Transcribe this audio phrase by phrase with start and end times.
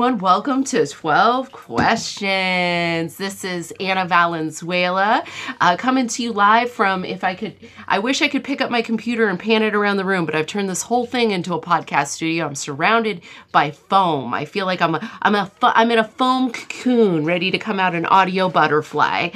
[0.00, 3.18] everyone, welcome to 12 Questions.
[3.18, 5.22] This is Anna Valenzuela
[5.60, 7.54] uh, coming to you live from, if I could,
[7.86, 10.34] I wish I could pick up my computer and pan it around the room, but
[10.34, 12.46] I've turned this whole thing into a podcast studio.
[12.46, 13.20] I'm surrounded
[13.52, 14.32] by foam.
[14.32, 17.78] I feel like I'm a, I'm a, I'm in a foam cocoon ready to come
[17.78, 19.28] out an audio butterfly.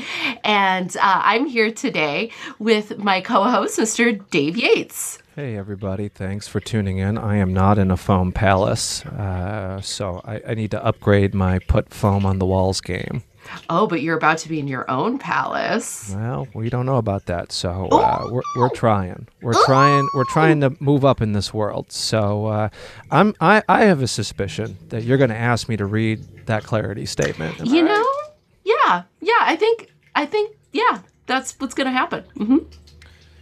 [0.45, 4.19] And uh, I'm here today with my co-host, Mr.
[4.31, 5.19] Dave Yates.
[5.37, 6.09] Hey, everybody.
[6.09, 7.19] Thanks for tuning in.
[7.19, 11.59] I am not in a foam palace, uh, so I, I, need to upgrade my
[11.59, 13.25] put foam on the walls game.
[13.69, 16.15] Oh, but you're about to be in your own palace.
[16.15, 19.27] Well, we don't know about that, so uh, we're, we're trying.
[19.43, 20.09] We're trying.
[20.15, 21.91] We're trying to move up in this world.
[21.91, 22.69] So uh,
[23.11, 23.35] I'm.
[23.41, 27.07] I, I have a suspicion that you're going to ask me to read that clarity
[27.07, 27.59] statement.
[27.59, 27.91] you know?
[27.91, 28.31] Right?
[28.63, 29.03] Yeah.
[29.21, 29.33] Yeah.
[29.41, 29.93] I think.
[30.15, 30.55] I think.
[30.71, 31.01] Yeah.
[31.27, 32.23] That's what's going to happen.
[32.37, 32.59] Mm-hmm.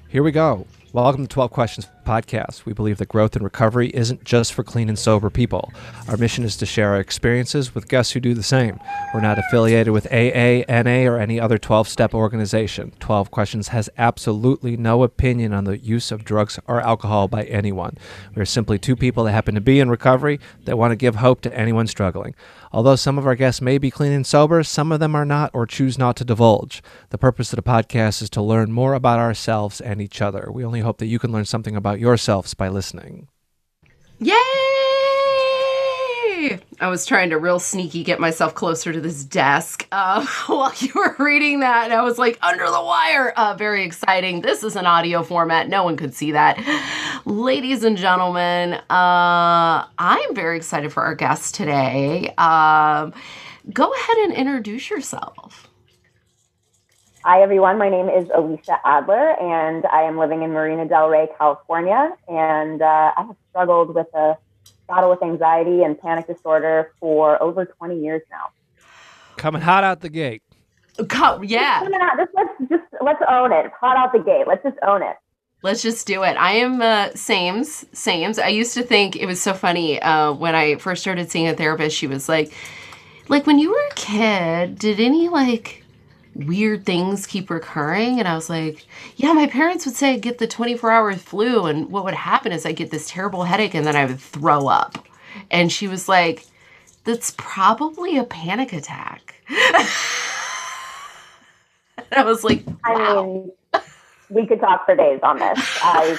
[0.09, 0.67] Here we go.
[0.95, 2.65] Welcome to 12 Questions Podcast.
[2.65, 5.73] We believe that growth and recovery isn't just for clean and sober people.
[6.09, 8.81] Our mission is to share our experiences with guests who do the same.
[9.15, 12.93] We're not affiliated with AA, NA, or any other 12 step organization.
[13.01, 17.97] 12 Questions has absolutely no opinion on the use of drugs or alcohol by anyone.
[18.35, 21.17] We are simply two people that happen to be in recovery that want to give
[21.17, 22.35] hope to anyone struggling.
[22.75, 25.51] Although some of our guests may be clean and sober, some of them are not
[25.53, 26.83] or choose not to divulge.
[27.11, 30.49] The purpose of the podcast is to learn more about ourselves and each other.
[30.51, 33.29] We only hope that you can learn something about yourselves by listening.
[34.19, 34.37] Yay!
[36.81, 40.93] I was trying to real sneaky get myself closer to this desk uh, while you
[40.95, 43.31] were reading that, and I was like, under the wire.
[43.31, 44.41] Uh, very exciting.
[44.41, 45.69] This is an audio format.
[45.69, 46.59] No one could see that.
[47.25, 52.35] Ladies and gentlemen, uh, I'm very excited for our guest today.
[52.37, 53.13] Um,
[53.73, 55.69] go ahead and introduce yourself.
[57.25, 57.79] Hi, everyone.
[57.79, 62.11] My name is Alicia Adler, and I am living in Marina Del Rey, California.
[62.27, 64.37] And uh, I have struggled with a
[64.89, 68.47] battle with anxiety and panic disorder for over 20 years now.
[69.37, 70.43] Coming hot out the gate.
[71.09, 71.85] Come, yeah.
[71.85, 73.71] Just, out, just, let's just let's own it.
[73.81, 74.49] Hot out the gate.
[74.49, 75.17] Let's just own it.
[75.63, 76.37] Let's just do it.
[76.37, 77.87] I am uh, Sames.
[77.93, 78.41] Sames.
[78.41, 81.55] I used to think it was so funny uh, when I first started seeing a
[81.55, 81.97] therapist.
[81.97, 82.53] She was like,
[83.29, 85.82] like when you were a kid, did any like
[86.35, 88.19] weird things keep recurring.
[88.19, 91.67] And I was like, yeah, my parents would say get the 24 hour flu.
[91.67, 94.69] And what would happen is I get this terrible headache and then I would throw
[94.69, 95.07] up.
[95.51, 96.47] And she was like,
[97.05, 99.35] that's probably a panic attack.
[99.49, 99.89] I
[102.25, 102.75] was like, wow.
[102.85, 103.51] I mean,
[104.29, 105.79] we could talk for days on this.
[105.83, 106.19] I,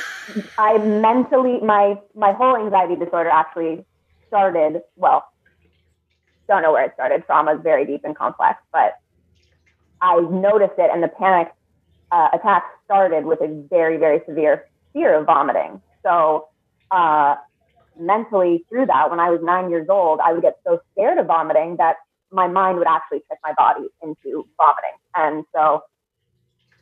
[0.57, 3.85] I mentally, my, my whole anxiety disorder actually
[4.27, 5.27] started, well,
[6.47, 7.25] don't know where it started.
[7.25, 8.99] Trauma is very deep and complex, but
[10.03, 11.47] I noticed it, and the panic
[12.11, 15.81] uh, attack started with a very, very severe fear of vomiting.
[16.03, 16.49] So,
[16.91, 17.35] uh,
[17.99, 21.27] mentally, through that, when I was nine years old, I would get so scared of
[21.27, 21.95] vomiting that
[22.31, 24.97] my mind would actually trick my body into vomiting.
[25.15, 25.83] And so,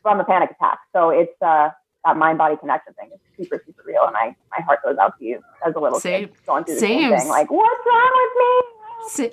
[0.02, 0.80] from a panic attack.
[0.92, 1.70] So, it's uh,
[2.04, 4.06] that mind body connection thing is super, super real.
[4.08, 6.74] And I, my heart goes out to you as a little same, kid going through
[6.74, 7.28] the same, thing.
[7.28, 9.10] Like, what's wrong with me?
[9.10, 9.32] Same.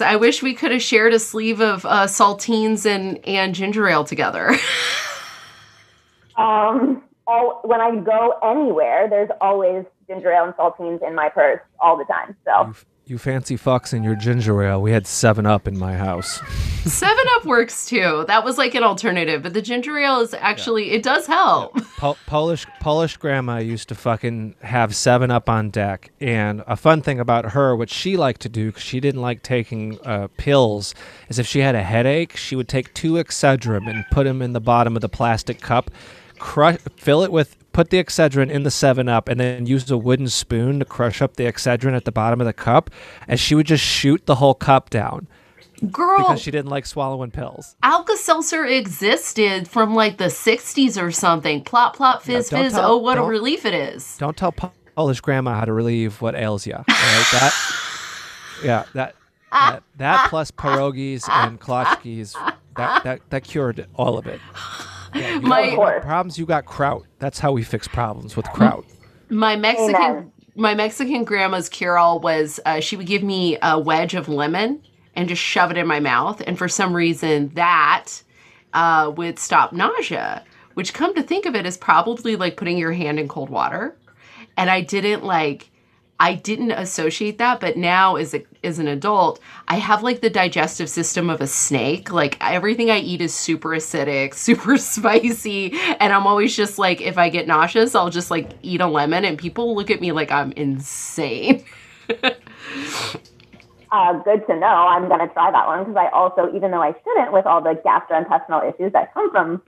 [0.00, 4.04] I wish we could have shared a sleeve of uh, saltines and and ginger ale
[4.04, 4.50] together.
[6.36, 11.60] um, all, when I go anywhere, there's always ginger ale and saltines in my purse
[11.80, 12.34] all the time.
[12.44, 12.74] So
[13.08, 14.82] you fancy fucks in your ginger ale.
[14.82, 16.40] We had Seven Up in my house.
[16.84, 18.24] Seven Up works too.
[18.26, 20.96] That was like an alternative, but the ginger ale is actually yeah.
[20.96, 21.72] it does help.
[21.74, 21.84] Yeah.
[21.96, 27.00] Po- Polish Polish grandma used to fucking have Seven Up on deck, and a fun
[27.00, 30.94] thing about her, what she liked to do, because she didn't like taking uh, pills,
[31.28, 34.52] is if she had a headache, she would take two Excedrin and put them in
[34.52, 35.90] the bottom of the plastic cup,
[36.38, 39.96] crush, fill it with put the Excedrin in the 7 Up and then use a
[39.96, 42.90] wooden spoon to crush up the Excedrin at the bottom of the cup.
[43.28, 45.28] And she would just shoot the whole cup down.
[45.92, 46.16] Girl.
[46.18, 47.76] Because she didn't like swallowing pills.
[47.84, 51.62] Alka Seltzer existed from like the 60s or something.
[51.62, 52.72] Plop, plop, fizz, no, fizz.
[52.72, 54.18] Tell, oh, what a relief it is.
[54.18, 54.52] Don't tell
[54.96, 56.74] Polish grandma how to relieve what ails you.
[56.74, 56.84] Right?
[56.88, 57.54] that,
[58.64, 59.14] yeah, that,
[59.52, 62.34] that, that plus pierogies and klatschkis,
[62.76, 64.40] that, that, that cured all of it.
[65.14, 66.38] Yeah, my problems.
[66.38, 67.04] You got kraut.
[67.18, 68.84] That's how we fix problems with kraut.
[69.30, 70.32] My Mexican, Amen.
[70.54, 74.82] my Mexican grandma's cure-all was uh, she would give me a wedge of lemon
[75.14, 78.22] and just shove it in my mouth, and for some reason that
[78.72, 80.44] uh, would stop nausea.
[80.74, 83.96] Which, come to think of it, is probably like putting your hand in cold water.
[84.56, 85.70] And I didn't like
[86.20, 90.30] I didn't associate that, but now as a, as an adult, I have like the
[90.30, 92.12] digestive system of a snake.
[92.12, 97.18] Like everything I eat is super acidic, super spicy, and I'm always just like if
[97.18, 100.32] I get nauseous, I'll just like eat a lemon and people look at me like
[100.32, 101.64] I'm insane.
[103.92, 104.66] uh, good to know.
[104.66, 107.62] I'm going to try that one because I also, even though I shouldn't, with all
[107.62, 109.62] the gastrointestinal issues that come from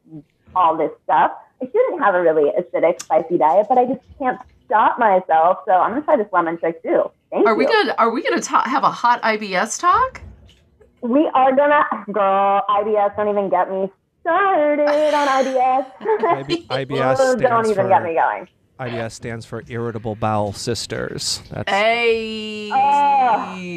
[0.56, 1.32] all this stuff,
[1.62, 5.58] I shouldn't have a really acidic, spicy diet, but I just can't stop myself.
[5.66, 7.10] So I'm gonna try this lemon trick too.
[7.30, 7.58] Thank are you.
[7.58, 10.22] we gonna Are we gonna ta- have a hot IBS talk?
[11.02, 12.62] We are gonna, girl.
[12.70, 13.16] IBS.
[13.16, 13.90] Don't even get me
[14.20, 15.86] started on IBS.
[16.68, 18.48] IBS stands don't even for, get me going.
[18.80, 21.42] IBS stands for irritable bowel sisters.
[21.50, 22.70] That's Hey.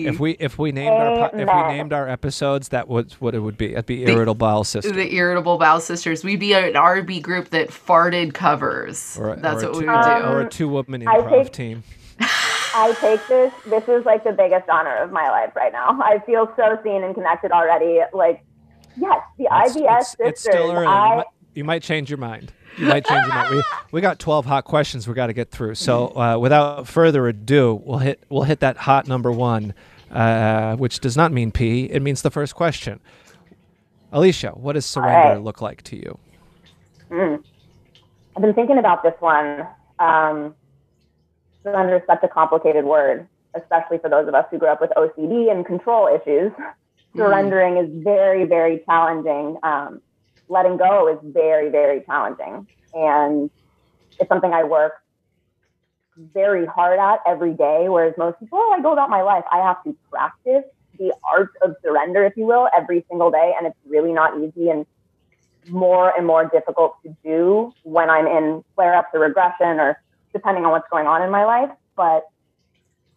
[0.08, 3.36] If we if we named our po- if we named our episodes, that would what
[3.36, 3.74] it would be.
[3.74, 4.94] It'd be irritable bowel sisters.
[4.94, 6.24] the irritable bowel sisters.
[6.24, 9.18] We'd be an RB group that farted covers.
[9.20, 10.28] Or a- That's or a what we two- would do.
[10.28, 11.84] Or a two woman I improv think- team.
[12.76, 13.54] I take this.
[13.66, 16.00] This is like the biggest honor of my life right now.
[16.02, 18.00] I feel so seen and connected already.
[18.14, 18.44] Like,
[18.98, 20.28] yes, the It's, IBS it's, sisters.
[20.30, 20.84] it's still early.
[20.86, 22.52] You I, might, you might change your mind.
[22.78, 23.56] You might change your mind.
[23.56, 25.76] We, we got 12 hot questions we got to get through.
[25.76, 29.74] So uh, without further ado, we'll hit we'll hit that hot number one,
[30.12, 31.86] uh, which does not mean P.
[31.86, 33.00] It means the first question.
[34.12, 35.44] Alicia, what does surrender right.
[35.44, 36.20] look like to you?
[38.36, 39.68] I've been thinking about this one.
[40.00, 40.56] Um,
[41.62, 44.92] surrender is such a complicated word, especially for those of us who grew up with
[44.98, 46.52] OCD and control issues.
[47.16, 49.58] Surrendering is very, very challenging.
[49.62, 50.02] Um,
[50.50, 52.68] letting go is very, very challenging.
[52.94, 53.50] And
[54.20, 54.94] it's something I work
[56.16, 59.44] very hard at every day, whereas most people, oh, I go about my life.
[59.52, 60.64] I have to practice
[61.00, 63.54] the art of surrender, if you will, every single day.
[63.58, 64.70] And it's really not easy.
[64.70, 64.86] And
[65.70, 70.02] more and more difficult to do when I'm in flare ups or regression or
[70.34, 71.70] depending on what's going on in my life.
[71.96, 72.28] But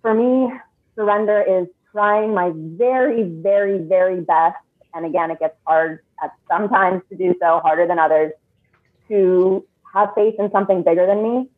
[0.02, 0.52] for me,
[0.94, 4.56] surrender is trying my very, very, very best.
[4.94, 6.00] And again, it gets hard
[6.50, 8.32] sometimes to do so, harder than others,
[9.08, 9.64] to
[9.94, 11.48] have faith in something bigger than me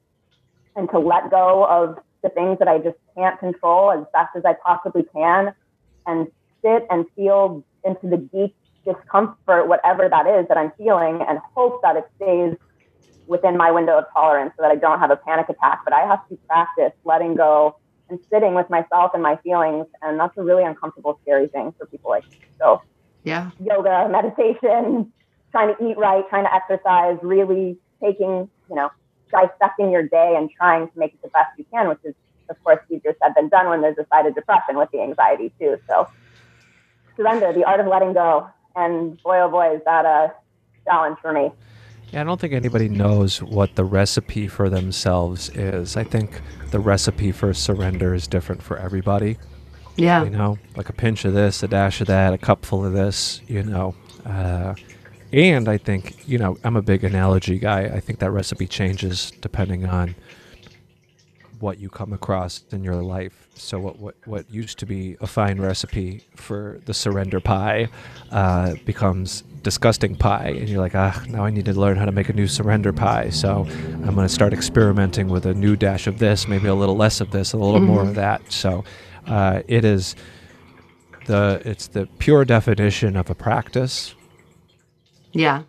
[0.76, 4.44] and to let go of the things that I just can't control as best as
[4.44, 5.54] I possibly can
[6.06, 6.28] and
[6.62, 11.80] sit and feel into the deep discomfort, whatever that is that I'm feeling, and hope
[11.82, 12.56] that it stays
[13.26, 15.80] within my window of tolerance so that I don't have a panic attack.
[15.84, 17.76] But I have to practice letting go
[18.08, 19.86] and sitting with myself and my feelings.
[20.02, 22.38] And that's a really uncomfortable, scary thing for people like me.
[22.58, 22.80] So,
[23.24, 23.50] Yeah.
[23.62, 25.12] yoga, meditation,
[25.50, 28.90] trying to eat right, trying to exercise, really taking, you know,
[29.30, 32.14] dissecting your day and trying to make it the best you can, which is,
[32.48, 35.52] of course, easier said than done when there's a side of depression with the anxiety,
[35.58, 35.78] too.
[35.88, 36.08] So,
[37.16, 38.48] surrender, the art of letting go.
[38.76, 40.32] And boy, oh boy, is that a
[40.84, 41.50] challenge for me.
[42.12, 45.96] Yeah, I don't think anybody knows what the recipe for themselves is.
[45.96, 49.36] I think the recipe for surrender is different for everybody.
[49.98, 50.24] Yeah.
[50.24, 53.40] You know, like a pinch of this, a dash of that, a cupful of this,
[53.48, 53.94] you know.
[54.24, 54.74] Uh,
[55.32, 57.82] and I think, you know, I'm a big analogy guy.
[57.82, 60.14] I think that recipe changes depending on
[61.60, 63.48] what you come across in your life.
[63.54, 67.88] So what what, what used to be a fine recipe for the surrender pie
[68.30, 72.12] uh, becomes disgusting pie, and you're like, ah, now I need to learn how to
[72.12, 73.30] make a new surrender pie.
[73.30, 76.96] So I'm going to start experimenting with a new dash of this, maybe a little
[76.96, 78.52] less of this, a little more of that.
[78.52, 78.84] So
[79.28, 80.14] uh, it is
[81.26, 84.14] the it's the pure definition of a practice,
[85.32, 85.62] Yeah.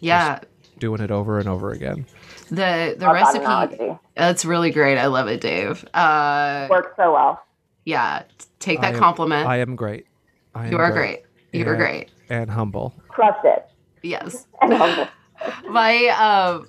[0.00, 0.40] Yeah.
[0.78, 2.06] doing it over and over again.
[2.48, 4.98] The the Love recipe that's really great.
[4.98, 5.84] I love it, Dave.
[5.94, 7.42] Uh Works so well.
[7.84, 8.22] yeah,
[8.58, 9.46] take I that am- compliment.
[9.46, 10.06] I am great.
[10.54, 11.22] I am you are great.
[11.52, 12.10] You are great.
[12.28, 12.94] and humble.
[13.08, 13.66] Crushed it.
[14.02, 14.46] Yes.
[14.62, 15.08] And humble.
[15.70, 16.68] my um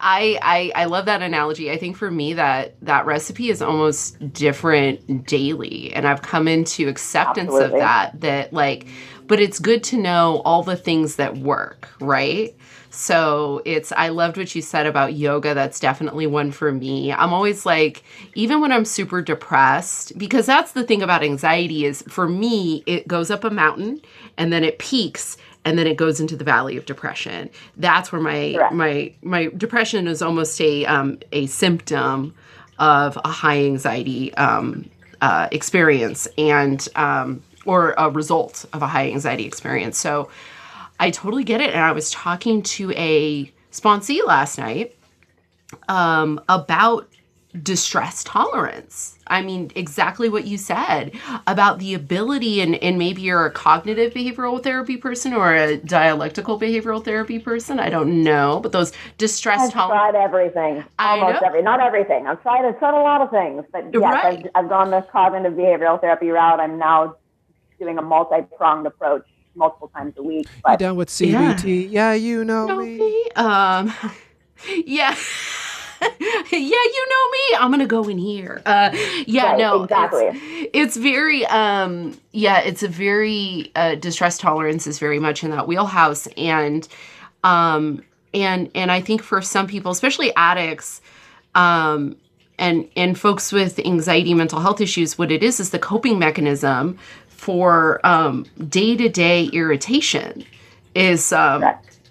[0.00, 1.70] I, I I love that analogy.
[1.70, 6.88] I think for me that that recipe is almost different daily and I've come into
[6.88, 8.86] acceptance of that that like
[9.26, 12.56] but it's good to know all the things that work, right?
[12.90, 15.54] So it's I loved what you said about yoga.
[15.54, 17.12] That's definitely one for me.
[17.12, 18.02] I'm always like
[18.34, 23.06] even when I'm super depressed because that's the thing about anxiety is for me it
[23.06, 24.00] goes up a mountain
[24.36, 27.50] and then it peaks and then it goes into the valley of depression.
[27.76, 28.74] That's where my Correct.
[28.74, 32.34] my my depression is almost a um, a symptom
[32.78, 34.88] of a high anxiety um,
[35.20, 39.98] uh, experience and um, or a result of a high anxiety experience.
[39.98, 40.30] So
[40.98, 41.70] I totally get it.
[41.70, 44.96] And I was talking to a sponsee last night
[45.88, 47.08] um, about
[47.62, 49.18] distress tolerance.
[49.30, 51.12] I mean, exactly what you said
[51.46, 56.60] about the ability, and, and maybe you're a cognitive behavioral therapy person or a dialectical
[56.60, 57.78] behavioral therapy person.
[57.78, 60.02] I don't know, but those distress tolerance.
[60.02, 60.84] I've tried everything.
[60.98, 62.26] Almost every, not everything.
[62.26, 64.50] I've tried, I've tried a lot of things, but yes, right.
[64.54, 66.60] I've, I've gone the cognitive behavioral therapy route.
[66.60, 67.16] I'm now
[67.78, 70.46] doing a multi pronged approach multiple times a week.
[70.62, 71.90] But, you down with CBT?
[71.90, 72.98] Yeah, yeah you know, know me.
[72.98, 73.30] me.
[73.36, 73.92] Um,
[74.84, 75.16] yeah.
[76.20, 77.56] yeah, you know me.
[77.58, 78.62] I'm gonna go in here.
[78.64, 78.90] Uh,
[79.26, 80.26] yeah, right, no, exactly.
[80.26, 85.50] It's, it's, very, um, yeah, it's a very uh, distress tolerance is very much in
[85.50, 86.88] that wheelhouse, and,
[87.44, 88.02] um,
[88.32, 91.00] and and I think for some people, especially addicts,
[91.54, 92.16] um,
[92.58, 96.98] and and folks with anxiety, mental health issues, what it is is the coping mechanism
[97.28, 98.00] for
[98.68, 100.44] day to day irritation
[100.94, 101.62] is um,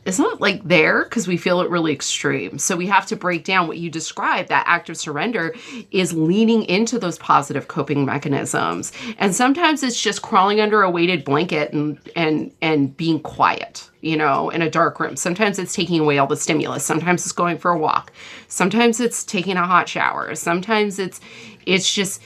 [0.09, 2.57] it's not like there because we feel it really extreme.
[2.57, 4.49] So we have to break down what you described.
[4.49, 5.53] That act of surrender
[5.91, 11.23] is leaning into those positive coping mechanisms, and sometimes it's just crawling under a weighted
[11.23, 13.89] blanket and and and being quiet.
[14.01, 15.17] You know, in a dark room.
[15.17, 16.85] Sometimes it's taking away all the stimulus.
[16.85, 18.13] Sometimes it's going for a walk.
[18.47, 20.33] Sometimes it's taking a hot shower.
[20.35, 21.19] Sometimes it's
[21.65, 22.21] it's just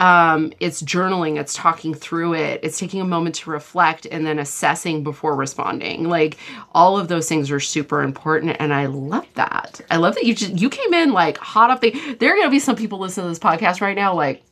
[0.00, 4.38] um, it's journaling, it's talking through it, it's taking a moment to reflect and then
[4.38, 6.08] assessing before responding.
[6.08, 6.38] Like
[6.72, 9.80] all of those things are super important, and I love that.
[9.90, 11.90] I love that you just you came in like hot off the.
[12.18, 14.42] There are gonna be some people listening to this podcast right now, like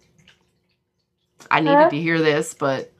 [1.50, 1.90] I needed huh?
[1.90, 2.92] to hear this, but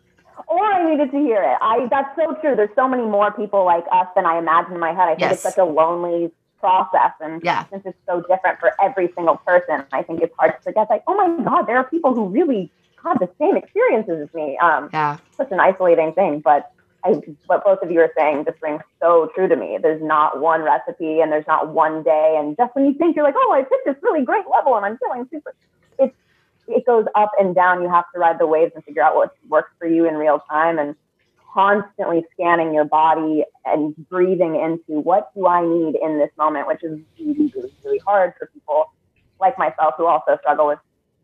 [0.49, 1.58] or I needed to hear it.
[1.61, 2.56] I that's so true.
[2.56, 5.08] There's so many more people like us than I imagined in my head.
[5.08, 5.32] I think yes.
[5.34, 6.32] it's such a lonely
[6.62, 7.12] process.
[7.21, 7.66] And yeah.
[7.71, 11.02] since it's so different for every single person, I think it's hard to forget, like,
[11.09, 12.71] oh my God, there are people who really
[13.04, 14.57] have the same experiences as me.
[14.59, 15.19] Um, yeah.
[15.37, 16.40] Such an isolating thing.
[16.40, 16.71] But
[17.04, 19.78] I, what both of you are saying just rings so true to me.
[19.83, 22.37] There's not one recipe and there's not one day.
[22.38, 24.87] And just when you think you're like, oh, I've hit this really great level and
[24.87, 25.52] I'm feeling super,
[25.99, 26.14] it's,
[26.69, 27.83] it goes up and down.
[27.83, 30.38] You have to ride the waves and figure out what works for you in real
[30.49, 30.78] time.
[30.78, 30.95] And
[31.52, 36.82] constantly scanning your body and breathing into what do I need in this moment, which
[36.82, 38.92] is really, really, really hard for people
[39.40, 40.78] like myself who also struggle with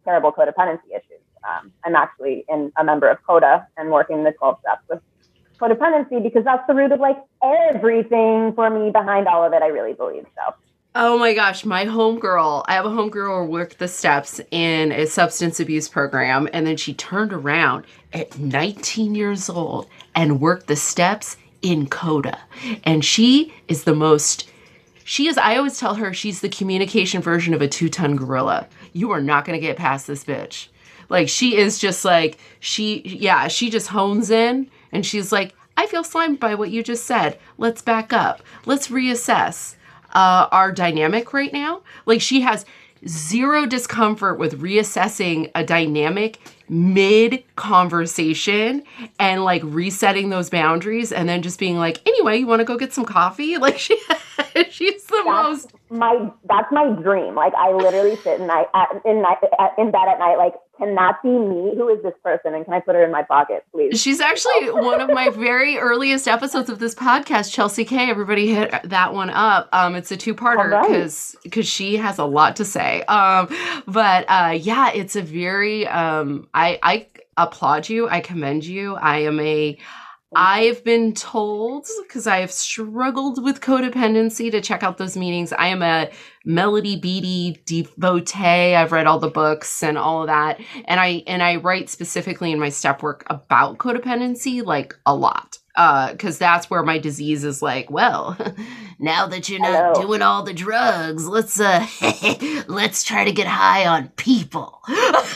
[0.05, 1.23] terrible codependency issues.
[1.49, 5.01] Um, I'm actually in a member of CODA and working the 12 steps with
[5.61, 9.63] codependency because that's the root of like everything for me behind all of it.
[9.63, 10.55] I really believe so.
[11.01, 12.65] Oh my gosh, my homegirl.
[12.67, 16.77] I have a homegirl who worked the steps in a substance abuse program, and then
[16.77, 19.87] she turned around at 19 years old
[20.17, 22.37] and worked the steps in CODA.
[22.83, 24.51] And she is the most,
[25.05, 28.67] she is, I always tell her she's the communication version of a two ton gorilla.
[28.93, 30.67] You are not going to get past this bitch.
[31.09, 35.87] Like, she is just like, she, yeah, she just hones in and she's like, I
[35.87, 37.39] feel slimed by what you just said.
[37.57, 38.43] Let's back up.
[38.67, 39.77] Let's reassess
[40.15, 41.83] uh, our dynamic right now.
[42.07, 42.65] Like she has
[43.07, 46.39] zero discomfort with reassessing a dynamic
[46.69, 48.83] mid conversation
[49.19, 52.77] and like resetting those boundaries and then just being like anyway you want to go
[52.77, 53.99] get some coffee like she
[54.71, 59.23] she's the most my that's my dream like i literally sit and i at, in
[59.23, 59.39] night
[59.79, 61.75] in bed at night like can that be me?
[61.77, 62.55] Who is this person?
[62.55, 64.01] And can I put her in my pocket, please?
[64.01, 68.09] She's actually one of my very earliest episodes of this podcast, Chelsea K.
[68.09, 69.69] Everybody hit that one up.
[69.73, 71.43] Um, it's a two-parter because right.
[71.43, 73.03] because she has a lot to say.
[73.03, 73.49] Um,
[73.89, 78.09] but uh, yeah, it's a very um, I I applaud you.
[78.09, 78.95] I commend you.
[78.95, 79.77] I am a
[80.35, 85.55] I've been told because I have struggled with codependency to check out those meetings.
[85.55, 86.11] I am a
[86.45, 88.75] Melody Beattie devotee.
[88.75, 92.53] I've read all the books and all of that, and I and I write specifically
[92.53, 95.48] in my step work about codependency like a lot
[95.79, 98.37] because uh, that's where my disease is like, well,
[98.99, 100.07] now that you're not Hello.
[100.07, 101.87] doing all the drugs, let's uh,
[102.67, 104.81] let's try to get high on people.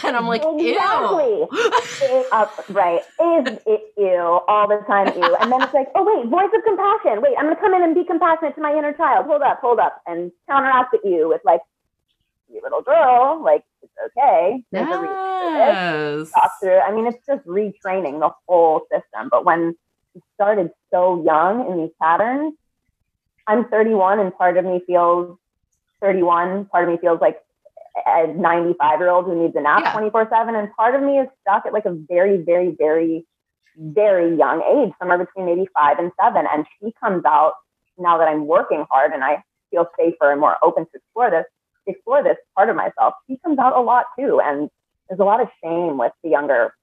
[0.03, 1.47] and I'm like, exactly.
[1.47, 2.25] ew.
[2.33, 3.03] uh, right?
[3.03, 5.17] Is it ew all the time?
[5.17, 5.37] Ew.
[5.41, 7.23] And then it's like, oh wait, voice of compassion.
[7.23, 9.27] Wait, I'm gonna come in and be compassionate to my inner child.
[9.27, 11.61] Hold up, hold up, and counteract at you with like,
[12.49, 14.65] you little girl, like it's okay.
[14.73, 14.97] There's yes.
[14.97, 16.81] a reason Talk through.
[16.81, 19.29] I mean, it's just retraining the whole system.
[19.31, 19.77] But when
[20.35, 22.54] started so young in these patterns.
[23.47, 25.37] I'm 31 and part of me feels
[26.00, 26.66] 31.
[26.66, 27.38] Part of me feels like
[28.07, 30.38] a 95 year old who needs a nap 24 yeah.
[30.40, 30.54] 7.
[30.54, 33.25] And part of me is stuck at like a very, very, very,
[33.76, 36.47] very young age, somewhere between maybe five and seven.
[36.52, 37.54] And she comes out
[37.99, 41.45] now that I'm working hard and I feel safer and more open to explore this,
[41.87, 43.14] explore this part of myself.
[43.28, 44.40] She comes out a lot too.
[44.42, 44.69] And
[45.09, 46.75] there's a lot of shame with the younger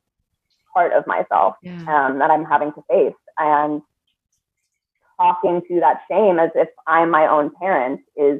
[0.74, 1.84] part of myself yeah.
[1.88, 3.14] um, that I'm having to face.
[3.38, 3.82] And
[5.18, 8.40] talking to that shame as if I'm my own parent is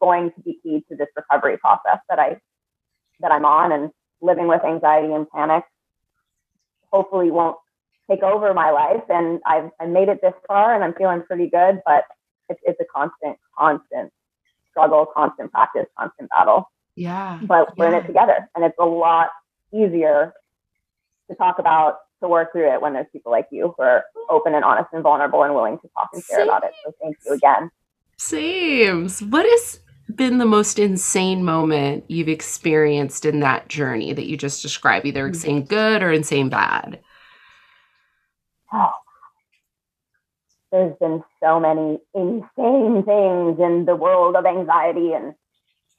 [0.00, 2.40] going to be key to this recovery process that I
[3.20, 3.90] that I'm on and
[4.22, 5.64] living with anxiety and panic
[6.92, 7.56] hopefully won't
[8.10, 9.02] take over my life.
[9.08, 12.04] And I've I made it this far and I'm feeling pretty good, but
[12.48, 14.12] it's, it's a constant, constant
[14.70, 16.70] struggle, constant practice, constant battle.
[16.96, 17.40] Yeah.
[17.42, 18.48] But we're in it together.
[18.54, 19.28] And it's a lot
[19.72, 20.32] easier
[21.30, 24.54] to talk about, to work through it when there's people like you who are open
[24.54, 26.72] and honest and vulnerable and willing to talk and share about it.
[26.84, 27.70] So thank you again.
[28.18, 29.22] Sames.
[29.22, 29.80] What has
[30.14, 35.20] been the most insane moment you've experienced in that journey that you just described, either
[35.20, 35.28] Mm-hmm.
[35.28, 37.00] insane good or insane bad?
[38.72, 38.90] Oh,
[40.72, 45.34] there's been so many insane things in the world of anxiety and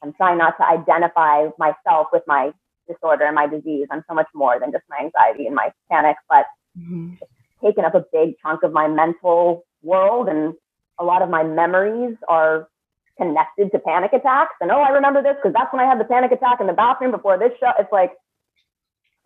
[0.02, 2.52] I'm trying not to identify myself with my
[2.88, 3.88] disorder and my disease.
[3.90, 6.46] I'm so much more than just my anxiety and my panic, but
[6.78, 7.18] Mhm.
[7.62, 10.54] taken up a big chunk of my mental world and
[10.98, 12.68] a lot of my memories are
[13.16, 14.54] connected to panic attacks.
[14.60, 16.72] And oh, I remember this because that's when I had the panic attack in the
[16.72, 17.72] bathroom before this show.
[17.78, 18.12] It's like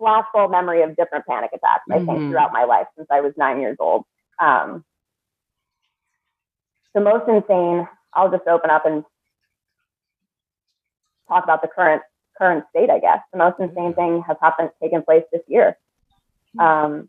[0.00, 2.28] flashbulb memory of different panic attacks, I think, Mhm.
[2.28, 4.04] throughout my life since I was nine years old.
[4.38, 4.84] Um,
[6.94, 9.04] the most insane, I'll just open up and
[11.28, 12.02] talk about the current
[12.38, 13.20] current state, I guess.
[13.32, 15.76] The most insane thing has happened taken place this year.
[16.58, 17.08] Um,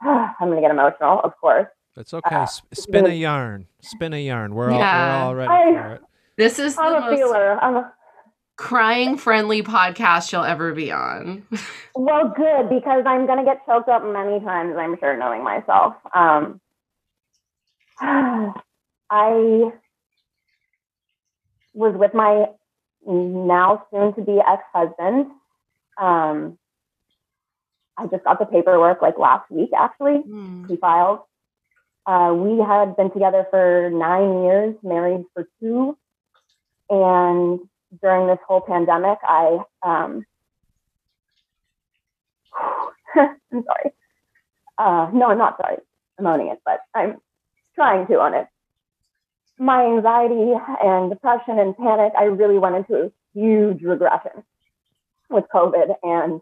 [0.02, 1.68] I'm gonna get emotional, of course.
[1.96, 2.34] It's okay.
[2.34, 3.66] Uh, spin a yarn.
[3.80, 4.54] Spin a yarn.
[4.54, 5.18] We're all Yeah.
[5.18, 6.02] we're all ready I- for it.
[6.36, 7.58] This is the I'm a most feeler.
[7.62, 7.92] I'm a,
[8.56, 11.42] crying friendly podcast you'll ever be on.
[11.94, 14.76] well, good because I'm gonna get choked up many times.
[14.78, 15.94] I'm sure, knowing myself.
[16.14, 16.60] Um,
[18.00, 19.70] I
[21.74, 22.46] was with my
[23.06, 25.26] now soon to be ex husband.
[25.98, 26.58] Um,
[27.96, 30.18] I just got the paperwork like last week, actually.
[30.18, 30.64] Hmm.
[30.66, 31.20] he filed.
[32.06, 35.96] Uh, we had been together for nine years, married for two.
[36.88, 37.60] And
[38.00, 40.24] during this whole pandemic, I, um,
[43.14, 43.92] I'm sorry.
[44.78, 45.76] Uh, no, I'm not sorry.
[46.18, 47.18] I'm owning it, but I'm
[47.74, 48.46] trying to own it.
[49.60, 54.42] My anxiety and depression and panic, I really went into a huge regression
[55.28, 55.94] with COVID.
[56.02, 56.40] And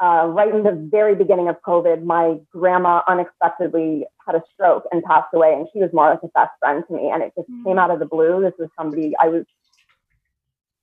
[0.00, 5.02] uh, right in the very beginning of COVID, my grandma unexpectedly had a stroke and
[5.02, 7.10] passed away, and she was more like a best friend to me.
[7.10, 7.64] And it just Mm.
[7.64, 8.40] came out of the blue.
[8.40, 9.44] This was somebody I was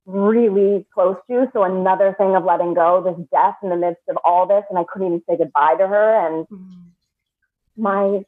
[0.05, 1.49] really close to.
[1.53, 4.77] So another thing of letting go, this death in the midst of all this, and
[4.77, 6.27] I couldn't even say goodbye to her.
[6.27, 7.81] And Hmm.
[7.81, 8.25] my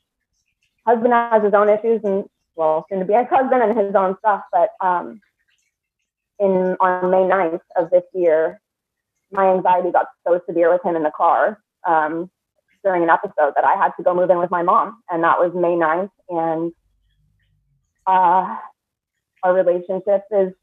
[0.88, 4.44] husband has his own issues, and well, soon to be ex-husband and his own stuff.
[4.52, 5.22] But um,
[6.40, 8.60] in on May 9th of this year,
[9.32, 12.30] my anxiety got so severe with him in the car um,
[12.84, 15.02] during an episode that I had to go move in with my mom.
[15.10, 16.10] And that was May 9th.
[16.30, 16.72] And
[18.06, 18.56] uh,
[19.44, 20.54] our relationship is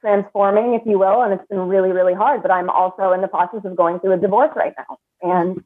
[0.00, 1.22] transforming, if you will.
[1.22, 2.42] And it's been really, really hard.
[2.42, 4.98] But I'm also in the process of going through a divorce right now.
[5.22, 5.64] And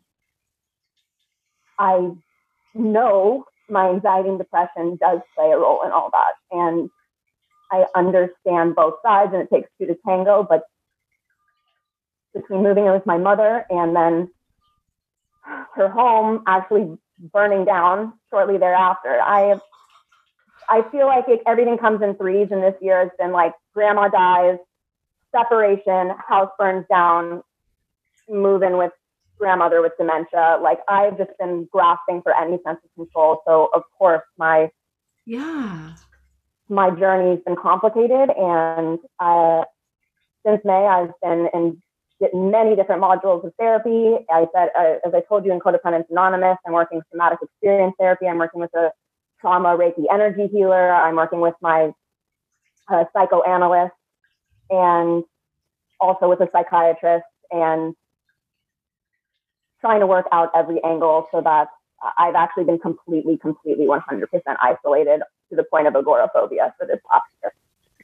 [1.79, 2.11] I
[2.75, 6.35] know my anxiety and depression does play a role in all that.
[6.51, 6.91] And
[7.71, 10.47] I understand both sides, and it takes two to tango.
[10.49, 10.63] But
[12.35, 14.31] between moving in with my mother and then
[15.75, 16.97] her home actually
[17.33, 19.61] burning down shortly thereafter, I
[20.71, 24.09] I feel like it, everything comes in threes, and this year has been like grandma
[24.09, 24.59] dies,
[25.35, 27.43] separation, house burns down,
[28.29, 28.93] move in with
[29.39, 30.59] grandmother with dementia.
[30.63, 33.43] Like I've just been grasping for any sense of control.
[33.47, 34.71] So of course my
[35.27, 35.95] Yeah.
[36.69, 39.65] my journey's been complicated, and uh,
[40.45, 41.83] since May I've been in
[42.35, 44.17] many different modules of therapy.
[44.31, 48.27] I said, uh, as I told you in Codependents Anonymous, I'm working somatic experience therapy.
[48.27, 48.91] I'm working with a
[49.41, 50.93] trauma Reiki energy healer.
[50.93, 51.93] I'm working with my
[52.93, 53.95] uh, psychoanalyst
[54.71, 55.23] and
[56.01, 57.95] also with a psychiatrist and
[59.81, 61.69] trying to work out every angle so that
[62.19, 64.01] I've actually been completely, completely 100%
[64.61, 67.53] isolated to the point of agoraphobia for this past year.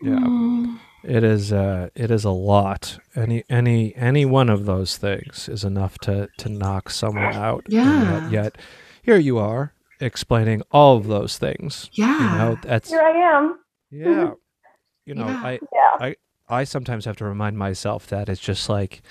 [0.03, 0.27] Yeah.
[0.27, 0.79] Mm.
[1.05, 2.99] It is uh it is a lot.
[3.15, 7.65] Any any any one of those things is enough to to knock someone out.
[7.67, 8.23] And Yeah.
[8.23, 8.59] yet, yet
[9.03, 11.91] here you are explaining all of those things.
[11.93, 12.19] Yeah.
[12.19, 13.59] You know, that's Here I am.
[13.91, 14.31] yeah.
[15.07, 15.43] You know, Yeah.
[15.45, 15.61] I
[16.01, 16.15] Yeah.
[16.49, 19.03] I sometimes have to remind myself that it's just like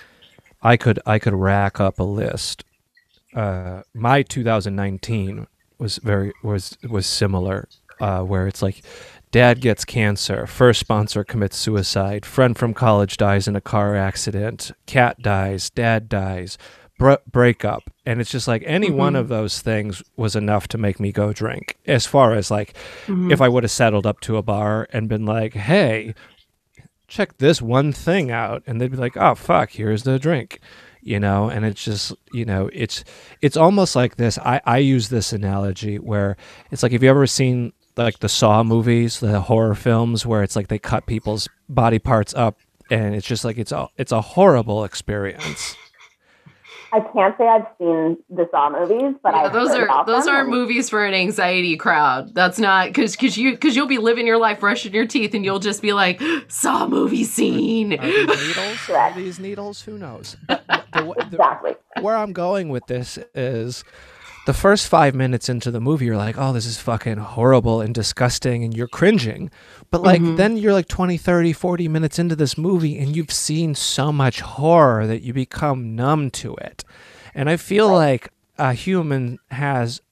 [0.64, 2.64] I could I could rack up a list.
[3.34, 5.46] Uh, my 2019
[5.78, 7.68] was very was was similar,
[8.00, 8.82] uh, where it's like,
[9.30, 14.70] dad gets cancer, first sponsor commits suicide, friend from college dies in a car accident,
[14.86, 16.56] cat dies, dad dies,
[16.98, 19.18] br- breakup, and it's just like any one Mhm.
[19.18, 21.76] of those things was enough to make me go drink.
[21.86, 22.72] As far as like
[23.06, 23.32] Mhm.
[23.32, 26.14] if I would have settled up to a bar and been like, "Hey,
[27.08, 30.60] check this one thing out and they'd be like oh fuck here's the drink
[31.04, 31.50] you know?
[31.50, 33.04] And it's just you know it's
[33.40, 36.36] it's almost like this i i use this analogy where
[36.72, 40.56] it's like have you ever seen like the saw movies the horror films where it's
[40.56, 42.58] like they cut people's body parts up
[42.90, 45.76] and it's just like it's a it's a horrible experience
[46.94, 50.06] I can't say I've seen the Saw movies, but Yeah, I've those heard are about
[50.06, 52.32] those them, aren't movies for an anxiety crowd.
[52.34, 55.44] That's not because because you because you'll be living your life brushing your teeth and
[55.44, 57.98] you'll just be like saw movie scene.
[57.98, 61.72] are these needles are these needles who knows But the, the, the, Exactly.
[62.00, 63.82] where I'm going with this is
[64.46, 67.94] the first five minutes into the movie, you're like, oh, this is fucking horrible and
[67.94, 69.50] disgusting, and you're cringing.
[69.94, 70.34] But like, mm-hmm.
[70.34, 74.40] then you're like 20, 30, 40 minutes into this movie, and you've seen so much
[74.40, 76.82] horror that you become numb to it.
[77.32, 80.02] And I feel like a human has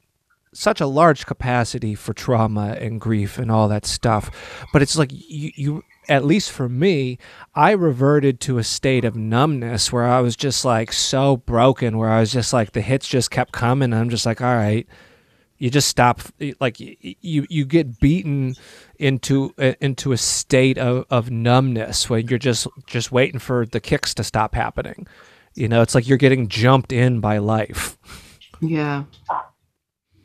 [0.54, 4.30] such a large capacity for trauma and grief and all that stuff.
[4.72, 7.18] But it's like you, you at least for me,
[7.56, 12.10] I reverted to a state of numbness where I was just like so broken, where
[12.10, 13.92] I was just like the hits just kept coming.
[13.92, 14.86] And I'm just like, all right,
[15.62, 16.20] you just stop.
[16.58, 18.56] Like you, you get beaten
[18.98, 23.78] into uh, into a state of, of numbness where you're just just waiting for the
[23.78, 25.06] kicks to stop happening.
[25.54, 27.96] You know, it's like you're getting jumped in by life.
[28.60, 29.04] Yeah,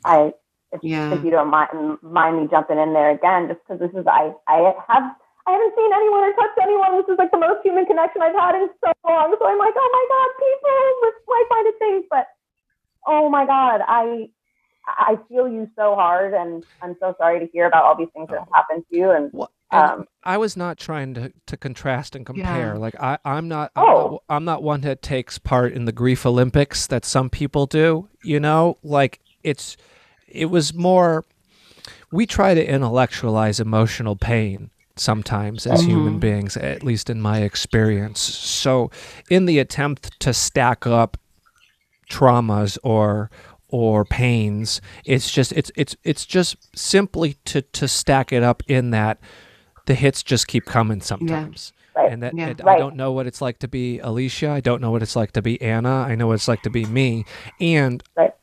[0.03, 0.33] I
[0.71, 1.13] if, Yeah.
[1.13, 1.69] if you don't mind,
[2.01, 5.05] mind me jumping in there again, just because this is I I have
[5.45, 6.97] I haven't seen anyone or touched anyone.
[6.97, 9.35] This is like the most human connection I've had in so long.
[9.37, 12.05] So I'm like, oh my god, people with like-minded things.
[12.09, 12.25] But
[13.05, 14.29] oh my god, I
[14.87, 18.29] I feel you so hard, and I'm so sorry to hear about all these things
[18.29, 19.11] that have happened to you.
[19.11, 22.73] And Well, and Um, I was not trying to, to contrast and compare.
[22.73, 22.79] Yeah.
[22.79, 23.71] Like I, I'm not.
[23.75, 24.09] I'm, Oh.
[24.29, 28.07] not I'm not one that takes part in the grief Olympics that some people do.
[28.23, 29.75] You know, like it's.
[30.27, 31.25] It was more.
[32.11, 38.19] We try to intellectualize emotional pain sometimes as human beings, at least in my experience.
[38.19, 38.89] So,
[39.29, 41.17] in the attempt to stack up
[42.09, 43.29] traumas or
[43.69, 44.81] or pains.
[45.05, 49.19] It's just it's it's it's just simply to to stack it up in that
[49.85, 51.73] the hits just keep coming sometimes.
[51.95, 52.11] Right.
[52.11, 52.49] and that Yeah.
[52.49, 54.49] and I don't know what it's like to be Alicia.
[54.51, 56.05] I don't know what it's like to be Anna.
[56.07, 57.25] I know what it's like to be me.
[57.59, 58.33] And Right.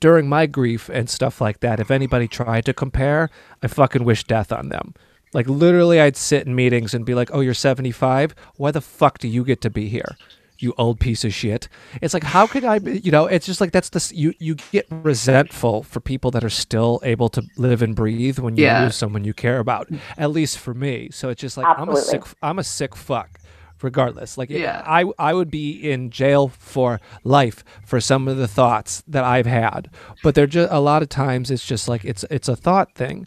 [0.00, 3.30] during my grief and stuff like that if anybody tried to compare
[3.62, 4.94] I fucking wish death on them.
[5.32, 9.18] Like literally I'd sit in meetings and be like oh you're 75 why the fuck
[9.18, 10.16] do you get to be here
[10.58, 11.68] you old piece of shit.
[12.00, 14.32] It's like how could I be, you know, it's just like that's the s- you
[14.38, 18.64] you get resentful for people that are still able to live and breathe when you
[18.64, 18.84] Yeah.
[18.84, 19.88] lose someone you care about.
[20.16, 21.08] At least for me.
[21.12, 23.38] So it's just like I'm a sick I'm a sick fuck
[23.82, 24.38] regardless.
[24.38, 24.82] Like Yeah.
[24.86, 29.46] I I would be in jail for life for some of the thoughts that I've
[29.46, 29.90] had.
[30.22, 33.26] But they're just a lot of times it's just like it's it's a thought thing.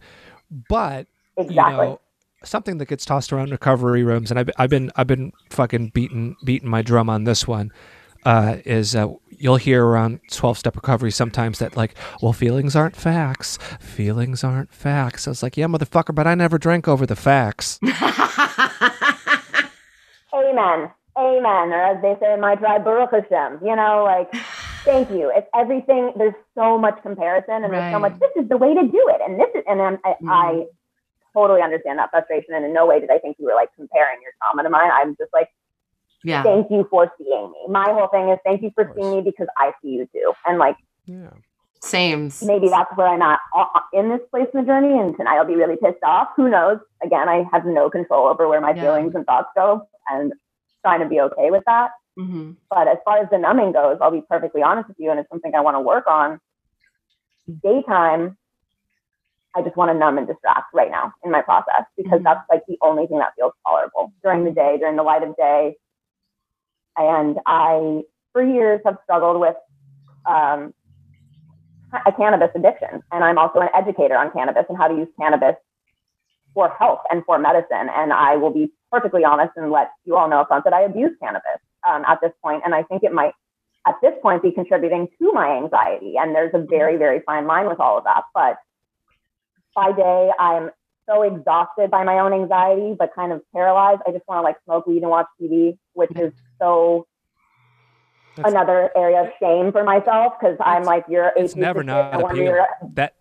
[0.69, 1.73] But Exactly.
[1.87, 1.99] you know
[2.43, 6.35] something that gets tossed around recovery rooms and I've, I've been i've been fucking beating
[6.43, 7.71] beating my drum on this one
[8.25, 12.95] uh, is uh, you'll hear around 12 step recovery sometimes that like well feelings aren't
[12.95, 17.15] facts feelings aren't facts i was like yeah motherfucker but i never drank over the
[17.15, 17.79] facts
[20.33, 23.59] amen, amen, or as they say in my tribe, Baruch Hashem.
[23.65, 24.31] You know, like
[24.83, 25.31] thank you.
[25.35, 26.13] It's everything.
[26.15, 28.13] There's so much comparison, and there's so much.
[28.19, 30.29] This is the way to do it, and this is, and then I, Mhm.
[30.29, 30.65] I
[31.37, 34.17] totally understand that frustration, and in no way did I think you were like comparing
[34.23, 34.89] your trauma to mine.
[34.91, 35.49] I'm just like,
[36.23, 37.61] yeah, thank you for seeing me.
[37.69, 40.57] My whole thing is thank you for seeing me because I see you too, and
[40.57, 41.29] like yeah
[41.81, 42.31] same.
[42.41, 45.45] maybe that's where I'm at uh, in this place in the journey, and tonight I'll
[45.45, 46.29] be really pissed off.
[46.35, 46.79] Who knows?
[47.03, 48.81] Again, I have no control over where my Yeah.
[48.81, 50.33] feelings and thoughts go, and
[50.81, 51.91] trying to be okay with that.
[52.17, 55.19] hmm But as far as the numbing goes, I'll be perfectly honest with you, and
[55.19, 56.39] it's something I want to work on.
[57.63, 58.37] Daytime,
[59.57, 62.23] I just want to numb and distract right now in my process because Mhm.
[62.23, 65.35] that's like the only thing that feels tolerable during the day, during the light of
[65.35, 65.75] day.
[66.95, 69.55] And I, for years, have struggled with
[70.25, 70.73] um,
[72.05, 75.55] a cannabis addiction, and I'm also an educator on cannabis and how to use cannabis
[76.53, 77.89] for health and for medicine.
[77.95, 81.15] And I will be perfectly honest and let you all know upfront that I abuse
[81.19, 83.33] cannabis um, at this point, and I think it might,
[83.87, 86.15] at this point, be contributing to my anxiety.
[86.17, 88.23] And there's a very, very fine line with all of that.
[88.35, 88.57] But
[89.77, 90.71] by day, I'm
[91.07, 94.01] so exhausted by my own anxiety, but kind of paralyzed.
[94.07, 97.05] I just want to like smoke weed and watch TV, which is so
[98.35, 102.55] That's- another area of shame for myself because I'm like, you're it's never not appealing.
[102.95, 103.13] that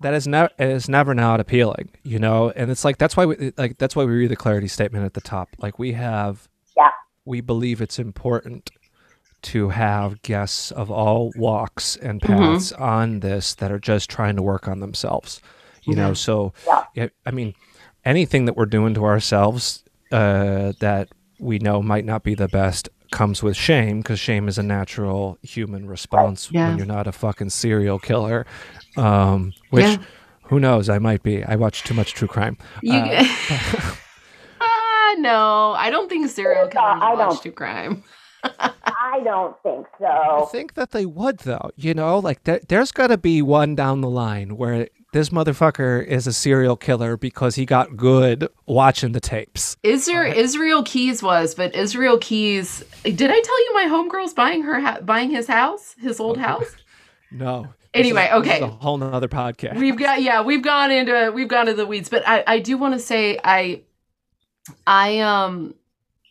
[0.00, 3.52] that is never is never not appealing you know and it's like that's why we
[3.56, 6.90] like that's why we read the clarity statement at the top like we have Yeah.
[7.24, 8.70] we believe it's important
[9.42, 12.26] to have guests of all walks and Mhm.
[12.28, 15.40] paths on this that are just trying to work on themselves
[15.88, 16.52] you know so
[16.94, 17.08] Yeah.
[17.26, 17.54] i mean
[18.04, 21.08] anything that we're doing to ourselves uh, that
[21.40, 25.38] we know might not be the best comes with shame because shame is a natural
[25.42, 26.68] human response Yeah.
[26.68, 28.44] when you're not a fucking serial killer.
[28.96, 29.96] Um, which Yeah.
[30.44, 30.88] who knows?
[30.88, 31.42] I might be.
[31.44, 32.56] I watch too much true crime.
[32.82, 33.24] You, Uh,
[34.60, 38.02] ah, no, I don't think serial killers I watch don't- true crime.
[38.44, 40.06] I don't think so.
[40.06, 41.70] I think that they would, though.
[41.76, 46.04] You know, like there, there's got to be one down the line where this motherfucker
[46.04, 49.76] is a serial killer because he got good watching the tapes.
[49.82, 52.84] Israel Israel Keyes was, but Israel Keyes.
[53.02, 56.76] Did I tell you my homegirl's buying her buying his house, his old house?
[57.30, 57.62] No.
[57.94, 58.64] This Anyway, is- this is okay.
[58.64, 59.76] a whole nother podcast.
[59.78, 62.76] We've got yeah, we've gone into we've gone into the weeds, but I I do
[62.76, 63.82] want to say I
[64.86, 65.74] I um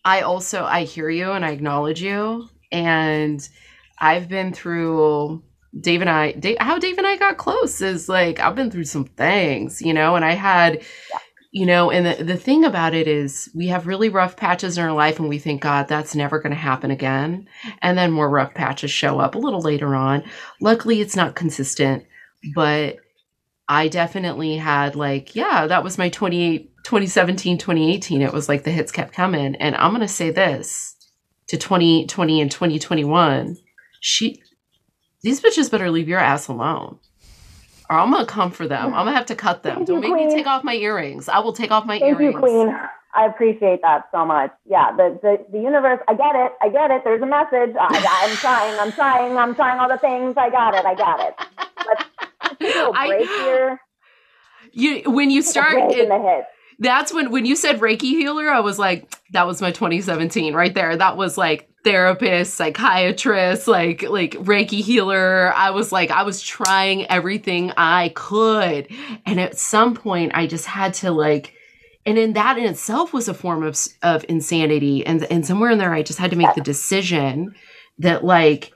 [0.06, 3.48] I also I hear you and I acknowledge you and
[4.00, 5.42] I've been through
[5.80, 8.86] Dave and I Dave, how Dave and I got close is like I've been through
[8.86, 10.84] some things, you know, and I had
[11.52, 14.84] you know, and the, the thing about it is we have really rough patches in
[14.84, 17.48] our life and we think, God, that's never going to happen again.
[17.82, 20.24] And then more rough patches show up a little later on.
[20.62, 22.06] Luckily, it's not consistent,
[22.54, 22.98] but
[23.68, 28.22] I definitely had like, yeah, that was my 28, 2017, 2018.
[28.22, 29.56] It was like the hits kept coming.
[29.56, 30.96] And I'm going to say this
[31.48, 33.58] to 2020 and 2021.
[34.00, 34.42] She,
[35.28, 36.98] these bitches better leave your ass alone.
[37.90, 38.86] Or I'm gonna come for them.
[38.94, 39.76] I'm gonna have to cut them.
[39.78, 41.28] Thank Don't you, make me take off my earrings.
[41.28, 42.34] I will take off my Thank earrings.
[42.36, 42.74] you, Queen.
[43.14, 44.52] I appreciate that so much.
[44.70, 46.52] Yeah, the, the, the universe, I get it.
[46.62, 47.02] I get it.
[47.04, 47.76] There's a message.
[47.78, 48.80] I, I'm trying.
[48.80, 49.38] I'm trying.
[49.38, 50.36] I'm trying all the things.
[50.38, 50.86] I got it.
[50.86, 51.36] I got it.
[51.88, 53.82] Let's take a little I- break here.
[54.72, 56.46] You when you start in the hit.
[56.80, 60.74] That's when when you said Reiki healer, I was like, that was my 2017 right
[60.74, 60.96] there.
[60.96, 65.54] That was like therapist, psychiatrist, like like Reiki healer.
[65.56, 68.88] I was like, I was trying everything I could,
[69.26, 71.54] and at some point, I just had to like.
[72.06, 75.78] And in that in itself was a form of of insanity, and and somewhere in
[75.78, 77.54] there, I just had to make the decision
[78.00, 78.72] that like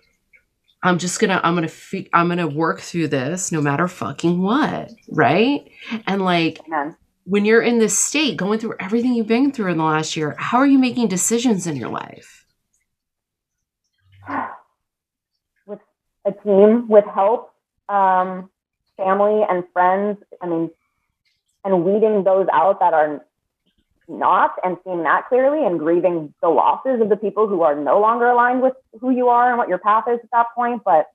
[0.83, 1.69] I'm just gonna I'm gonna
[2.13, 5.69] I'm gonna work through this no matter fucking what, right?
[6.07, 6.95] And like Man.
[7.23, 10.35] When you're in this state, going through everything you've been through in the last year,
[10.37, 12.45] how are you making decisions in your life?
[15.65, 15.79] with
[16.25, 17.51] a team, with help,
[17.89, 18.49] um,
[18.97, 20.17] family and friends.
[20.41, 20.69] I mean,
[21.63, 23.25] and weeding those out that are
[24.07, 27.99] not and seeing that clearly and grieving the losses of the people who are no
[27.99, 30.81] longer aligned with who you are and what your path is at that point.
[30.83, 31.07] But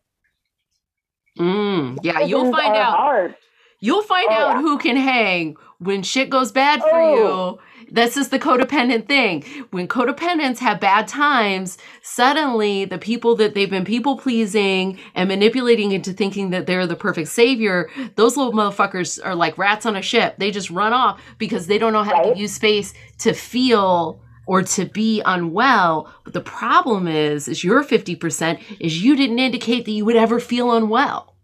[1.39, 2.97] Mm, yeah, you'll find out.
[2.97, 3.35] Hard.
[3.81, 4.61] You'll find Oh, out yeah.
[4.63, 7.15] who can hang when shit goes bad for Oh.
[7.15, 7.59] you.
[7.89, 9.45] This is the codependent thing.
[9.71, 15.93] When codependents have bad times, suddenly the people that they've been people pleasing and manipulating
[15.93, 20.03] into thinking that they're the perfect savior, those little motherfuckers are like rats on a
[20.03, 20.35] ship.
[20.39, 22.27] They just run off because they don't know how to Right.
[22.31, 26.13] give you space to feel or to be unwell.
[26.25, 30.41] But the problem is, is your 50% is you didn't indicate that you would ever
[30.41, 31.36] feel unwell.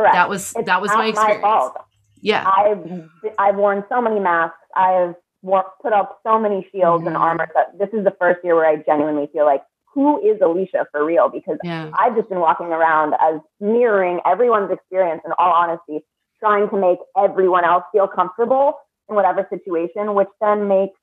[0.00, 0.14] Correct.
[0.14, 1.42] That was It's that was my experience.
[1.42, 1.76] fault.
[2.22, 2.48] Yeah.
[2.56, 3.08] I've
[3.38, 4.56] I've worn so many masks.
[4.76, 7.20] I've wor- put up so many shields and Mhm.
[7.20, 7.48] armor.
[7.54, 9.62] That this is the first year where I genuinely feel like,
[9.94, 11.28] who is Alicia for real?
[11.28, 11.90] Because Yeah.
[11.98, 15.22] I've just been walking around as mirroring everyone's experience.
[15.24, 16.04] In all honesty,
[16.38, 20.98] trying to make everyone else feel comfortable in whatever situation, which then makes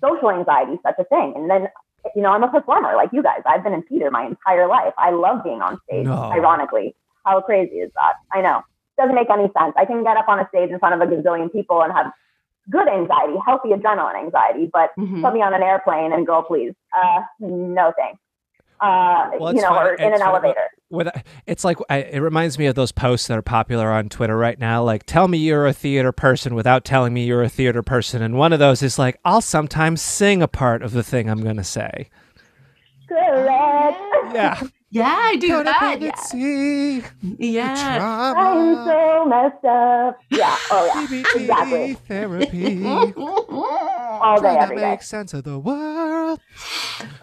[0.00, 1.34] social anxiety such a thing.
[1.36, 1.68] And then,
[2.16, 3.42] you know, I'm a performer like you guys.
[3.46, 4.94] I've been in theater my entire life.
[4.98, 6.06] I love being on stage.
[6.06, 6.14] No.
[6.32, 8.14] Ironically, how crazy is that?
[8.32, 8.62] I know
[8.98, 9.72] doesn't make any sense.
[9.76, 12.12] I can get up on a stage in front of a gazillion people and have
[12.70, 15.22] good anxiety, healthy adrenaline anxiety, but Mhm.
[15.22, 16.74] put me on an airplane and girl, please.
[16.96, 18.20] Uh, no thanks.
[18.80, 20.48] Uh, Well, you know, funny- or in it's an funny-
[20.92, 21.10] elevator.
[21.16, 24.36] I- it's like I, it reminds me of those posts that are popular on Twitter
[24.36, 24.82] right now.
[24.82, 28.20] Like, tell me you're a theater person without telling me you're a theater person.
[28.22, 31.42] And one of those is like, I'll sometimes sing a part of the thing I'm
[31.42, 32.10] going to say.
[33.08, 33.98] Correct.
[34.34, 34.60] Yeah,
[34.94, 35.98] Yeah, I do that.
[36.00, 36.10] Yeah.
[37.00, 37.04] Codependency,
[37.38, 38.34] Yeah.
[38.36, 40.18] I'm so messed up.
[40.30, 40.56] Yeah.
[40.70, 41.06] Oh yeah.
[41.06, 41.94] CBT Exactly.
[41.94, 42.84] therapy.
[43.16, 44.90] All day, Trying to every day.
[44.90, 46.40] make sense of the world.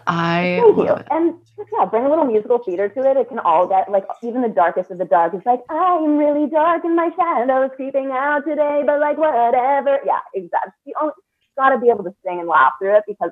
[0.08, 0.96] I Thank you.
[1.10, 1.34] And
[1.72, 3.16] yeah, bring a little musical theater to it.
[3.16, 5.32] It can all get like even the darkest of the dark.
[5.34, 10.00] It's like I'm really dark and my shadow's creeping out today, but like whatever.
[10.04, 10.72] Yeah, exactly.
[10.86, 11.14] You only
[11.56, 13.30] got to be able to sing and laugh through it because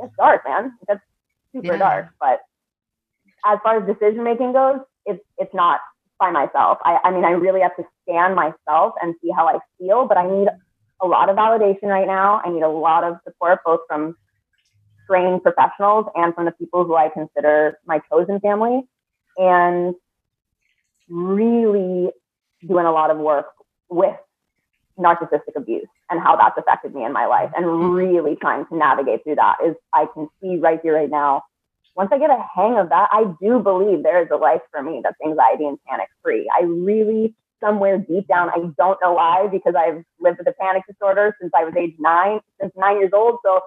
[0.00, 0.72] it's dark, man.
[0.88, 1.00] That's
[1.52, 1.78] super Yeah.
[1.78, 2.08] dark.
[2.20, 2.40] But
[3.48, 5.80] as far as decision making goes, it's it's not
[6.18, 6.78] by myself.
[6.84, 10.06] I, I mean, I really have to scan myself and see how I feel.
[10.06, 10.48] But I need
[11.00, 12.40] a lot of validation right now.
[12.44, 14.16] I need a lot of support, both from
[15.06, 18.82] trained professionals and from the people who I consider my chosen family,
[19.36, 19.94] and
[21.08, 22.10] really
[22.66, 23.46] doing a lot of work
[23.88, 24.16] with
[24.98, 29.22] narcissistic abuse and how that's affected me in my life and really trying to navigate
[29.22, 31.44] through that is I can see right here, right now.
[31.98, 34.80] Once I get a hang of that, I do believe there is a life for
[34.84, 36.48] me that's anxiety and panic free.
[36.56, 40.84] I really, somewhere deep down, I don't know why, because I've lived with a panic
[40.86, 43.40] disorder since I was age nine, since nine years old.
[43.44, 43.62] So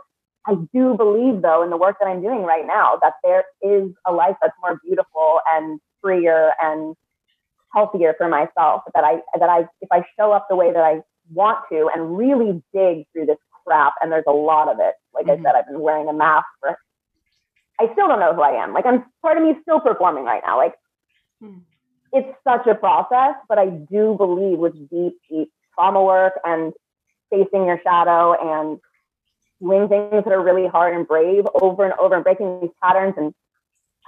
[0.48, 3.92] I do believe, though, in the work that I'm doing right now, that there is
[4.08, 6.96] a life that's more beautiful and freer and
[7.74, 8.84] healthier for myself.
[8.96, 11.02] That I that I if I show up the way that I
[11.34, 14.94] want to and really dig through this crap, and there's a lot of it.
[15.14, 15.46] Like mm-hmm.
[15.46, 16.78] I said, I've been wearing a mask for.
[17.82, 18.74] I still don't know who I am.
[18.74, 20.58] Like I'm part of me still performing right now.
[20.58, 20.76] Like
[21.44, 21.62] mm.
[22.14, 26.74] it's such a process, but I do believe with deep, deep trauma work and
[27.32, 28.80] facing your shadow and
[29.60, 33.16] doing things that are really hard and brave over and over and breaking these patterns
[33.18, 33.34] and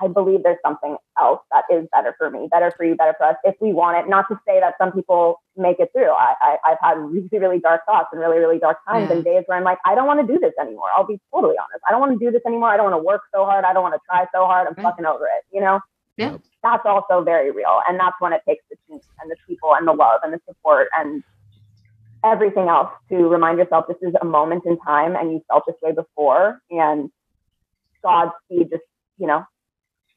[0.02, 3.28] I believe there's something else that is better for me, better for you, better for
[3.28, 4.10] us if we want it.
[4.10, 6.10] Not to say that some people make it through.
[6.10, 9.18] I, I, have had really, really dark thoughts and really, really dark times yeah.
[9.18, 10.88] and days where I'm like, I don't want to do this anymore.
[10.96, 11.84] I'll be totally honest.
[11.88, 12.70] I don't want to do this anymore.
[12.70, 13.66] I don't want to work so hard.
[13.66, 14.68] I don't want to try so hard.
[14.68, 14.84] I'm right.
[14.84, 15.80] fucking over it, you know?
[16.18, 16.38] Yeah.
[16.64, 17.82] That's also very real.
[17.88, 20.40] And that's when it takes the team and the people and the love and the
[20.48, 21.24] support and
[22.24, 25.76] everything else to remind yourself this is a moment in time and you felt this
[25.82, 27.10] way before and
[28.02, 28.84] Godspeed just,
[29.18, 29.46] you know,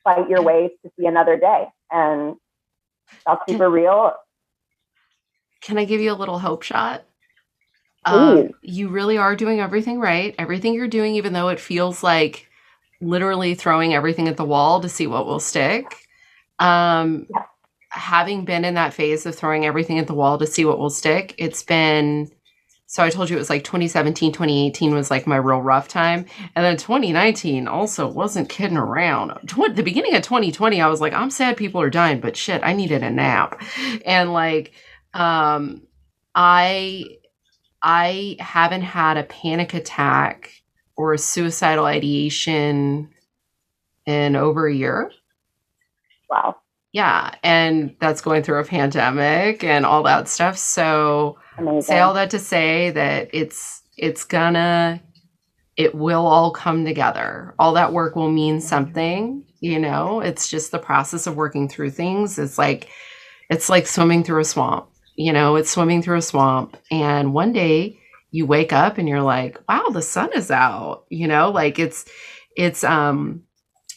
[0.06, 1.66] fight your way to see another day.
[1.90, 2.36] And
[3.26, 4.12] that's super real.
[5.60, 7.04] Can I give you a little hope shot?
[8.04, 10.32] Um, you really are doing everything right.
[10.38, 12.48] Everything you're doing, even though it feels like
[13.00, 16.06] literally throwing everything at the wall to see what will stick.
[16.60, 17.42] Um, yeah.
[17.88, 20.90] Having been in that phase of throwing everything at the wall to see what will
[20.90, 22.30] stick, it's been
[22.86, 26.24] so I told you it was like 2017, 2018 was like my real rough time.
[26.54, 29.30] And then 2019 also wasn't kidding around.
[29.48, 32.62] Tw- the beginning of 2020, I was like, I'm sad people are dying, but shit,
[32.62, 33.60] I needed a nap.
[34.04, 34.72] And like,
[35.14, 35.82] um,
[36.34, 37.06] I,
[37.82, 40.50] I haven't had a panic attack
[40.96, 43.10] or a suicidal ideation
[44.06, 45.10] in over a year.
[46.30, 46.56] Wow.
[46.96, 47.34] Yeah.
[47.42, 50.56] And that's going through a pandemic and all that stuff.
[50.56, 51.82] So, Amazing.
[51.82, 55.02] Say all that to say that it's it's gonna
[55.76, 57.54] it will all come together.
[57.58, 60.20] All that work will mean something, you know.
[60.20, 62.38] It's just the process of working through things.
[62.38, 62.88] It's like
[63.50, 64.88] it's like swimming through a swamp.
[65.16, 67.98] You know, it's swimming through a swamp and one day
[68.30, 72.06] you wake up and you're like, "Wow, the sun is out." You know, like it's
[72.56, 73.42] it's um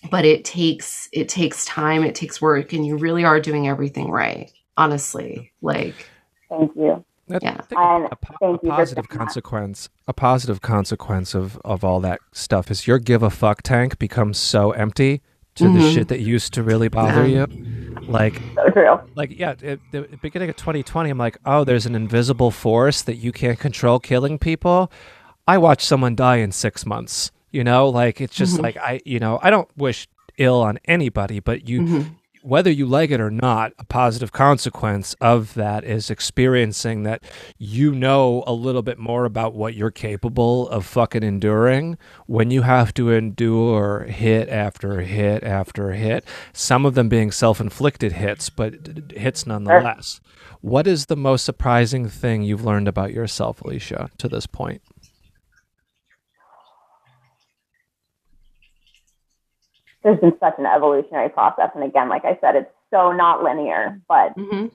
[0.10, 4.10] but it takes it takes time, it takes work and you really are doing everything
[4.10, 4.52] right.
[4.78, 5.52] Honestly.
[5.62, 6.10] Like
[6.50, 7.04] Thank you
[7.42, 7.62] yeah.
[7.72, 12.88] And a, a, a positive consequence, a positive consequence of, of all that stuff is
[12.88, 15.22] your give a fuck tank becomes so empty
[15.56, 15.78] to mm-hmm.
[15.78, 17.46] the shit that used to really bother yeah.
[17.50, 17.98] you.
[18.02, 18.42] Like,
[18.74, 19.04] so.
[19.16, 23.16] Like, yeah, at the beginning of 2020, I'm like, oh, there's an invisible force that
[23.16, 24.92] you can't control killing people.
[25.48, 27.32] I watched someone die in six months.
[27.52, 28.64] You know, like it's just mm-hmm.
[28.64, 30.08] like I, you know, I don't wish
[30.38, 35.14] ill on anybody, but you mm-hmm whether you like it or not, a positive consequence
[35.20, 37.24] of that is experiencing that
[37.58, 42.62] you know a little bit more about what you're capable of fucking enduring when you
[42.62, 48.50] have to endure hit after hit after hit, some of them being self inflicted hits,
[48.50, 50.22] but hits nonetheless.
[50.62, 54.82] What is the most surprising thing you've learned about yourself, Alicia, to this point?
[60.04, 61.70] There's been such an evolutionary process.
[61.76, 64.02] And again, like I said, it's so not linear.
[64.08, 64.68] But mm-hmm.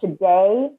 [0.00, 0.70] today,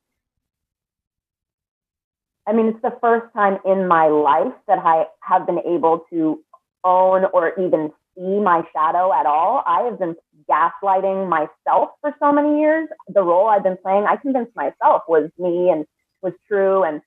[2.47, 6.43] I mean, it's the first time in my life that I have been able to
[6.84, 9.63] own or even see my shadow at all.
[9.65, 10.15] I have been
[10.49, 12.88] gaslighting myself for so many years.
[13.08, 15.86] The role I've been playing, I convinced myself was me and
[16.21, 16.84] was true.
[16.84, 17.01] And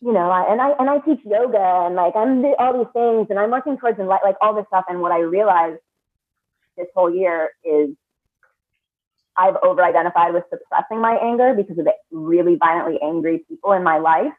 [0.00, 3.38] you know, and I and I teach yoga and like I'm all these things and
[3.38, 4.84] I'm working towards like, like all this stuff.
[4.88, 5.78] And what I realized
[6.76, 7.90] this whole year is
[9.36, 13.82] I've over identified with suppressing my anger because of the really violently angry people in
[13.82, 14.32] my life.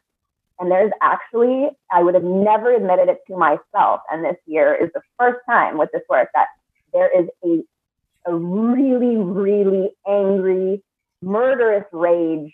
[0.59, 4.01] And there's actually, I would have never admitted it to myself.
[4.11, 6.47] And this year is the first time with this work that
[6.93, 10.83] there is a, a really, really angry,
[11.21, 12.53] murderous rage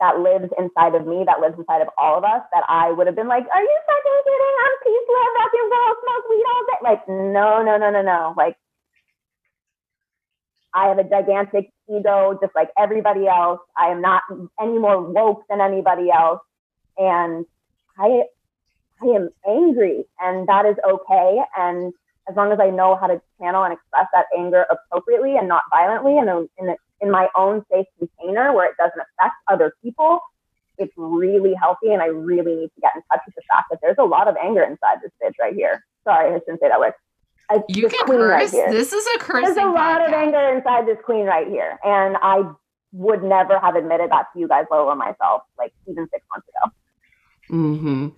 [0.00, 3.06] that lives inside of me, that lives inside of all of us, that I would
[3.06, 4.56] have been like, Are you fucking kidding?
[4.66, 6.78] I'm peace, love, rock and roll, smoke weed all day.
[6.82, 8.34] Like, no, no, no, no, no.
[8.36, 8.56] Like,
[10.78, 13.58] I have a gigantic ego, just like everybody else.
[13.76, 14.22] I am not
[14.60, 16.38] any more woke than anybody else.
[16.96, 17.44] And
[17.98, 18.22] I,
[19.02, 21.40] I am angry, and that is okay.
[21.56, 21.92] And
[22.30, 25.64] as long as I know how to channel and express that anger appropriately and not
[25.70, 30.20] violently, and in, in, my own safe container where it doesn't affect other people,
[30.78, 33.80] it's really healthy, and I really need to get in touch with the fact that
[33.82, 35.84] there's a lot of anger inside this bitch right here.
[36.04, 36.92] Sorry, I shouldn't say that word.
[37.50, 38.52] Uh, You can queen right curse.
[38.52, 38.70] here.
[38.70, 39.54] this is a cursing.
[39.54, 42.42] There's a lot of anger inside this queen right here, and I
[42.92, 46.48] would never have admitted that to you guys, let alone myself, like even six months
[46.48, 46.72] ago.
[47.56, 48.08] Mm-hmm.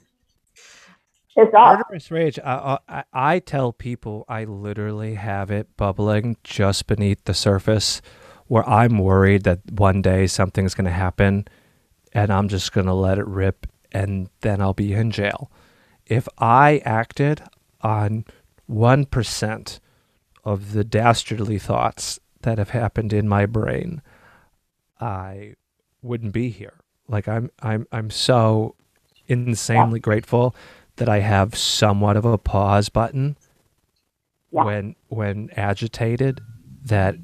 [1.36, 1.78] It's off.
[1.78, 2.38] Murderous rage.
[2.44, 8.02] I, I I tell people I literally have it bubbling just beneath the surface,
[8.46, 11.46] where I'm worried that one day something's going to happen,
[12.12, 15.50] and I'm just going to let it rip, and then I'll be in jail.
[16.06, 17.42] If I acted
[17.82, 18.24] on
[18.70, 19.80] one percent
[20.44, 24.00] of the dastardly thoughts that have happened in my brain,
[25.00, 25.54] I
[26.02, 26.74] wouldn't be here.
[27.08, 28.76] Like I'm I'm I'm so
[29.26, 30.54] insanely grateful
[30.96, 33.36] that I have somewhat of a pause button
[34.52, 34.64] Yeah.
[34.64, 36.40] when when agitated
[36.84, 37.16] that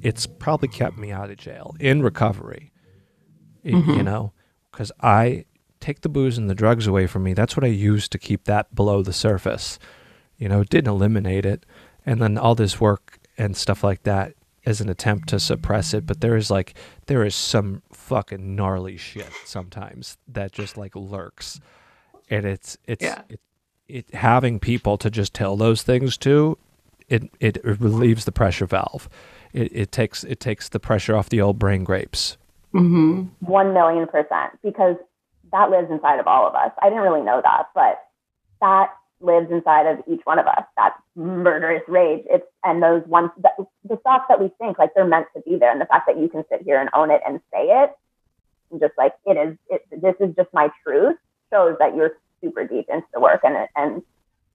[0.00, 2.72] it's probably kept me out of jail in recovery.
[3.64, 4.02] Y- You mm-hmm.
[4.04, 4.32] know,
[4.72, 5.44] cuz I
[5.80, 7.34] take the booze and the drugs away from me.
[7.34, 9.78] That's what I use to keep that below the surface.
[10.38, 11.66] You know, didn't eliminate it.
[12.06, 14.34] And then all this work and stuff like that
[14.64, 16.74] is an attempt to suppress it, but there is like
[17.06, 21.60] there is some fucking gnarly shit sometimes that just like lurks.
[22.30, 23.22] And it's it's Yeah.
[23.28, 23.40] it,
[23.88, 26.58] it having people to just tell those things to
[27.08, 29.08] it it relieves the pressure valve.
[29.52, 32.36] It it takes it takes the pressure off the old brain grapes.
[32.74, 33.22] Mm-hmm.
[33.40, 34.96] One million percent, because
[35.52, 36.70] that lives inside of all of us.
[36.82, 38.02] I didn't really know that, but
[38.60, 38.90] that
[39.20, 40.64] lives inside of each one of us.
[40.76, 42.24] That murderous rage.
[42.30, 43.52] It's and those ones, that,
[43.88, 46.18] the thoughts that we think like they're meant to be there, and the fact that
[46.18, 47.90] you can sit here and own it and say it,
[48.70, 49.56] and just like it is.
[49.70, 51.16] It, this is just my truth.
[51.50, 52.12] Shows that you're
[52.42, 54.02] super deep into the work, and and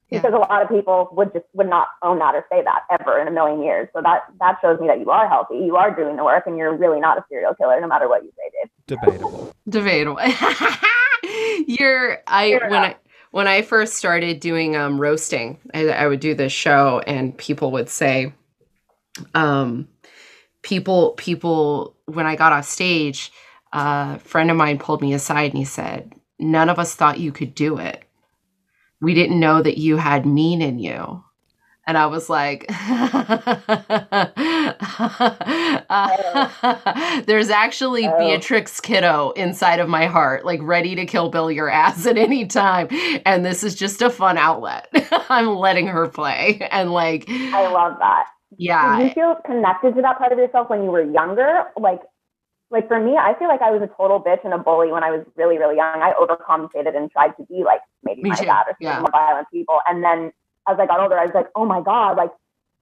[0.10, 0.20] Yeah.
[0.22, 3.20] because a lot of people would just would not own that or say that ever
[3.20, 3.90] in a million years.
[3.94, 6.56] So that that shows me that you are healthy, you are doing the work, and
[6.58, 8.70] you're really not a serial killer, no matter what you say, Dave.
[8.88, 9.56] Debatable.
[9.68, 10.20] Debatable.
[11.68, 12.98] You're I Fair when I enough.
[13.34, 17.72] When I first started doing um roasting, I, I would do this show and people
[17.72, 18.32] would say,
[19.34, 19.88] um,
[20.62, 23.32] people people when I got off stage,
[23.72, 27.32] a friend of mine pulled me aside and he said, None of us thought you
[27.32, 28.04] could do it.
[29.02, 31.24] We didn't know that you had mean in you.
[31.86, 32.66] And I was like,
[37.26, 38.18] there's actually Oh.
[38.18, 42.46] Beatrix Kiddo inside of my heart, like ready to kill Bill your ass at any
[42.46, 42.88] time.
[43.26, 44.88] And this is just a fun outlet.
[45.30, 46.68] I'm letting her play.
[46.72, 48.26] And like, I love that.
[48.58, 48.98] Yeah.
[48.98, 51.66] Did you feel connected to that part of yourself when you were younger?
[51.78, 52.02] Like,
[52.72, 55.04] like for me, I feel like I was a total bitch and a bully when
[55.04, 56.02] I was really, really young.
[56.02, 59.00] I overcompensated and tried to be like maybe Me my too, dad or some yeah.
[59.00, 59.80] more violent people.
[59.88, 60.32] And then
[60.68, 62.32] as I got older, I was like, oh my god, like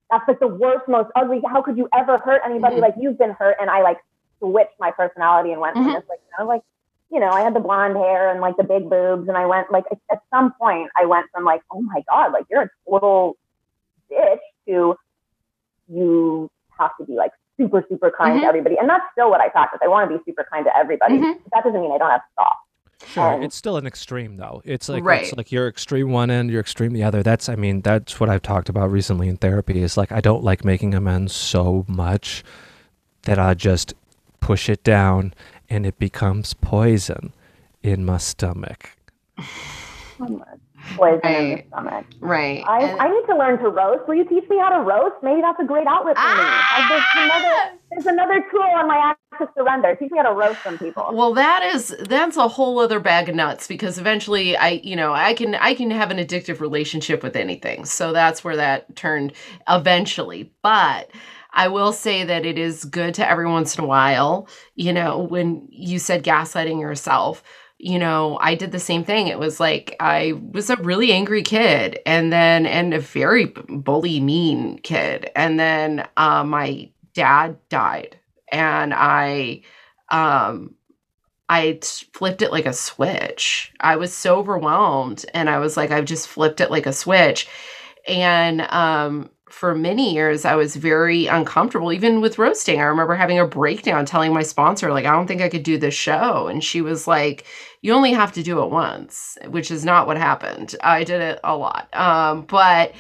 [0.10, 1.42] that's like the worst, most ugly.
[1.48, 2.76] How could you ever hurt anybody?
[2.78, 2.82] Mhm.
[2.82, 3.98] Like you've been hurt, and I like
[4.40, 5.84] switched my personality and went Mhm.
[5.84, 6.62] from this like, you know, like
[7.10, 9.72] you know, I had the blonde hair and like the big boobs, and I went
[9.72, 13.38] like at some point, I went from like, oh my god, like you're a total
[14.12, 14.96] bitch to
[15.88, 18.42] you have to be like super, super kind Mhm.
[18.42, 18.78] to everybody.
[18.78, 19.80] And that's still what I practice.
[19.84, 21.20] I want to be super kind to everybody.
[21.20, 21.40] Mhm.
[21.44, 22.58] But that doesn't mean I don't have stop.
[23.08, 24.62] Sure, Um, it's still an extreme though.
[24.66, 25.24] It's like Right.
[25.24, 27.24] it's like you're extreme one end, you're extreme the other.
[27.24, 29.82] That's I mean that's what I've talked about recently in therapy.
[29.82, 32.44] Is like I don't like making amends so much
[33.24, 33.94] that I just
[34.40, 35.34] push it down
[35.70, 37.34] and it becomes poison
[37.84, 38.92] in my stomach.
[40.96, 41.68] Poison in the Right.
[41.68, 42.06] stomach.
[42.20, 42.64] Right.
[42.68, 44.08] I, And- I need to learn to roast.
[44.08, 45.16] Will you teach me how to roast?
[45.24, 46.34] Maybe that's a great outlet for me.
[46.38, 46.88] Ah!
[46.90, 49.96] There's another, there's another tool on my act to surrender.
[49.96, 51.10] Teach me how to roast some people.
[51.14, 55.14] Well, that is that's a whole other bag of nuts because eventually I, you know,
[55.14, 57.86] I can I can have an addictive relationship with anything.
[57.86, 59.34] So that's where that turned
[59.70, 60.52] eventually.
[60.62, 61.10] But
[61.54, 65.20] I will say that it is good to every once in a while, you know,
[65.20, 67.44] when you said gaslighting yourself,
[67.84, 69.28] you know, I did the same thing.
[69.28, 74.20] It was like I was a really angry kid and then and a very bully
[74.20, 75.32] mean kid.
[75.36, 78.18] And then uh, my dad died
[78.52, 79.64] and I
[80.10, 80.76] um
[81.50, 81.80] I
[82.14, 83.74] flipped it like a switch.
[83.80, 87.48] I was so overwhelmed and I was like I've just flipped it like a switch.
[88.08, 92.80] And um for many years I was very uncomfortable even with roasting.
[92.80, 95.78] I remember having a breakdown telling my sponsor like I don't think I could do
[95.80, 97.46] this show and she was like
[97.82, 100.76] you only have to do it once, which is not what happened.
[100.84, 101.88] I did it a lot.
[101.94, 102.94] Um but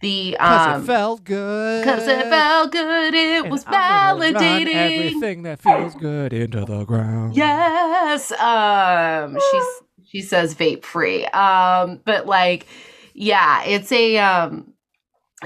[0.00, 1.84] the Cause um it felt good.
[1.84, 3.72] Cause it felt good, it and was I'm
[4.20, 4.74] gonna run validating.
[4.74, 7.34] everything that feels good into the ground.
[7.36, 8.32] Yes.
[8.32, 11.24] Um she's she says vape free.
[11.26, 12.66] Um but like
[13.14, 14.72] yeah, it's a um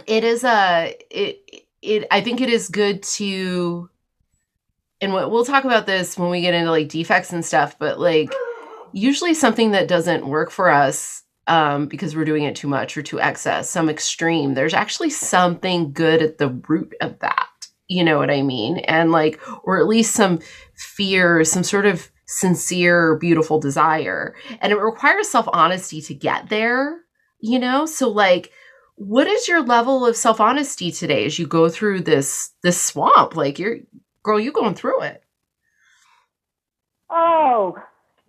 [0.06, 1.40] it is a it
[1.82, 3.88] it I think it is good to
[5.00, 8.30] and we'll talk about this when we get into like defects and stuff, but like
[8.92, 13.02] usually something that doesn't work for us um, because we're doing it too much or
[13.02, 17.48] too excess, some extreme, there's actually something good at the root of that.
[17.88, 18.78] You know what I mean?
[18.78, 20.38] And like, or at least some
[20.74, 24.36] fear, some sort of sincere, beautiful desire.
[24.60, 27.00] And it requires self honesty to get there,
[27.40, 27.86] you know?
[27.86, 28.52] So, like,
[28.94, 33.34] what is your level of self honesty today as you go through this this swamp?
[33.34, 33.78] Like, you're
[34.22, 35.24] girl, you going through it.
[37.10, 37.76] Oh,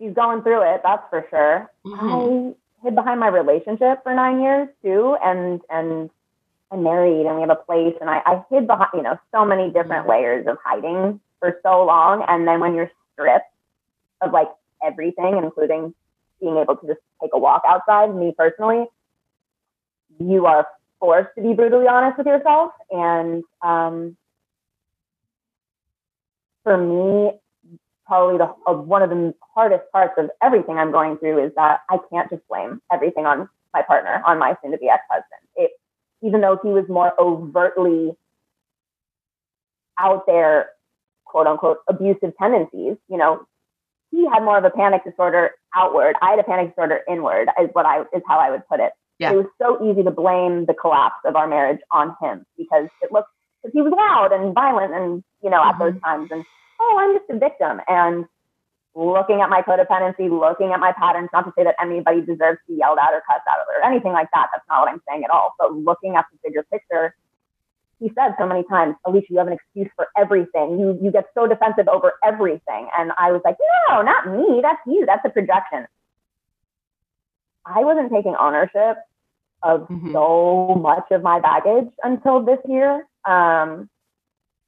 [0.02, 0.80] she's going through it.
[0.82, 1.70] That's for sure.
[1.86, 2.50] Mm-hmm.
[2.50, 6.10] I hid behind my relationship for nine years too, and and
[6.70, 9.44] I'm married and we have a place, and I, I hid behind you know so
[9.44, 10.10] many different mm-hmm.
[10.10, 13.46] layers of hiding for so long, and then when you're stripped
[14.20, 14.48] of like
[14.84, 15.94] everything, including
[16.40, 18.86] being able to just take a walk outside, me personally,
[20.18, 20.66] you are
[20.98, 24.16] forced to be brutally honest with yourself, and um,
[26.64, 27.32] for me,
[28.06, 31.80] probably the uh, one of the hardest parts of everything I'm going through is that
[31.90, 35.40] I can't just blame everything on my partner, on my soon-to-be ex-husband.
[35.56, 35.72] It,
[36.22, 38.16] even though he was more overtly
[39.98, 40.70] out there,
[41.24, 43.46] quote unquote, abusive tendencies, you know,
[44.10, 46.16] he had more of a panic disorder outward.
[46.20, 48.92] I had a panic disorder inward, is what I is how I would put it.
[49.18, 49.32] Yeah.
[49.32, 53.12] It was so easy to blame the collapse of our marriage on him because it
[53.12, 53.30] looked
[53.62, 55.70] because he was loud and violent and you know mm-hmm.
[55.70, 56.44] at those times and
[56.82, 57.80] oh i'm just a victim.
[57.88, 58.26] And
[58.94, 62.72] looking at my codependency looking at my patterns not to say that anybody deserves to
[62.72, 64.48] be yelled at or cussed out or anything like that.
[64.52, 65.54] That's not what i'm saying at all.
[65.58, 67.14] But looking at the bigger picture
[67.98, 70.78] he said so many times alicia you have an excuse for everything.
[70.78, 72.88] You you get so defensive over everything.
[72.98, 73.56] And i was like
[73.88, 74.60] no not me.
[74.62, 75.06] That's you.
[75.06, 75.86] That's a projection.
[77.64, 78.96] I wasn't taking ownership
[79.62, 80.12] of mm-hmm.
[80.12, 83.06] so much of my baggage until this year.
[83.24, 83.88] Um,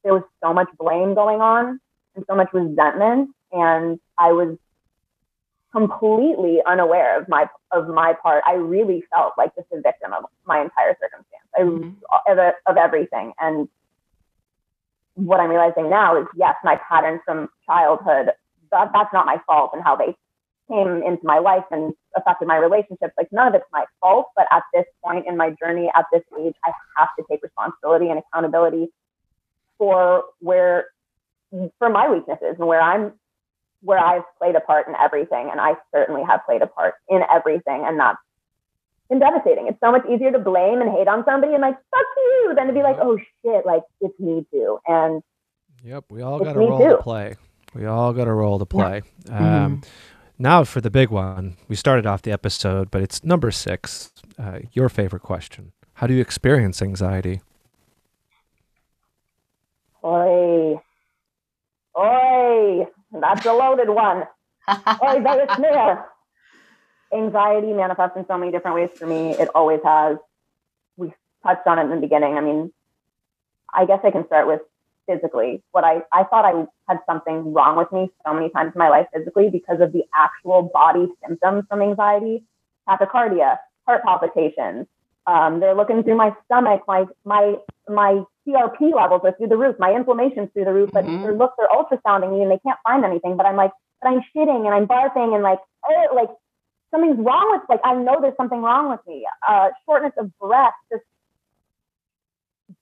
[0.04, 1.80] there was so much blame going on
[2.14, 4.56] and so much resentment, and I was
[5.72, 8.44] completely unaware of my of my part.
[8.46, 11.48] I really felt like just a victim of my entire circumstance.
[11.56, 12.38] I mm-hmm.
[12.38, 13.68] of, of everything, and
[15.14, 18.30] what I'm realizing now is yes, my patterns from childhood.
[18.70, 20.16] That, that's not my fault, and how they
[20.68, 23.12] came into my life and affected my relationships.
[23.18, 26.22] Like none of it's my fault, but at this point in my journey, at this
[26.40, 28.88] age, I have to take responsibility and accountability
[29.78, 30.86] for where
[31.78, 33.12] for my weaknesses and where I'm
[33.82, 35.48] where I've played a part in everything.
[35.50, 37.84] And I certainly have played a part in everything.
[37.86, 38.18] And that's
[39.10, 39.66] been devastating.
[39.68, 42.66] It's so much easier to blame and hate on somebody and like, fuck you, than
[42.68, 44.78] to be like, oh shit, like it's me too.
[44.86, 45.22] And
[45.84, 46.96] Yep, we all got a role too.
[46.96, 47.36] to play.
[47.74, 49.02] We all got a role to play.
[49.26, 49.64] Yeah.
[49.64, 49.90] Um, mm-hmm.
[50.38, 51.56] Now for the big one.
[51.68, 54.10] We started off the episode, but it's number six.
[54.38, 55.72] Uh, your favorite question.
[55.94, 57.42] How do you experience anxiety?
[60.02, 60.80] Oi.
[61.98, 62.86] Oi.
[63.12, 64.24] That's a loaded one.
[64.68, 65.98] Oi, Vegas Smith.
[67.12, 69.30] Anxiety manifests in so many different ways for me.
[69.32, 70.16] It always has.
[70.96, 71.12] We
[71.44, 72.36] touched on it in the beginning.
[72.36, 72.72] I mean,
[73.72, 74.60] I guess I can start with
[75.06, 75.62] physically.
[75.72, 78.88] What I, I thought I had something wrong with me so many times in my
[78.88, 82.44] life physically because of the actual body symptoms from anxiety,
[82.88, 84.86] tachycardia, heart palpitations.
[85.26, 87.54] Um, they're looking through my stomach, my my
[87.88, 91.22] my CRP levels are through the roof, my inflammation's through the roof, but mm-hmm.
[91.22, 93.36] their look they're ultrasounding me and they can't find anything.
[93.36, 93.72] But I'm like,
[94.02, 96.28] but I'm shitting and I'm barfing and like, oh, like
[96.90, 99.26] something's wrong with like I know there's something wrong with me.
[99.46, 101.04] Uh, shortness of breath, just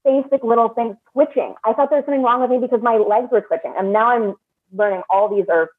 [0.04, 1.54] basic little things twitching.
[1.64, 3.74] I thought there was something wrong with me because my legs were twitching.
[3.78, 4.34] And now I'm
[4.72, 5.70] learning all these are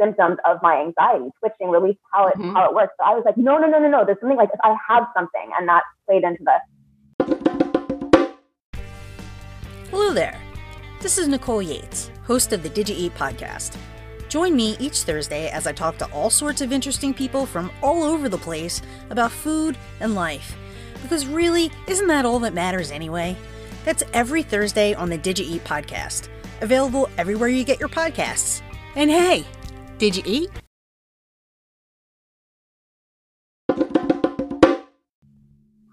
[0.00, 2.54] symptoms of my anxiety, twitching, release how it mm-hmm.
[2.54, 2.94] how it works.
[2.98, 4.04] So I was like, no, no, no, no, no.
[4.04, 6.62] There's something like if I have something, and that played into this.
[9.90, 10.38] Hello there.
[11.00, 13.78] This is Nicole Yates, host of the Did You Eat podcast.
[14.28, 18.04] Join me each Thursday as I talk to all sorts of interesting people from all
[18.04, 20.54] over the place about food and life.
[21.00, 23.34] Because really, isn't that all that matters anyway?
[23.86, 26.28] That's every Thursday on the Did You Eat podcast,
[26.60, 28.60] available everywhere you get your podcasts.
[28.94, 29.46] And hey,
[29.96, 30.50] did you eat?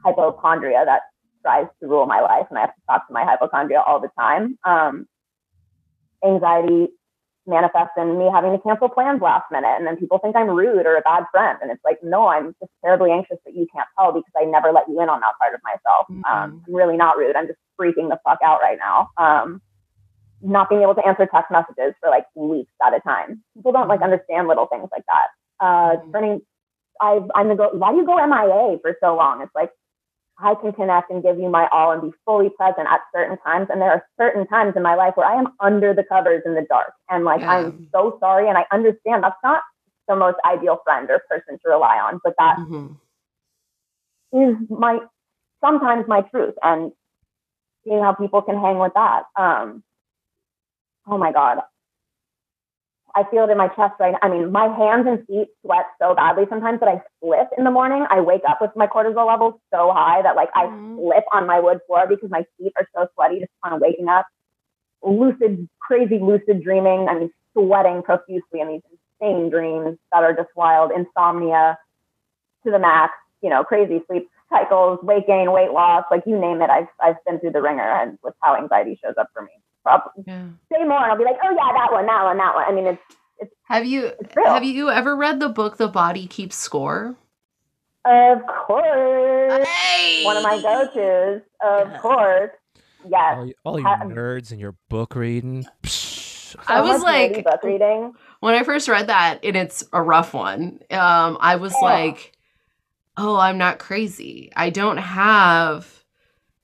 [0.03, 1.03] Hypochondria that
[1.45, 4.09] tries to rule my life, and I have to talk to my hypochondria all the
[4.17, 4.57] time.
[4.65, 5.07] Um,
[6.25, 6.89] anxiety
[7.47, 9.75] manifests in me having to cancel plans last minute.
[9.77, 11.57] And then people think I'm rude or a bad friend.
[11.61, 14.71] And it's like, no, I'm just terribly anxious that you can't tell because I never
[14.71, 16.07] let you in on that part of myself.
[16.09, 16.25] Mm-hmm.
[16.25, 17.35] Um, I'm really not rude.
[17.35, 19.09] I'm just freaking the fuck out right now.
[19.17, 19.61] Um,
[20.41, 23.43] not being able to answer text messages for like weeks at a time.
[23.55, 24.11] People don't like mm-hmm.
[24.11, 25.27] understand little things like that.
[25.65, 26.11] Uh, mm-hmm.
[26.11, 26.41] turning,
[26.99, 29.41] I, I'm the go, why do you go MIA for so long?
[29.41, 29.69] It's like,
[30.37, 33.67] I can connect and give you my all and be fully present at certain times.
[33.69, 36.55] And there are certain times in my life where I am under the covers in
[36.55, 36.93] the dark.
[37.09, 37.51] And like, Yeah.
[37.51, 38.49] I'm so sorry.
[38.49, 39.63] And I understand that's not
[40.07, 42.97] the most ideal friend or person to rely on, but that Mhm.
[44.33, 44.99] is my
[45.61, 46.91] sometimes my truth and
[47.83, 49.25] seeing how people can hang with that.
[49.35, 49.83] Um,
[51.07, 51.63] oh my God.
[53.15, 54.19] I feel it in my chest right now.
[54.21, 57.71] I mean, my hands and feet sweat so badly sometimes that I slip in the
[57.71, 58.05] morning.
[58.09, 60.97] I wake up with my cortisol levels so high that like I Mhm.
[60.97, 64.09] slip on my wood floor because my feet are so sweaty just kind of waking
[64.09, 64.27] up.
[65.01, 67.07] Lucid, crazy lucid dreaming.
[67.07, 68.81] I mean, sweating profusely in these
[69.21, 70.91] insane dreams that are just wild.
[70.91, 71.77] Insomnia
[72.63, 76.61] to the max, you know, crazy sleep cycles, weight gain, weight loss, like you name
[76.61, 76.69] it.
[76.69, 79.51] I've, I've been through the ringer and with how anxiety shows up for me.
[79.85, 80.47] Probably Yeah.
[80.73, 82.65] say more and I'll be like, oh yeah, that one, that one, that one.
[82.67, 84.47] I mean, it's Have you It's real.
[84.47, 87.15] have you ever read the book The Body Keeps Score?
[88.05, 90.23] of course Hey!
[90.25, 91.41] one of my go-tos.
[91.63, 91.97] Of Yeah.
[91.99, 92.51] course,
[93.07, 93.35] yes.
[93.37, 95.65] All, you- all you Ha- nerds and your book reading.
[95.83, 96.55] Psh.
[96.67, 98.13] I was like- book reading.
[98.39, 101.85] when I first read that, and it's a rough one, um, I was Yeah.
[101.87, 102.31] like,
[103.17, 104.51] oh, I'm not crazy.
[104.55, 106.03] I don't have,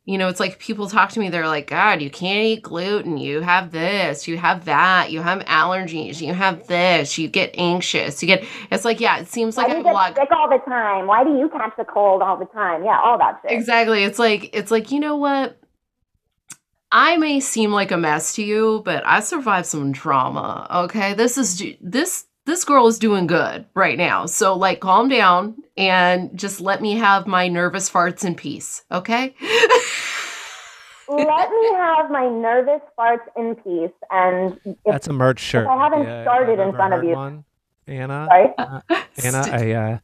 [0.06, 3.18] you know, it's like people talk to me, they're like, God, you can't eat gluten.
[3.18, 8.22] You have this, you have that, you have allergies, you have this, you get anxious,
[8.24, 10.16] you get, it's like, yeah, it seems like I do you a get lot.
[10.16, 11.06] sick all the time?
[11.06, 12.84] Why do you catch the cold all the time?
[12.84, 13.52] Yeah, all that shit.
[13.52, 14.04] Exactly.
[14.04, 15.58] It's like, it's like, you know what?
[16.92, 20.68] I may seem like a mess to you, but I survived some trauma.
[20.86, 21.14] Okay.
[21.14, 24.26] This is this this girl is doing good right now.
[24.26, 28.84] So like calm down and just let me have my nervous farts in peace.
[28.92, 29.34] Okay?
[31.10, 33.92] Let me have my nervous farts in peace.
[34.10, 35.68] And if, That's a merch shirt.
[35.68, 37.44] I haven't Yeah, started I've in front of you- One.
[37.88, 39.98] Anna, sorry, Anna, I, uh,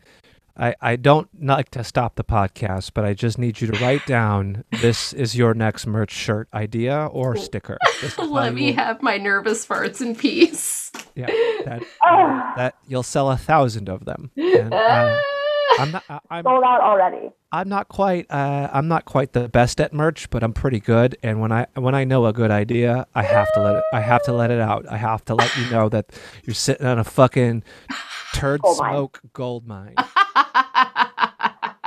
[0.60, 4.06] I, I don't like to stop the podcast, but I just need you to write
[4.08, 7.78] down this is your next merch shirt idea or sticker.
[8.02, 10.92] This is how let me will- have my nervous farts in peace.
[11.16, 11.28] Yeah,
[11.66, 12.58] that Ugh.
[12.58, 14.32] that you'll sell a thousand of them.
[14.36, 15.20] And, uh,
[15.80, 16.04] I'm not.
[16.10, 16.44] I, I'm.
[16.44, 17.30] sold out already.
[17.52, 18.26] I'm not quite.
[18.32, 21.18] Uh, I'm not quite the best at merch, but I'm pretty good.
[21.22, 23.84] And when I when I know a good idea, I have to let it.
[23.94, 24.86] I have to let it out.
[24.90, 26.12] I have to let you know that
[26.44, 27.64] you're sitting on a fucking
[28.34, 29.96] turd smoke gold mine.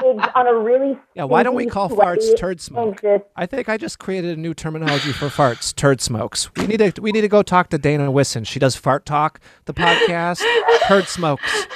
[0.03, 1.25] It's on a really Yeah.
[1.25, 3.05] Why don't we call sweaty, farts turd smoke?
[3.05, 6.51] anxious I think I just created a new terminology for farts, turd smokes.
[6.57, 8.45] We need to we need to go talk to Dana Wisson.
[8.45, 10.43] She does Fart Talk, the podcast.
[10.87, 11.67] turd smokes.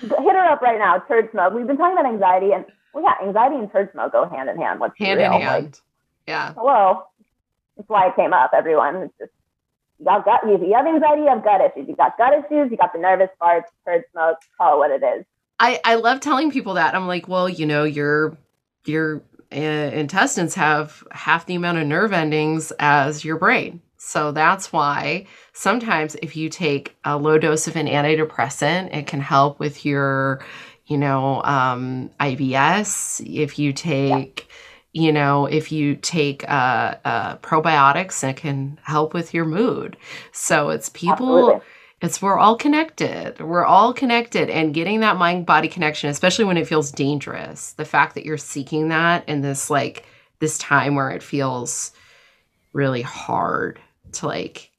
[0.00, 0.98] hit her up right now.
[1.06, 1.54] Turd smoke.
[1.54, 4.56] We've been talking about anxiety, and well, yeah, anxiety and turd smoke go hand in
[4.56, 4.80] hand.
[4.80, 5.64] Let's be hand in hand.
[5.64, 5.74] Like,
[6.26, 6.54] yeah.
[6.54, 7.04] hello,
[7.76, 8.50] that's why it came up.
[8.52, 9.32] Everyone, it's just
[10.04, 10.54] y'all got you.
[10.54, 11.88] If you have anxiety, you have gut issues.
[11.88, 12.70] You got gut issues.
[12.70, 14.38] You got the nervous farts, turd smoke.
[14.58, 15.24] Call it what it is.
[15.58, 16.94] I, I love telling people that.
[16.94, 18.36] I'm like, well, you know, your
[18.84, 23.80] your uh, intestines have half the amount of nerve endings as your brain.
[23.96, 29.20] So that's why sometimes if you take a low dose of an antidepressant, it can
[29.20, 30.44] help with your,
[30.86, 33.24] you know, um, IBS.
[33.26, 34.48] If you take,
[34.92, 39.96] you know, if you take uh, uh, probiotics, it can help with your mood.
[40.32, 41.60] So it's people Absolutely.
[42.06, 46.56] It's we're all connected we're all connected and getting that mind body connection especially when
[46.56, 50.06] it feels dangerous the fact that you're seeking that in this like
[50.38, 51.92] this time where it feels
[52.72, 53.80] really hard
[54.12, 54.70] to like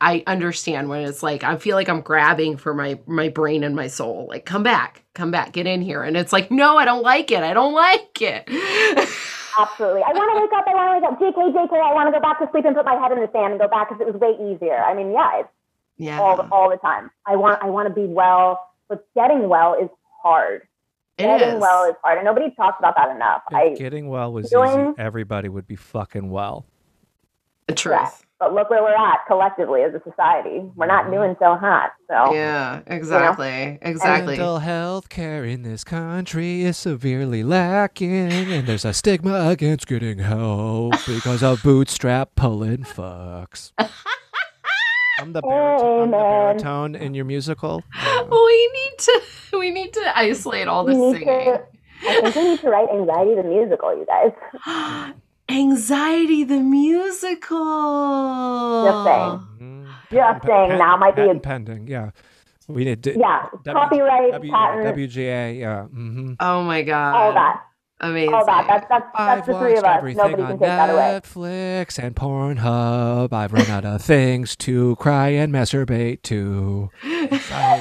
[0.00, 3.74] I understand when it's like i feel like i'm grabbing for my my brain and
[3.74, 6.84] my soul like come back come back get in here and it's like no i
[6.84, 8.48] don't like it i don't like it
[9.58, 10.00] Absolutely.
[10.00, 10.64] I want to wake up.
[10.64, 11.18] I want to wake up.
[11.20, 11.74] JK, JK.
[11.74, 13.60] I want to go back to sleep and put my head in the sand and
[13.60, 14.78] go back because it was way easier.
[14.78, 15.50] I mean, yeah, it's
[16.00, 17.10] yeah all the, all the time.
[17.26, 19.88] I want I want to be well, but getting well is
[20.22, 20.62] hard.
[21.18, 21.60] it getting is.
[21.60, 23.42] well is hard, and nobody talks about that enough.
[23.50, 26.66] If I getting well was doing- easy, everybody would be fucking well.
[27.68, 30.62] the truth yeah, but look where we're at collectively as a society.
[30.74, 31.12] We're not mm-hmm.
[31.12, 31.92] doing so hot.
[32.08, 38.86] So yeah exactly exactly Mental health care in this country is severely lacking, and there's
[38.86, 43.72] a stigma against getting help because of bootstrap pulling fucks.
[45.20, 47.82] I'm the, baritone, I'm the baritone in your musical.
[48.30, 49.20] We need to
[49.58, 51.60] we need to isolate all the singing to.
[52.08, 55.12] I think we need to write anxiety the musical, you guys.
[55.48, 57.58] anxiety the musical
[58.86, 59.40] Just saying.
[59.60, 61.86] mm, Just patent- saying, now might be a- pending.
[61.88, 62.10] Yeah,
[62.68, 63.18] we need to.
[63.18, 65.58] Yeah, W- copyright, W- patent, WGA.
[65.58, 65.86] Yeah.
[65.92, 66.34] Mm-hmm.
[66.40, 67.62] oh my god all that,
[68.00, 68.66] amazing oh, all that.
[68.66, 70.16] That's that's I've that's the three of us.
[70.16, 71.20] Nobody can take that away.
[71.20, 73.32] Netflix and Pornhub.
[73.32, 76.90] I've run out of things to cry and masturbate to.
[77.02, 77.78] I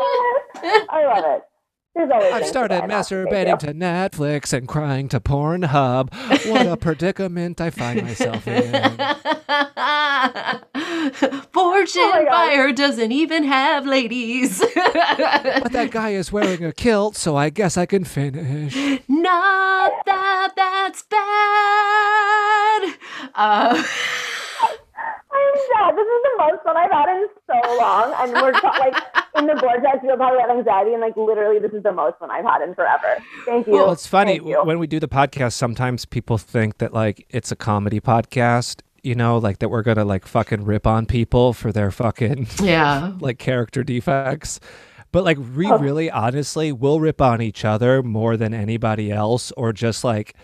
[0.00, 0.86] love it.
[0.90, 1.49] I love it.
[1.94, 3.06] There's always I've started cry about.
[3.08, 6.12] Thank masturbating to Netflix and crying to Pornhub.
[6.48, 8.72] What a predicament I find myself in.
[11.52, 12.24] Fortune Oh.
[12.28, 14.62] Fire doesn't even have ladies.
[14.74, 18.74] But that guy is wearing a kilt, so I guess I can finish.
[19.08, 22.94] Not that that's bad.
[23.34, 23.82] Uh,
[25.32, 25.96] I'm sad.
[25.96, 28.12] This is the most fun I've had in so long.
[28.18, 28.96] And we're ta- like
[29.38, 32.30] in the vortex, we're probably about anxiety, and like literally, this is the most fun
[32.30, 33.16] I've had in forever.
[33.44, 33.74] Thank you.
[33.74, 35.52] Well, it's funny when we do the podcast.
[35.52, 40.04] Sometimes people think that like it's a comedy podcast, you know, like that we're gonna
[40.04, 43.12] like fucking rip on people for their fucking yeah.
[43.20, 44.58] like character defects.
[45.12, 45.78] But like we Oh.
[45.78, 50.34] really honestly will rip on each other more than anybody else, or just like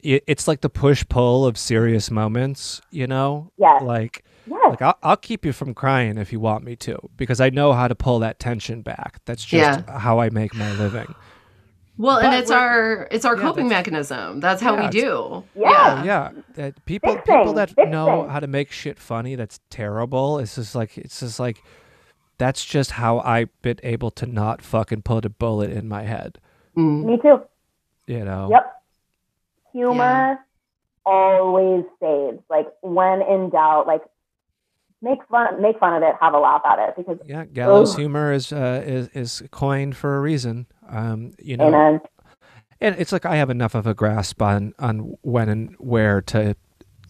[0.00, 3.50] it, it's like the push pull of serious moments, you know.
[3.58, 3.82] Yes.
[3.82, 4.60] Like Yes.
[4.70, 7.72] like I'll, I'll keep you from crying if you want me to because I know
[7.72, 9.20] how to pull that tension back.
[9.24, 11.14] That's just how I make my living.
[11.96, 14.40] Well, and it's our it's our Yeah, coping that's- mechanism.
[14.40, 15.44] That's how Yeah, we do.
[15.56, 16.04] Yeah.
[16.04, 18.30] yeah that people Big people thing, that big know thing.
[18.30, 21.58] how to make shit funny that's terrible it's just like it's just like
[22.38, 26.38] that's just how i've been able to not fucking put a bullet in my head
[26.76, 27.04] Mm.
[27.04, 27.42] Me too.
[28.06, 28.82] you know Yep.
[29.72, 30.38] Humor
[31.04, 32.38] always saves.
[32.48, 34.02] Like when in doubt, like
[35.02, 38.00] make fun make fun of it, have a laugh at it because yeah gallows Ugh.
[38.00, 40.66] humor is uh is is coined for a reason.
[40.88, 42.00] Um you know amen.
[42.80, 46.56] and it's like i have enough of a grasp on on when and where to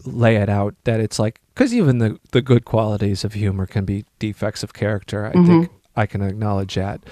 [0.04, 3.84] lay it out that it's like because even the the good qualities of humor can
[3.84, 7.04] be defects of character i think i can acknowledge that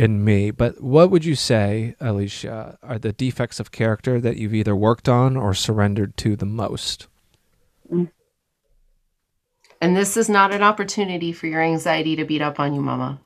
[0.00, 0.50] in me.
[0.50, 5.10] But what would you say alicia are the defects of character that you've either worked
[5.10, 7.06] on or surrendered to the most
[9.80, 13.20] And this is not an opportunity for your anxiety to beat up on you, mama.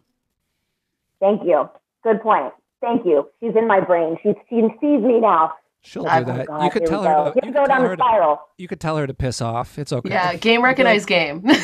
[1.21, 1.69] Thank you.
[2.03, 2.53] Good point.
[2.81, 3.29] Thank you.
[3.41, 4.17] She's in my brain.
[4.23, 5.53] She's she sees me now.
[5.81, 7.81] she'll Oh do that God, you could tell her to, you could go tell down
[7.83, 8.41] her to spiral.
[8.59, 11.45] you could tell her to piss off it's okay Yeah, game recognized game.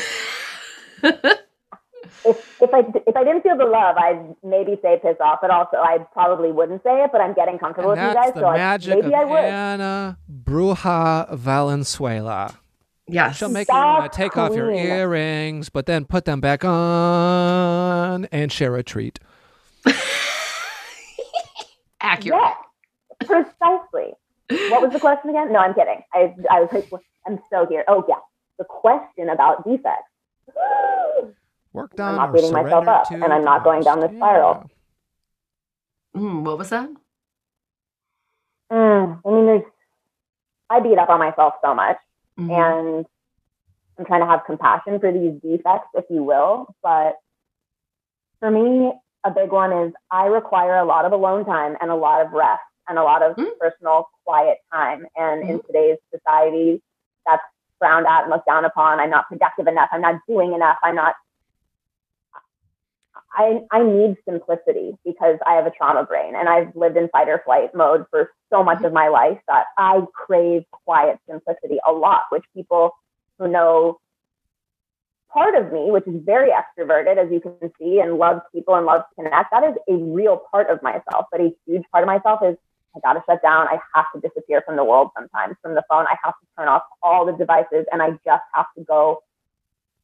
[2.22, 5.50] If if I if I didn't feel the love, I'd maybe say piss off, but
[5.50, 7.10] also I probably wouldn't say it.
[7.12, 9.24] But I'm getting comfortable and with you guys, the so I, magic maybe of I
[9.24, 9.38] would.
[9.44, 12.58] Anna Bruja Valenzuela.
[13.10, 13.36] Yes.
[13.36, 18.26] She'll make you want to take off your earrings, but then put them back on
[18.26, 19.18] and share a treat.
[22.00, 22.40] accurate.
[22.40, 24.14] Yes, precisely.
[24.70, 25.52] What was the question again?
[25.52, 26.02] No, I'm kidding.
[26.12, 26.88] I I was like,
[27.26, 27.84] I'm so here.
[27.86, 28.16] Oh yeah,
[28.58, 30.10] the question about defects.
[31.72, 32.10] Worked on.
[32.10, 34.10] I'm not beating myself up, and I'm not going down most.
[34.10, 34.68] this spiral.
[36.16, 36.88] Mm, what was that?
[38.72, 39.62] Mm, I mean, there's.
[40.68, 41.96] I beat up on myself so much,
[42.40, 42.50] Mhm.
[42.50, 43.06] and
[43.98, 46.74] I'm trying to have compassion for these defects, if you will.
[46.82, 47.16] But
[48.40, 48.92] for me,
[49.24, 52.32] a big one is I require a lot of alone time and a lot of
[52.32, 53.58] rest and a lot of Mm.
[53.58, 55.06] personal quiet time.
[55.16, 55.66] And in Mhm.
[55.66, 56.82] today's society,
[57.26, 57.42] that's
[57.78, 59.00] frowned at and looked down upon.
[59.00, 59.90] I'm not productive enough.
[59.92, 60.78] I'm not doing enough.
[60.82, 61.16] I'm not.
[63.32, 67.28] I, I need simplicity because I have a trauma brain and I've lived in fight
[67.28, 68.86] or flight mode for so much mm-hmm.
[68.86, 72.90] of my life that I crave quiet simplicity a lot, which people
[73.38, 73.98] who know
[75.32, 78.84] part of me, which is very extroverted, as you can see, and loves people and
[78.84, 81.26] loves to connect, that is a real part of myself.
[81.30, 82.56] But a huge part of myself is
[82.96, 83.68] I got to shut down.
[83.68, 86.06] I have to disappear from the world sometimes, from the phone.
[86.06, 89.22] I have to turn off all the devices and I just have to go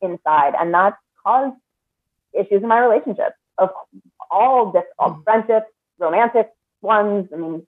[0.00, 0.54] inside.
[0.58, 1.56] And that's caused
[2.39, 3.70] issues in my relationships of
[4.30, 5.66] all this, all friendships,
[5.99, 6.51] romantic
[6.82, 7.28] ones.
[7.32, 7.66] I mean,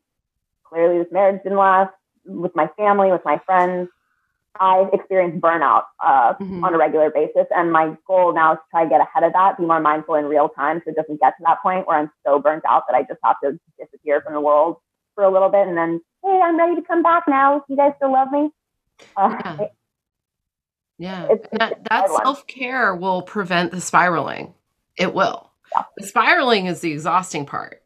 [0.65, 1.93] clearly this marriage didn't last
[2.27, 3.89] with my family, with my friends.
[4.61, 6.65] I've experienced burnout uh, Mhm.
[6.65, 7.47] on a regular basis.
[7.55, 10.17] And my goal now is to try to get ahead of that, be more mindful
[10.17, 12.83] in real time so it doesn't get to that point where I'm so burnt out
[12.89, 14.77] that I just have to disappear from the world
[15.15, 17.65] for a little bit and then, hey, I'm ready to come back now.
[17.69, 18.51] You guys still love me?
[19.17, 19.67] Uh, Yeah.
[20.99, 21.25] Yeah.
[21.31, 24.55] It's- that that self care will prevent the spiraling.
[24.99, 25.51] It will.
[25.75, 25.85] Yeah.
[25.97, 27.83] The spiraling is the exhausting part,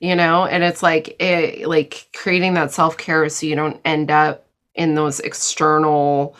[0.00, 4.10] you know, and it's like it, like creating that self care so you don't end
[4.10, 6.36] up in those external,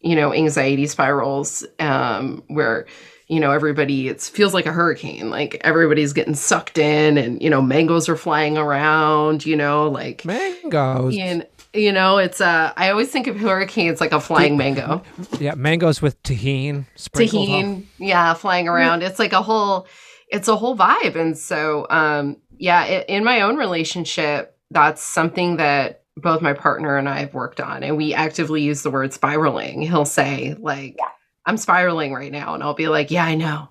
[0.00, 2.86] you know, anxiety spirals um, where
[3.30, 7.48] you know everybody it feels like a hurricane like everybody's getting sucked in and you
[7.48, 11.16] know mangoes are flying around you know like Mangoes.
[11.16, 15.02] and you know it's uh i always think of hurricanes like a flying mango.
[15.38, 16.86] Yeah, mangoes with Tajín.
[16.96, 19.02] sprinkled on- yeah flying around.
[19.02, 19.86] It's like a whole
[20.28, 21.16] it's a whole vibe.
[21.16, 26.96] And so um yeah i in my own relationship that's something that both my partner
[26.96, 27.82] and i have worked on.
[27.82, 29.82] And we actively use the word spiraling.
[29.82, 31.08] He'll say like Yeah.
[31.46, 32.54] i'm spiraling right now.
[32.54, 33.68] And i'll be like yeah i know.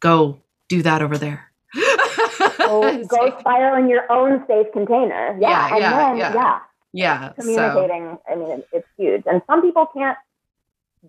[0.00, 1.50] Go do that over there.
[2.58, 5.36] Go, go spiral in your own safe container.
[5.40, 6.34] Yeah, Yeah, and yeah, then yeah.
[6.34, 6.58] yeah,
[6.92, 7.32] yeah.
[7.38, 8.18] So communicating.
[8.30, 10.18] I mean, it, it's huge, and some people can't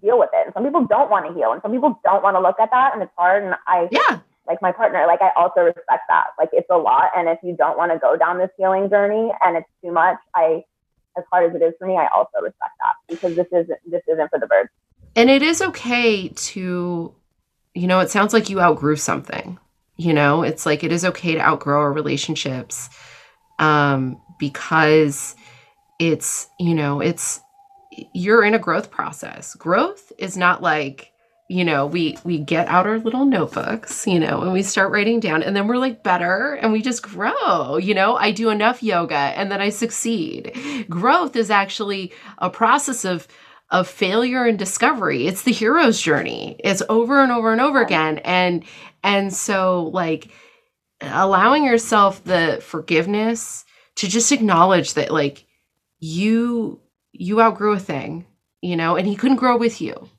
[0.02, 2.36] deal with it, and some people don't want to heal, and some people don't want
[2.36, 3.44] to look at that, and it's hard.
[3.44, 6.28] And I, yeah, like my partner, like I also respect that.
[6.40, 9.32] Like it's a lot, and if you don't want to go down this healing journey
[9.42, 10.64] and it's too much, I,
[11.18, 14.02] as hard as it is for me, I also respect that because this isn't this
[14.08, 14.70] isn't for the birds.
[15.16, 17.14] and it is okay to,
[17.76, 19.60] you know, it sounds like you outgrew something.
[19.96, 22.90] You know, it's like it is okay to outgrow our relationships,
[23.60, 25.36] um, because
[26.00, 27.42] it's you know it's
[28.14, 29.56] you're in a growth process.
[29.56, 31.12] Growth is not like
[31.50, 35.20] you know we we get out our little notebooks you know and we start writing
[35.20, 38.16] down and then we're like better and we just grow you know?
[38.16, 40.86] I do enough yoga and then i succeed.
[40.90, 43.28] Growth is actually a process of
[43.70, 45.26] of failure and discovery.
[45.26, 46.58] It's the hero's journey.
[46.64, 48.64] It's over and over and over again and
[49.04, 50.30] and so like
[51.02, 53.66] allowing yourself the forgiveness
[53.96, 55.46] to just acknowledge that like
[56.04, 56.82] you
[57.14, 58.26] you outgrew a thing
[58.62, 60.10] you know and he couldn't grow with you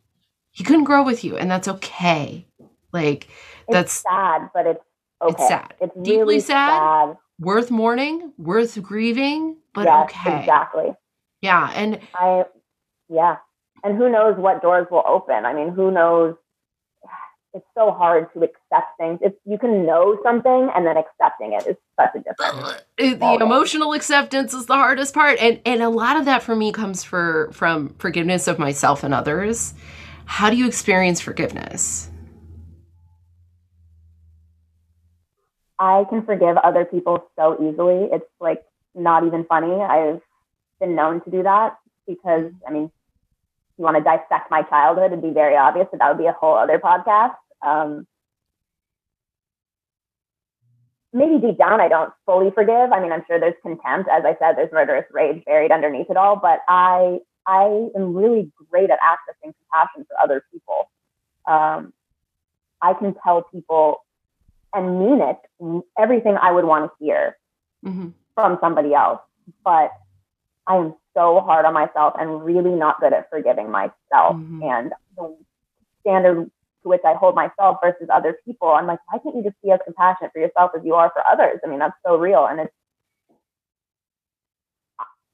[0.50, 2.46] he couldn't grow with you and that's okay
[2.92, 3.28] like
[3.68, 4.84] It's that's sad, but it's
[5.22, 5.32] okay.
[5.32, 5.74] It's sad.
[5.80, 7.16] It's Deeply really sad, sad.
[7.38, 10.94] worth mourning worth grieving but yes, okay exactly.
[11.42, 12.44] yeah and I,
[13.08, 13.36] yeah.
[13.82, 15.44] And who knows what doors will open?
[15.44, 16.34] I mean, who knows?
[17.54, 19.20] It's so hard to accept things.
[19.22, 22.38] If you can know something and then accepting it is such a difference.
[22.40, 26.42] Uh, it- the emotional acceptance is the hardest part and and a lot of that
[26.42, 29.74] for me comes for from forgiveness of myself and others
[30.26, 32.10] how do you experience forgiveness
[35.78, 38.08] I can forgive other people so easily.
[38.12, 38.62] It's like
[38.94, 39.72] not even funny.
[39.82, 40.20] I've
[40.80, 41.76] been known to do that
[42.06, 45.98] because, I mean, if you want to dissect my childhood, it'd be very obvious that
[45.98, 47.34] that would be a whole other podcast.
[47.64, 48.06] Um,
[51.12, 52.92] maybe deep down, I don't fully forgive.
[52.92, 54.08] I mean, I'm sure there's contempt.
[54.10, 56.36] As I said, there's murderous rage buried underneath it all.
[56.36, 60.90] But I, I am really great at accessing compassion for other people.
[61.46, 61.92] Um,
[62.82, 63.98] I can tell people
[64.74, 65.38] and mean it
[65.98, 67.36] everything I would want to hear
[67.82, 69.20] hmm from somebody else.
[69.64, 69.92] But
[70.66, 74.62] I am so hard on myself and really not good at forgiving myself Mhm.
[74.62, 75.36] and the
[76.00, 76.50] standard
[76.84, 78.68] to which I hold myself versus other people.
[78.68, 81.26] I'm like, why can't you just be as compassionate for yourself as you are for
[81.26, 81.58] others?
[81.64, 82.46] I mean, that's so real.
[82.46, 82.72] And it's,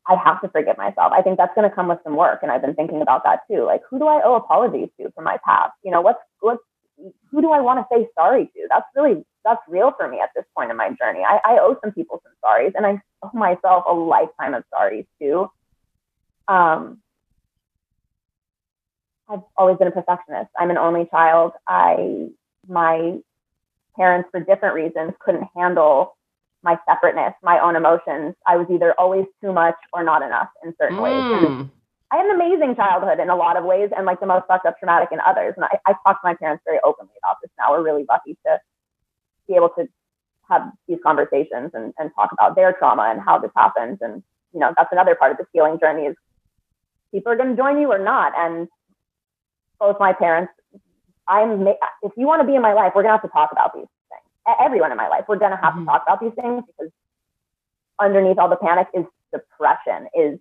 [0.08, 1.12] I have to forgive myself.
[1.12, 2.40] I think that's going to come with some work.
[2.42, 3.64] And I've been thinking about that too.
[3.64, 5.72] Like, who do I owe apologies to for my past?
[5.84, 6.62] You know, what's, what's,
[7.30, 8.66] who do I want to say sorry to?
[8.68, 11.20] That's really, that's real for me at this point in my journey.
[11.26, 15.06] I, I owe some people some sorries and I owe myself a lifetime of sorries
[15.20, 15.50] too.
[16.48, 17.00] Um,
[19.30, 20.50] I've always been a perfectionist.
[20.58, 21.52] I'm an only child.
[21.68, 22.28] I,
[22.68, 23.18] my
[23.96, 26.16] parents, for different reasons, couldn't handle
[26.62, 28.34] my separateness, my own emotions.
[28.46, 31.14] I was either always too much or not enough in certain ways.
[31.14, 31.70] And Mm.
[32.12, 34.66] I had an amazing childhood in a lot of ways and like the most fucked
[34.66, 35.54] up traumatic in others.
[35.56, 37.70] And I, I talk to my parents very openly about this now.
[37.70, 38.58] We're really lucky to
[39.46, 39.86] be able to
[40.50, 43.98] have these conversations and, and talk about their trauma and how this happens.
[44.00, 46.16] And, you know, that's another part of this healing journey is
[47.12, 48.32] people are going to join you or not.
[48.36, 48.66] And
[49.80, 50.52] both my parents,
[51.28, 51.66] I'm,
[52.02, 53.74] if you want to be in my life, we're going to have to talk about
[53.74, 54.56] these things.
[54.60, 55.80] Everyone in my life, we're going to have Mhm.
[55.80, 56.92] to talk about these things because
[57.98, 60.38] underneath all the panic is depression, is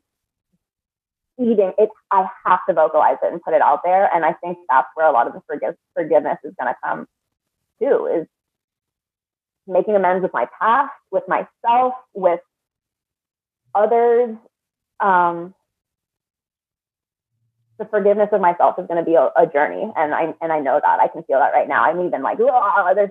[1.39, 4.57] eating it i have to vocalize it and put it out there and i think
[4.69, 7.07] that's where a lot of the forgive, forgiveness is going to come
[7.81, 8.27] too is
[9.65, 12.41] making amends with my past with myself with
[13.73, 14.35] others
[14.99, 15.53] um,
[17.79, 20.59] the forgiveness of myself is going to be a, a journey and i and i
[20.59, 23.09] know that i can feel that right now i'm even like there's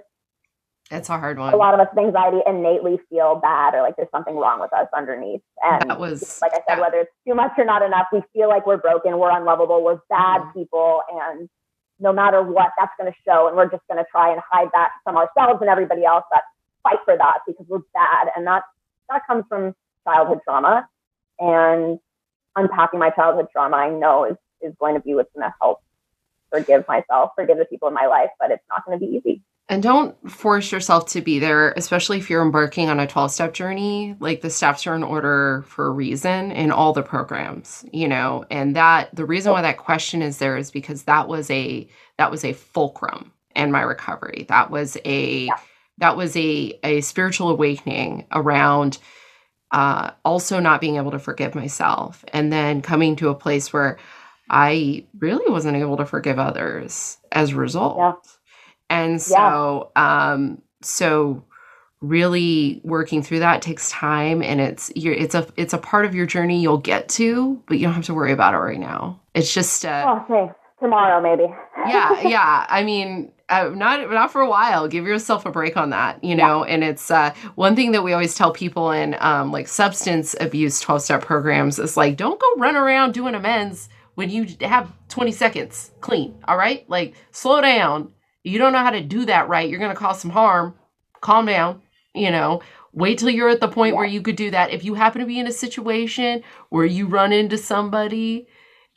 [0.91, 1.53] That's a hard one.
[1.53, 4.73] a lot of us with anxiety innately feel bad or like there's something wrong with
[4.73, 5.43] us underneath.
[5.63, 8.23] And That was- like I said, that- whether it's too much or not enough, we
[8.33, 10.53] feel like we're broken, we're unlovable, we're bad Mhm.
[10.55, 11.49] people, and
[12.01, 13.49] no matter what, that's going to show.
[13.49, 16.45] And we're just going to try and hide that from ourselves and everybody else that
[16.83, 18.31] fight for that because we're bad.
[18.35, 18.63] And that
[19.11, 20.89] that comes from childhood trauma.
[21.39, 21.99] And
[22.57, 25.81] unpacking my childhood trauma, I know is is going to be what's going to help
[26.51, 29.43] forgive myself, forgive the people in my life, but it's not going to be easy.
[29.71, 33.53] And don't force yourself to be there, especially if you're embarking on a 12 step
[33.53, 34.17] journey.
[34.19, 38.47] Like the steps are in order for a reason in all the programs, you know.
[38.51, 41.87] And that the reason why that question is there is because that was a
[42.17, 44.47] that was a fulcrum in my recovery.
[44.49, 45.51] That was a
[45.99, 48.97] that was a a spiritual awakening around
[49.71, 53.99] uh also not being able to forgive myself and then coming to a place where
[54.51, 57.99] I really wasn't able to forgive others as a result.
[57.99, 58.13] Yeah.
[58.91, 61.45] And so, um, so
[62.01, 66.15] really working through that takes time and it's you're it's a it's a part of
[66.15, 69.21] your journey you'll get to but you don't have to worry about it right now
[69.35, 70.55] it's just uh Oh, thanks.
[70.81, 71.53] Tomorrow, maybe.
[71.89, 75.91] yeah yeah i mean uh, not not for a while give yourself a break on
[75.91, 79.51] that you know and it's uh one thing that we always tell people in um
[79.51, 83.89] like substance abuse 12 step programs is like don't go run around doing amends
[84.19, 86.85] when you have 20 seconds clean all right?
[86.91, 88.11] Like slow down.
[88.43, 90.75] You don't know how to do that right you're going to cause some harm.
[91.21, 91.83] Calm down
[92.15, 92.61] you know?
[92.93, 94.73] Wait till you're at the point where you could do that.
[94.73, 98.49] If you happen to be in a situation where you run into somebody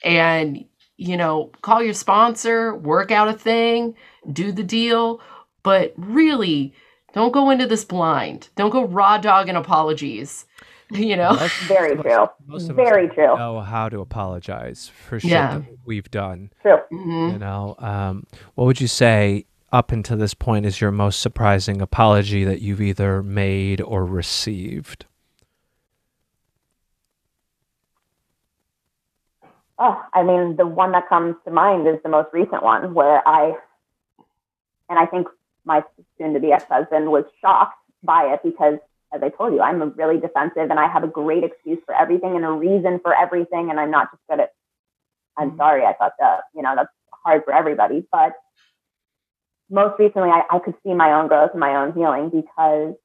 [0.03, 0.65] and
[0.97, 3.93] you know call your sponsor work out a thing
[4.33, 5.21] do the deal
[5.61, 6.73] but really
[7.13, 8.49] don't go into this blind.
[8.55, 10.45] Don't go raw dog and apologies
[10.99, 12.27] you know Most- Very most- true.
[12.47, 13.37] Most of Very us true.
[13.37, 15.59] know how to apologize for shit Yeah.
[15.59, 16.51] that we've done.
[16.61, 16.77] True.
[16.91, 17.33] Mhm.
[17.33, 18.25] You know, um,
[18.55, 22.81] what would you say up until this point is your most surprising apology that you've
[22.81, 25.05] either made or received?
[29.79, 33.27] Oh, I mean, the one that comes to mind is the most recent one where
[33.27, 33.53] I,
[34.89, 35.27] and I think
[35.65, 35.83] my
[36.17, 38.77] soon to be ex husband was shocked by it because,
[39.13, 41.93] as I told you, I'm a really defensive and I have a great excuse for
[41.93, 43.69] everything and a reason for everything.
[43.69, 44.51] And I'm not just good at,
[45.37, 45.57] I'm Mhm.
[45.57, 46.89] sorry, I thought that, you know, that's
[47.23, 48.07] hard for everybody.
[48.11, 48.35] But
[49.69, 52.95] most recently, I, I could see my own growth and my own healing because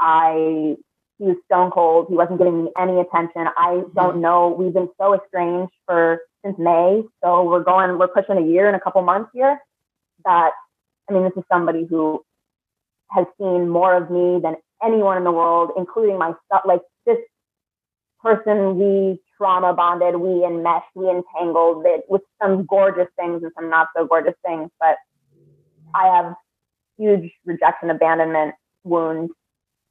[0.00, 0.76] I
[1.18, 2.06] he was stone cold.
[2.08, 3.46] He wasn't giving me any attention.
[3.56, 4.48] I don't know.
[4.48, 7.02] We've been so estranged for since May.
[7.22, 9.58] So we're going, we're pushing a year in a couple months here.
[10.24, 10.50] That,
[11.08, 12.24] I mean, this is somebody who
[13.14, 16.62] has seen more of me than anyone in the world, including myself.
[16.64, 17.18] Like this
[18.20, 23.70] person, we trauma bonded, we enmeshed, we entangled it with some gorgeous things and some
[23.70, 24.70] not so gorgeous things.
[24.80, 24.96] But
[25.94, 26.34] I have
[26.98, 28.54] huge rejection, abandonment
[28.84, 29.32] wounds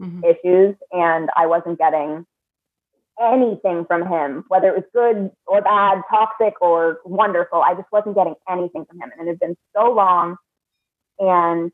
[0.02, 0.24] Mhm.
[0.24, 2.26] issues and I wasn't getting
[3.20, 7.62] anything from him, whether it was good or bad, toxic or wonderful.
[7.62, 9.12] I just wasn't getting anything from him.
[9.12, 10.38] And it had been so long.
[11.20, 11.72] And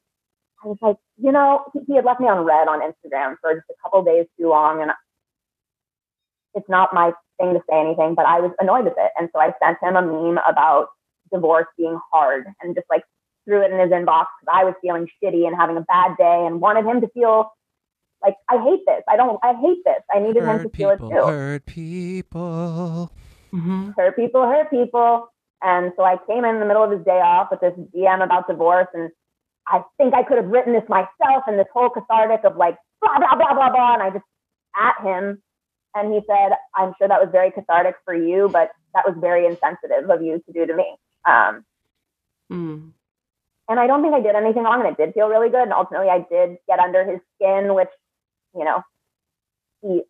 [0.64, 3.54] I was like, you know, he, he had left me on read on Instagram for
[3.56, 4.82] just a couple days too long.
[4.82, 4.92] And
[6.56, 9.12] it's not my thing to say anything, but I was annoyed with it.
[9.18, 10.88] And so I sent him a meme about
[11.32, 13.04] divorce being hard and just like
[13.46, 16.46] threw it in his inbox because I was feeling shitty and having a bad day
[16.46, 17.52] and wanted him to feel
[18.22, 19.02] like I hate this.
[19.08, 19.40] I don't.
[19.44, 20.02] I hate this.
[20.14, 21.06] I needed him to Hurt feel it too.
[21.10, 23.12] hurt people.
[23.54, 23.96] Mhm.
[23.96, 25.30] Hurt people, hurt people.
[25.62, 28.48] And so I came in the middle of his day off with this DM about
[28.48, 29.10] divorce, and
[29.70, 33.18] I think I could have written this myself, and this whole cathartic of like blah
[33.20, 33.94] blah blah blah blah.
[33.94, 34.26] And I just
[34.76, 35.42] at him,
[35.96, 39.46] and he said, "I'm sure that was very cathartic for you, but that was very
[39.46, 40.96] insensitive of you to do to me."
[41.26, 41.66] Um,
[42.52, 42.94] Mm.
[43.70, 45.62] and I don't think I did anything wrong, and it did feel really good.
[45.62, 47.90] And ultimately, I did get under his skin, which,
[48.56, 48.82] you know,
[49.82, 50.02] he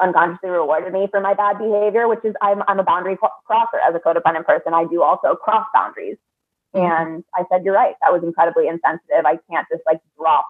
[0.00, 3.94] unconsciously rewarded me for my bad behavior, which is I'm I'm a boundary crosser as
[3.94, 4.74] a codependent person.
[4.74, 6.18] I do also cross boundaries,
[6.74, 7.14] Mm-hmm.
[7.14, 7.94] and I said, "You're right.
[8.02, 9.24] That was incredibly insensitive.
[9.24, 10.44] I can't just like drop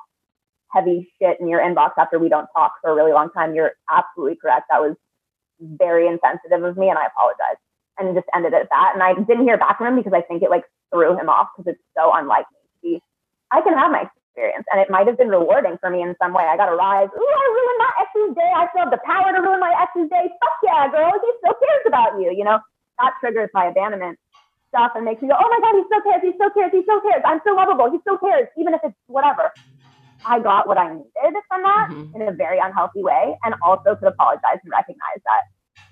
[0.73, 3.55] heavy shit in your inbox after we don't talk for a really long time.
[3.55, 4.67] You're absolutely correct.
[4.71, 4.97] That was
[5.61, 7.61] very insensitive of me, and I apologize."
[7.99, 8.91] And just ended it at that.
[8.95, 11.49] And I didn't hear back from him because I think it like threw him off
[11.55, 12.47] because it's so unlike
[12.83, 13.01] me.
[13.53, 16.33] I can have my experience, and it might have been rewarding for me in some
[16.33, 16.43] way.
[16.43, 17.07] I got a rise.
[17.15, 18.51] Ooh, I ruined my ex's day.
[18.51, 20.27] I still have the power to ruin my ex's day.
[20.27, 21.13] Fuck yeah, girl.
[21.13, 22.35] He still cares about you.
[22.35, 22.59] You know,
[22.99, 24.19] that triggers my abandonment
[24.75, 26.23] stuff and makes me go, oh my god, he still cares.
[26.23, 26.73] He still cares.
[26.75, 27.23] He still cares.
[27.25, 27.91] I'm so lovable.
[27.91, 29.53] He still cares, even if it's whatever.
[30.27, 32.15] I got what I needed from that Mhm.
[32.17, 35.43] in a very unhealthy way, and also could apologize and recognize that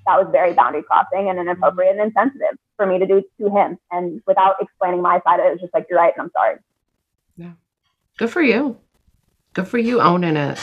[0.07, 3.78] that was very boundary crossing and inappropriate and insensitive for me to do to him.
[3.93, 6.30] And without explaining my side of it, it was just like, you're right, and I'm
[6.33, 6.57] sorry.
[7.37, 7.53] Yeah.
[8.18, 8.78] Good for you.
[9.53, 10.59] Good for you owning it.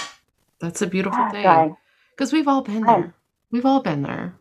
[0.60, 1.30] That's a beautiful Yeah,
[1.66, 1.78] thing.
[2.12, 3.02] Because we've all been Trying.
[3.02, 3.14] there.
[3.52, 4.36] We've all been there.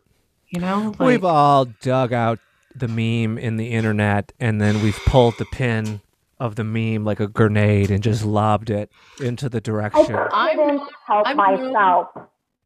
[0.49, 0.93] You know?
[0.99, 2.39] we've all dug out
[2.79, 6.01] the meme in the internet and then we've pulled the pin
[6.39, 10.15] of the meme like a grenade and just lobbed it into the direction.
[10.15, 12.07] I'm couldn't not- help I'm myself.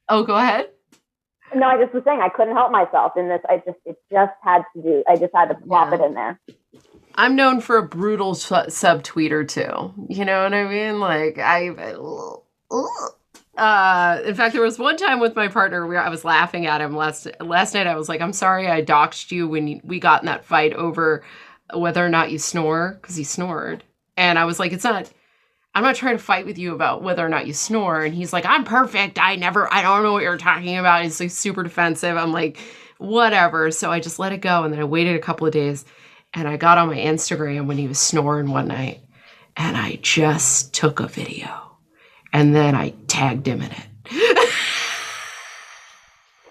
[0.09, 0.69] oh, go ahead.
[1.55, 3.41] No, I just was saying I couldn't help myself in this.
[3.47, 5.03] I just it just had to do.
[5.07, 5.95] I just had to plop Yeah.
[6.01, 6.39] it in there.
[7.15, 9.93] I'm known for a brutal su- subtweeter too.
[10.09, 10.99] You know what I mean?
[10.99, 12.35] Like I, uh,
[13.57, 16.81] Uh, in fact, there was one time with my partner where I was laughing at
[16.81, 17.87] him last last night.
[17.87, 21.23] I was like, "I'm sorry, I doxed you when we got in that fight over
[21.73, 23.83] whether or not you snore because he snored."
[24.17, 25.11] And I was like, "It's not."
[25.75, 28.01] I'm not trying to fight with you about whether or not you snore.
[28.01, 29.17] And he's like, I'm perfect.
[29.17, 31.03] I never, I don't know what you're talking about.
[31.03, 32.15] He's like super defensive.
[32.15, 32.59] I'm like,
[32.99, 33.71] whatever.
[33.71, 34.63] So I just let it go.
[34.63, 35.83] And then I waited a couple of days
[36.33, 39.01] and I got on my Instagram when he was snoring one night
[39.57, 41.62] and I just took a video
[42.33, 44.49] and then I tagged him in it.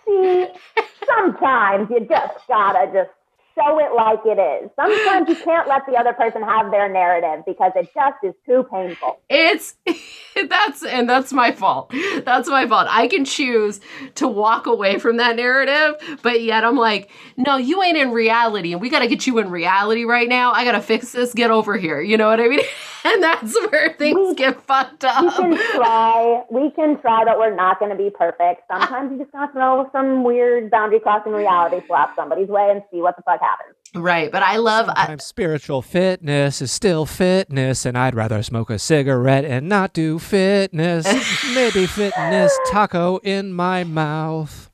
[0.07, 0.47] See,
[1.07, 3.11] sometimes you just gotta just
[3.55, 4.71] show it like it is.
[4.77, 8.65] Sometimes you can't let the other person have their narrative because it just is too
[8.71, 9.21] painful.
[9.29, 9.75] It's
[10.49, 11.93] that's and that's my fault.
[12.25, 12.87] That's my fault.
[12.91, 13.81] I can choose
[14.17, 18.73] to walk away from that narrative, but yet I'm like, no, you ain't in reality,
[18.73, 20.53] and we got to get you in reality right now.
[20.53, 21.35] I got to fix this.
[21.35, 22.01] Get over here.
[22.01, 22.61] You know what I mean?
[23.05, 25.25] And that's where things We- get fucked up.
[25.25, 28.63] We can try, we can try, but we're not going to be perfect.
[28.71, 33.01] Sometimes you just gotta throw some weird boundary crossing reality slap somebody's way and see
[33.03, 33.77] what the fuck happens.
[33.95, 34.89] right, but I love.
[34.89, 39.93] I, Sometimes spiritual fitness is still fitness, and I'd rather smoke a cigarette and not
[39.93, 41.05] do fitness.
[41.55, 44.71] Maybe fitness taco in my mouth.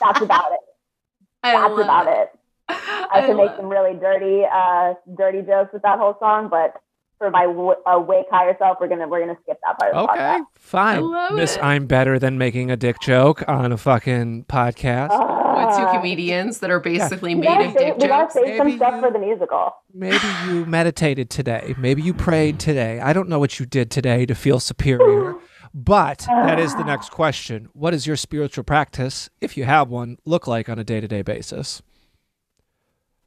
[0.00, 0.60] That's about it.
[1.42, 2.28] I That's about it.
[2.68, 6.48] I, I can make love- some really dirty, uh, dirty jokes with that whole song,
[6.50, 6.74] but
[7.18, 10.06] for my w- uh, wake higher self, we're gonna we're gonna skip that part of
[10.06, 10.44] the Okay, podcast.
[10.54, 10.96] fine.
[10.96, 11.62] I love Miss, it.
[11.64, 15.10] I'm better than making a dick joke on a fucking podcast.
[15.56, 18.22] with two Uh, comedians that are basically we made gotta of save, dick we gotta
[18.24, 18.34] jokes.
[18.34, 19.72] save some Maybe stuff for the musical.
[19.94, 21.74] Maybe you meditated today.
[21.78, 23.00] Maybe you prayed today.
[23.00, 25.34] I don't know what you did today to feel superior.
[25.72, 27.68] But that is the next question.
[27.72, 31.08] What does your spiritual practice, if you have one, look like on a day to
[31.08, 31.80] day basis?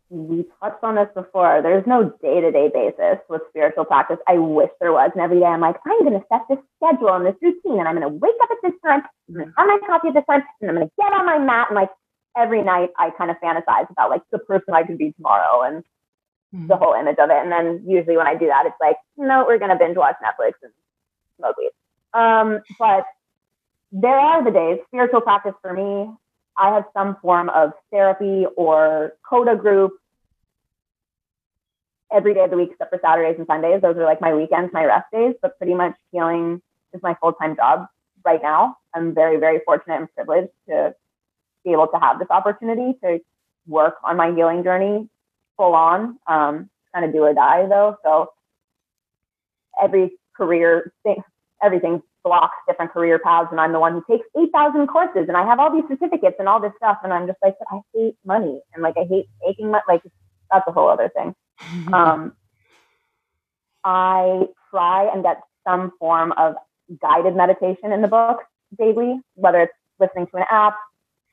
[0.09, 1.61] We touched on this before.
[1.61, 4.17] There's no day to day basis with spiritual practice.
[4.27, 5.11] I wish there was.
[5.13, 7.87] And every day I'm like, I'm going to set this schedule and this routine, and
[7.87, 10.13] I'm going to wake up at this time, I'm going to have my coffee at
[10.15, 11.67] this time, and I'm going to get on my mat.
[11.69, 11.89] And like
[12.35, 15.83] every night, I kind of fantasize about like the person I could be tomorrow and
[16.67, 17.37] the whole image of it.
[17.37, 20.15] And then usually when I do that, it's like, no, we're going to binge watch
[20.23, 20.73] Netflix and
[21.37, 21.71] smoke weed.
[22.13, 23.05] Um, but
[23.91, 26.11] there are the days, spiritual practice for me,
[26.59, 29.93] I have some form of therapy or CoDA group
[32.11, 33.81] every day of the week except for Saturdays and Sundays.
[33.81, 36.61] Those are like my weekends, my rest days, but pretty much healing
[36.93, 37.87] is my full time job
[38.25, 38.77] right now.
[38.93, 40.93] I'm very, very fortunate and privileged to
[41.63, 43.19] be able to have this opportunity to
[43.65, 45.07] work on my healing journey
[45.55, 46.19] full on.
[46.27, 47.97] Um, kind of do or die though.
[48.03, 48.31] So
[49.81, 51.23] every career thing,
[51.63, 55.45] everything blocks different career paths, and I'm the one who takes 8,000 courses, and I
[55.45, 58.61] have all these certificates and all this stuff, and I'm just like, I hate money,
[58.73, 59.83] and like I hate making money.
[59.87, 60.03] Like
[60.51, 61.35] that's a whole other thing.
[61.93, 62.33] Um,
[63.83, 66.55] I try and get some form of
[67.01, 68.39] guided meditation in the book
[68.77, 70.75] daily, whether it's listening to an app,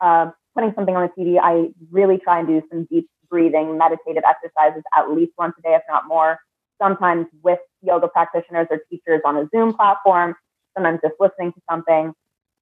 [0.01, 1.39] uh, putting something on the TV.
[1.43, 5.75] I really try and do some deep breathing, meditative exercises at least once a day,
[5.75, 6.39] if not more.
[6.81, 10.35] Sometimes with yoga practitioners or teachers on a Zoom platform,
[10.77, 12.13] sometimes just listening to something.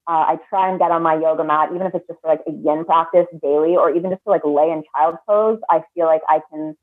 [0.07, 2.41] Uh, I try and get on my yoga mat, even if it's just for like
[2.47, 5.59] a yin practice daily, or even just to like lay in child's pose.
[5.69, 6.75] I feel like I can,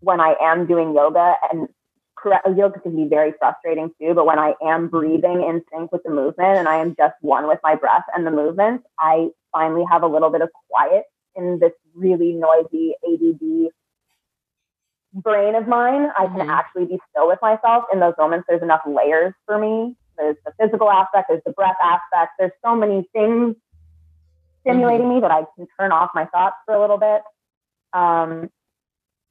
[0.00, 1.68] when I am doing yoga, and
[2.16, 6.02] correct, yoga can be very frustrating too, but when I am breathing in sync with
[6.04, 9.84] the movement and I am just one with my breath and the movement, I finally
[9.90, 11.04] have a little bit of quiet
[11.36, 13.70] in this really noisy ADD
[15.14, 16.10] brain of mine.
[16.18, 16.50] I can Mhm.
[16.50, 18.46] actually be still with myself in those moments.
[18.48, 19.96] There's enough layers for me.
[20.18, 23.56] There's the physical aspect, there's the breath aspect, there's so many things
[24.60, 27.22] stimulating me that I can turn off my thoughts for a little bit.
[27.92, 28.50] Um,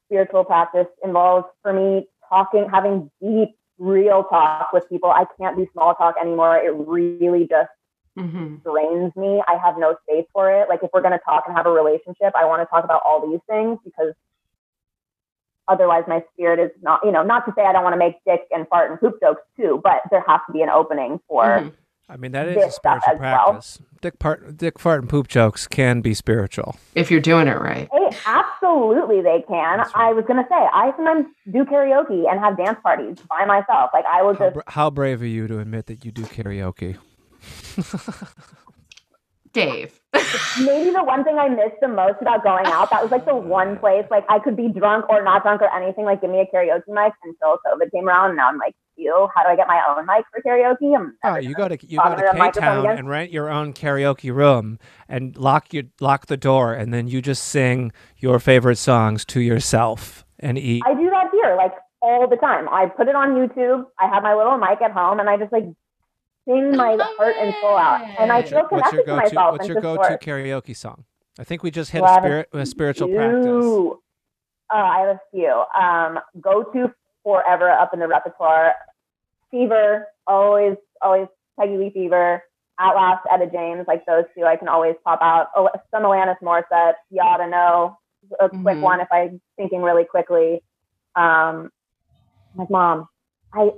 [0.07, 5.11] spiritual practice involves for me talking, having deep, real talk with people.
[5.11, 6.57] I can't do small talk anymore.
[6.57, 7.69] It really just
[8.17, 8.63] Mhm.
[8.63, 9.43] drains me.
[9.47, 10.69] I have no space for it.
[10.69, 13.01] Like if we're going to talk and have a relationship, I want to talk about
[13.03, 14.13] all these things because
[15.67, 18.15] otherwise my spirit is not, you know, not to say I don't want to make
[18.25, 21.43] dick and fart and poop jokes too, but there has to be an opening for
[21.43, 21.73] Mhm.
[22.07, 23.43] I mean, that is a spiritual as well.
[23.45, 23.81] practice.
[23.99, 26.75] Dick, part, dick fart and poop jokes can be spiritual.
[26.93, 27.89] If you're doing it right.
[27.91, 29.79] Hey, absolutely they can.
[29.79, 29.87] Right.
[29.95, 33.89] I was gonna say I sometimes do karaoke and have dance parties by myself.
[33.91, 36.21] Like I will How, just bra- how brave are you to admit that you do
[36.23, 36.97] karaoke?
[39.53, 39.99] Dave.
[40.59, 42.89] Maybe the one thing I missed the most about going out.
[42.89, 45.73] That was like the one place like I could be drunk or not drunk or
[45.75, 46.05] anything.
[46.05, 48.29] Like give me a karaoke mic until COVID came around.
[48.29, 50.95] And now I'm like, ew, how do I get my own mic for karaoke?
[50.95, 54.33] I'm Oh, you go to you go to K Town and rent your own karaoke
[54.33, 54.79] room
[55.09, 59.39] and lock your lock the door, and then you just sing your favorite songs to
[59.39, 60.83] yourself and eat.
[60.85, 62.69] I do that here like all the time.
[62.69, 63.85] I put it on YouTube.
[63.99, 65.65] I have my little mic at home and I just like
[66.47, 67.99] sing my heart and soul out.
[68.19, 68.49] And I it.
[68.49, 69.35] feel what's your connected to go-to?
[69.35, 69.51] myself.
[69.53, 70.17] What's your go-to source.
[70.21, 71.05] karaoke song?
[71.37, 73.43] I think we just hit Well, I a have a spirit a spiritual practice.
[73.45, 74.01] few.
[74.73, 75.63] Uh, I have a few.
[75.79, 76.93] Um, go to
[77.23, 78.73] forever up in the repertoire.
[79.51, 81.27] Fever, always, always
[81.59, 82.41] Peggy Lee Fever.
[82.77, 85.47] At Last, Etta James, like those two, I can always pop out.
[85.55, 87.97] Oh, some Alanis Morissette, you ought to know.
[88.41, 88.81] A quick Mhm.
[88.81, 90.61] one if I'm thinking really quickly.
[91.15, 91.71] Um,
[92.55, 93.07] like, mom,
[93.53, 93.71] I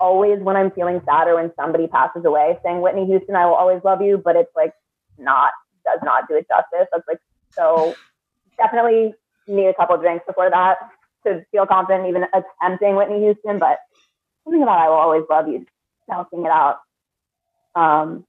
[0.00, 3.54] always when I'm feeling sad or when somebody passes away, saying Whitney Houston, I will
[3.54, 4.72] always love you, but it's like
[5.18, 5.52] not
[5.84, 6.88] does not do it justice.
[6.92, 7.20] That's like
[7.58, 7.98] so
[8.58, 9.14] definitely
[9.46, 10.78] need a couple drinks before that
[11.26, 13.78] to feel confident even attempting Whitney Houston, but
[14.44, 15.66] something about I will always love you,
[16.08, 16.78] belting it out.
[17.74, 18.24] Um,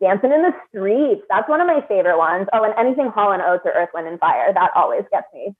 [0.00, 2.48] Dancing in the Streets, that's one of my favorite ones.
[2.52, 5.54] Oh, and anything Hall and Oates or Earth, Wind and Fire, that always gets me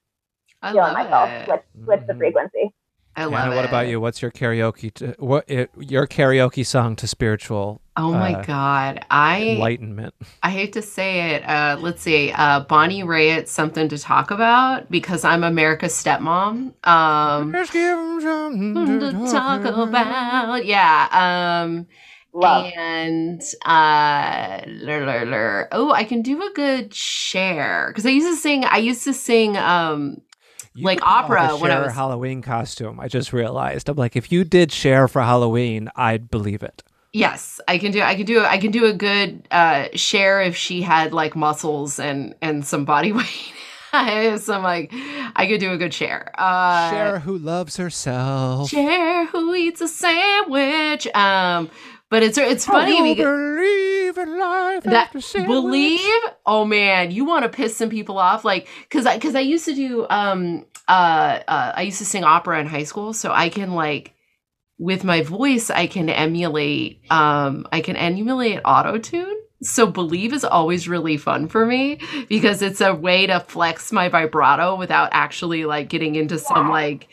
[0.63, 1.45] I feeling love myself it.
[1.45, 2.19] switch, switch the Mhm.
[2.19, 2.73] frequency.
[3.17, 3.57] I love Hannah, it.
[3.57, 4.01] what about you?
[4.01, 4.93] What's your karaoke?
[4.95, 9.05] To, what it, your karaoke song to spiritual Oh my uh, god.
[9.11, 10.15] I enlightenment?
[10.43, 11.43] I hate to say it.
[11.43, 12.33] Uh, let's see.
[12.33, 16.73] Uh, Bonnie Raitt, something to talk about because I'm America's stepmom.
[16.87, 20.65] Um, Just give 'em something to talk about.
[20.65, 21.09] Yeah.
[21.65, 21.87] Um,
[22.33, 22.73] Love.
[22.75, 25.69] and uh, lur, lur, lur.
[25.73, 28.65] oh, I can do a good Cher because I used to sing.
[28.65, 29.59] I used to sing.
[29.59, 30.23] Um,
[30.75, 32.99] You like opera when I was- Halloween costume.
[33.01, 33.89] I just realized.
[33.89, 36.83] I'm like, if you did Cher for Halloween, I'd believe it.
[37.13, 38.01] yes, I can do.
[38.01, 38.41] I can do.
[38.41, 42.85] I can do a good uh, Cher if she had like muscles and and some
[42.87, 43.53] body weight.
[44.41, 44.91] so I'm like
[45.37, 46.33] I could do a good Cher.
[46.39, 48.71] Uh, Cher who loves herself.
[48.71, 51.07] Cher who eats a sandwich.
[51.15, 51.69] Um,
[52.13, 55.13] but it's it's funny because believe in life that
[55.47, 55.99] believe?
[56.45, 57.11] Oh man.
[57.11, 58.45] You want to piss some people off?
[58.45, 62.23] Like because i because i used to do um uh, uh i used to sing
[62.23, 63.15] opera in high school.
[63.15, 64.13] So i can like
[64.79, 70.45] with my voice i can emulate um i can emulate auto tune so believe is
[70.45, 75.65] always really fun for me because it's a way to flex my vibrato without actually
[75.65, 77.07] like getting into some like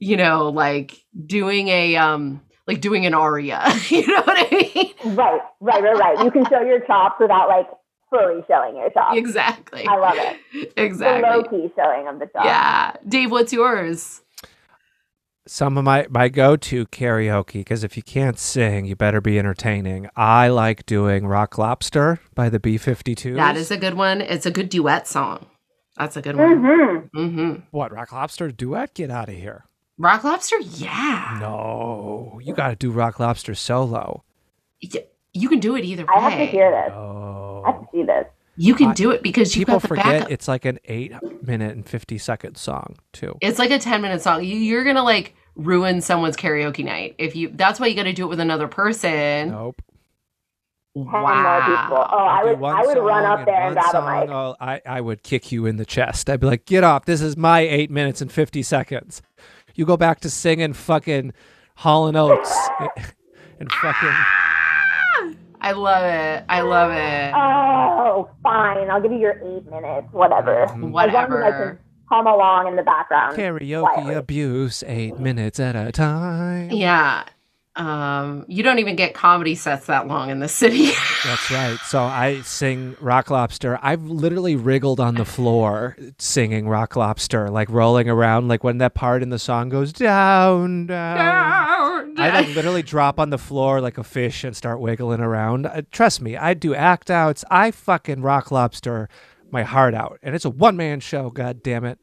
[0.00, 0.96] you know like
[1.26, 5.96] doing a um like doing an aria you know what i mean Right, right, right,
[5.96, 6.24] right.
[6.24, 7.66] You can show your chops without like
[8.10, 9.16] fully showing your chops.
[9.18, 10.38] exactly I love it.
[10.52, 12.44] The low exactly key showing of the chops.
[12.44, 14.22] yeah dave what's yours
[15.48, 19.38] Some of my my go to karaoke because if you can't sing, you better be
[19.38, 20.08] entertaining.
[20.16, 23.36] I like doing Rock Lobster by the B 52s.
[23.36, 25.46] that is a good one it's a good duet song
[25.96, 27.18] that's a good one Mm-hmm.
[27.18, 27.60] mm-hmm.
[27.70, 28.92] what Rock Lobster duet?
[28.94, 29.65] Get out of here!
[29.98, 31.38] Rock lobster yeah.
[31.40, 34.22] No, you got to do Rock Lobster solo.
[35.32, 36.92] You can do it either way I have to hear this.
[36.94, 38.26] Oh, I have to see this.
[38.56, 40.78] you can I- do it because you people got the forget backup it's like an
[40.86, 41.12] eight
[41.42, 43.36] minute and fifty second song too.
[43.40, 47.34] it's like a 10 minute song you, you're gonna like ruin someone's karaoke night if
[47.36, 49.80] you that's why you gotta do it with another person Nope.
[50.94, 52.06] Ten more people.
[52.10, 54.30] Oh, I would, I would run up and there and one grab a mic.
[54.30, 56.30] oh, I, I would kick you in the chest.
[56.30, 57.04] I'd be like, get off.
[57.04, 59.20] This is my eight minutes and 50 seconds.
[59.76, 61.32] You go back to singing fucking
[61.76, 62.54] Hall and Oates
[63.60, 64.16] and fucking.
[65.60, 68.88] i love it i love it Oh, fine.
[68.90, 70.66] I'll give you your eight minutes, whatever.
[70.66, 70.70] Mhm.
[70.70, 71.78] As long as I whatever can
[72.08, 73.36] hum along in the background.
[73.36, 74.14] Karaoke quietly.
[74.14, 76.70] abuse, eight minutes at a time.
[76.70, 77.24] yeah
[77.76, 80.86] um you don't even get comedy sets that long in the city
[81.26, 81.78] That's right.
[81.86, 83.80] So I sing Rock Lobster.
[83.82, 88.94] I've literally wriggled on the floor singing Rock Lobster, like rolling around, like when that
[88.94, 92.14] part in the song goes down, down.
[92.14, 92.20] Down.
[92.20, 95.66] I like literally drop on the floor like a fish and start wiggling around.
[95.66, 97.44] Uh, trust me, I do act outs.
[97.50, 99.08] I fucking rock lobster
[99.50, 101.30] my heart out, and it's a one man show.
[101.30, 101.98] God damn it!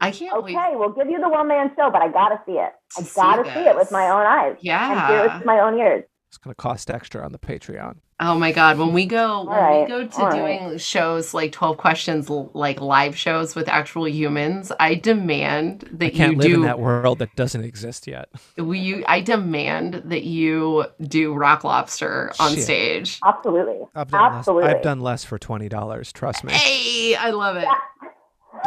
[0.00, 2.52] I can't Okay, wait we'll give you the one man show, but I gotta see
[2.52, 2.72] it.
[2.96, 4.56] I see gotta see, it with my own eyes.
[4.60, 4.90] Yeah.
[4.90, 6.04] And hear it yeah with my own ears.
[6.28, 7.96] It's gonna cost extra on the Patreon.
[8.22, 11.78] Oh my god, when we go when we go to all doing shows like 12
[11.78, 16.54] questions like live shows with actual humans, I demand that I can't you live do
[16.56, 18.28] in that world that doesn't exist yet.
[18.58, 22.64] we you, I demand that you do rock lobster on Shit.
[22.64, 23.20] stage.
[23.24, 23.86] Absolutely.
[23.94, 24.68] I've Absolutely.
[24.68, 24.76] less.
[24.76, 26.12] I've done less for twenty dollars.
[26.12, 26.52] Trust me.
[26.52, 27.66] Hey, I love it.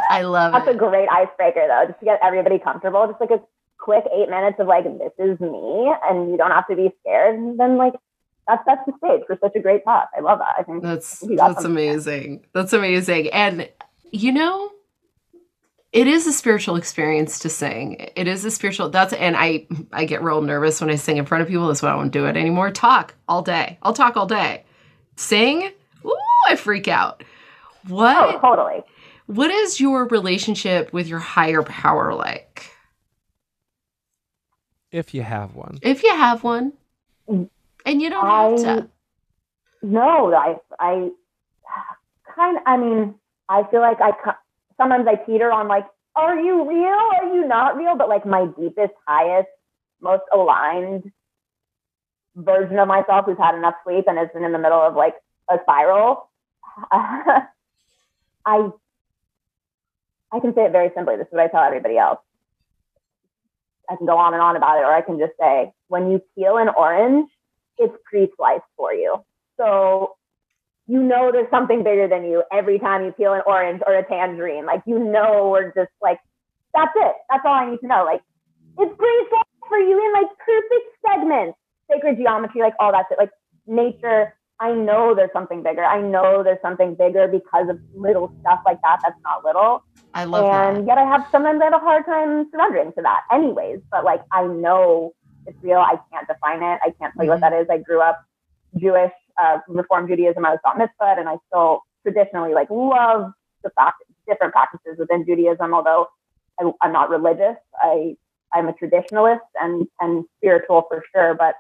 [0.10, 3.08] I love That's a great icebreaker, though, just to get everybody comfortable.
[3.08, 3.42] Just like a
[3.80, 7.36] quick eight minutes of like, this is me, and you don't have to be scared.
[7.36, 7.94] And then like,
[8.48, 10.10] that's that's the stage for such a great talk.
[10.18, 10.56] I love that.
[10.58, 11.94] I think That's You got that's something there.
[11.94, 12.46] amazing.
[12.54, 13.30] That's amazing.
[13.30, 13.70] And
[14.12, 14.70] you know,
[15.92, 18.10] it is a spiritual experience to sing.
[18.16, 21.26] It is a spiritual that's and I I get real nervous when I sing in
[21.26, 21.68] front of people.
[21.68, 22.72] That's why I won't do it anymore.
[22.72, 23.78] Talk all day.
[23.82, 24.66] I'll talk all day.
[25.16, 25.72] Sing,
[26.06, 27.24] ooh, I freak out.
[27.88, 28.18] What?
[28.18, 28.84] oh, totally.
[29.28, 32.70] What is your relationship with your higher power like?
[34.92, 36.74] If you have one, If you have one.
[37.28, 37.50] And
[38.02, 38.90] you don't have to.
[39.82, 41.10] no, I I
[42.36, 42.64] kind of.
[42.66, 43.16] I mean,
[43.50, 44.12] I feel like I
[44.78, 45.86] sometimes I teeter on like,
[46.16, 46.88] are you real?
[46.88, 47.96] Are you not real?
[47.98, 49.50] But like my deepest, highest,
[50.02, 51.12] most aligned
[52.36, 55.16] version of myself who's had enough sleep and isn't in the middle of like
[55.50, 56.30] a spiral.
[56.92, 58.70] I
[60.34, 61.16] I can say it very simply.
[61.16, 62.20] This is what I tell everybody else.
[63.90, 66.22] I can go on and on about it, or I can just say, when you
[66.36, 67.30] peel an orange,
[67.78, 69.18] it's pre-sliced for you.
[69.58, 70.16] So
[70.88, 74.06] you know there's something bigger than you every time you peel an orange or a
[74.08, 74.66] tangerine.
[74.66, 76.20] Like you know we're just like,
[76.74, 77.16] that's it.
[77.30, 78.04] That's all I need to know.
[78.04, 78.22] Like
[78.80, 81.58] it's pre-sliced for you in like perfect segments,
[81.92, 83.20] sacred geometry, like all that shit.
[83.20, 83.32] Like
[83.68, 85.84] nature, I know there's something bigger.
[85.84, 89.84] I know there's something bigger because of little stuff like that that's not little.
[90.14, 90.88] I love and that.
[90.88, 93.80] yet I have sometimes I have a hard time surrendering to that anyways.
[93.92, 95.14] But like I know
[95.46, 95.80] it's real.
[95.80, 96.80] I can't define it.
[96.84, 97.68] I can't tell you what that is.
[97.70, 98.24] I grew up
[98.78, 99.12] Jewish,
[99.42, 100.46] uh, Reform Judaism.
[100.46, 103.32] I was taught mitzvah, and I still traditionally like love
[103.64, 105.74] the fact different practices within Judaism.
[105.74, 106.08] Although
[106.60, 108.16] I, I'm not religious, I
[108.54, 111.34] I'm a traditionalist and and spiritual for sure.
[111.34, 111.56] But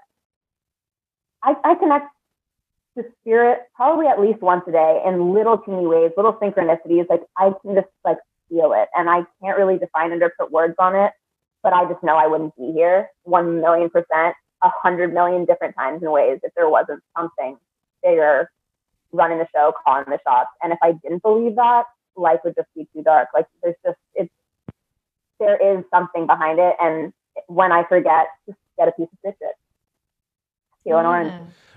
[1.43, 2.07] I, I connect
[2.97, 7.09] to spirit probably at least once a day in little teeny ways, little synchronicities.
[7.09, 8.17] Like I can just like
[8.49, 11.11] feel it, and I can't really define it or put words on it.
[11.61, 15.75] But I just know I wouldn't be here one million percent, a hundred million different
[15.75, 17.57] times in ways if there wasn't something
[18.03, 18.49] bigger
[19.11, 20.49] running the show, calling the shots.
[20.61, 21.83] And if I didn't believe that,
[22.15, 23.29] life would just be too dark.
[23.33, 24.31] Like there's just it's
[25.39, 27.13] there is something behind it, and
[27.47, 29.55] when I forget, just get a piece of stitches.
[30.83, 31.33] Peel an orange.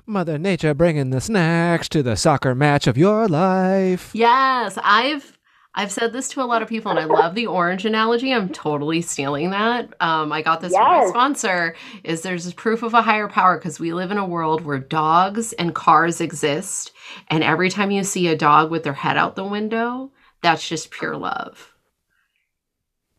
[0.08, 4.10] Mother Nature bringing the snacks to the soccer match of your life.
[4.14, 5.35] Yes, I've
[5.78, 8.32] I've said this to a lot of people, and I love the orange analogy.
[8.32, 9.92] I'm totally stealing that.
[10.00, 11.76] Um, I got this from my sponsor.
[12.02, 15.52] Is there's proof of a higher power because we live in a world where dogs
[15.52, 16.92] and cars exist,
[17.28, 20.90] and every time you see a dog with their head out the window, that's just
[20.90, 21.74] pure love.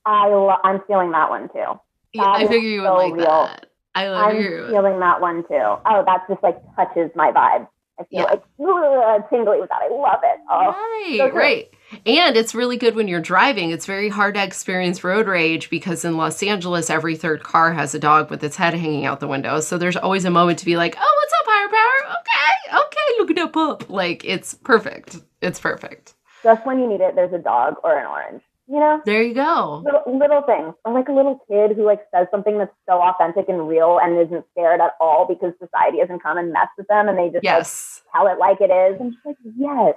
[0.04, 1.80] I lo- I'm feeling that one too.
[2.14, 3.26] Yeah, I figure you would so like real.
[3.26, 3.68] that.
[3.94, 4.68] I love I'm you.
[4.70, 5.54] feeling that one too.
[5.86, 7.68] Oh, that just like touches my vibe.
[8.00, 8.24] I feel Yeah.
[8.24, 9.82] like tingly with that.
[9.84, 10.40] I love it.
[10.50, 11.70] Oh, Right, so right.
[12.06, 13.72] And it's really good when you're driving.
[13.72, 17.96] It's very hard to experience road rage because in Los Angeles, every third car has
[17.96, 19.60] a dog with its head hanging out the window.
[19.62, 22.18] So there's always a moment to be like, oh, what's up, higher power?
[22.20, 23.90] Okay, okay, look at that pup.
[23.90, 25.18] Like, it's perfect.
[25.42, 26.14] It's perfect.
[26.44, 28.42] just when you need it, there's a dog or an orange.
[28.70, 29.82] You know, There you go.
[29.86, 33.48] little, little things, or like a little kid who like says something that's so authentic
[33.48, 37.08] and real and isn't scared at all because society hasn't come and messed with them,
[37.08, 38.02] and they just like, Yes.
[38.14, 39.96] tell it like it is, and just like yes,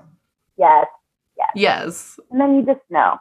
[0.57, 0.87] yes,
[1.37, 1.51] Yes.
[1.57, 2.21] yes.
[2.31, 3.17] and then you just know.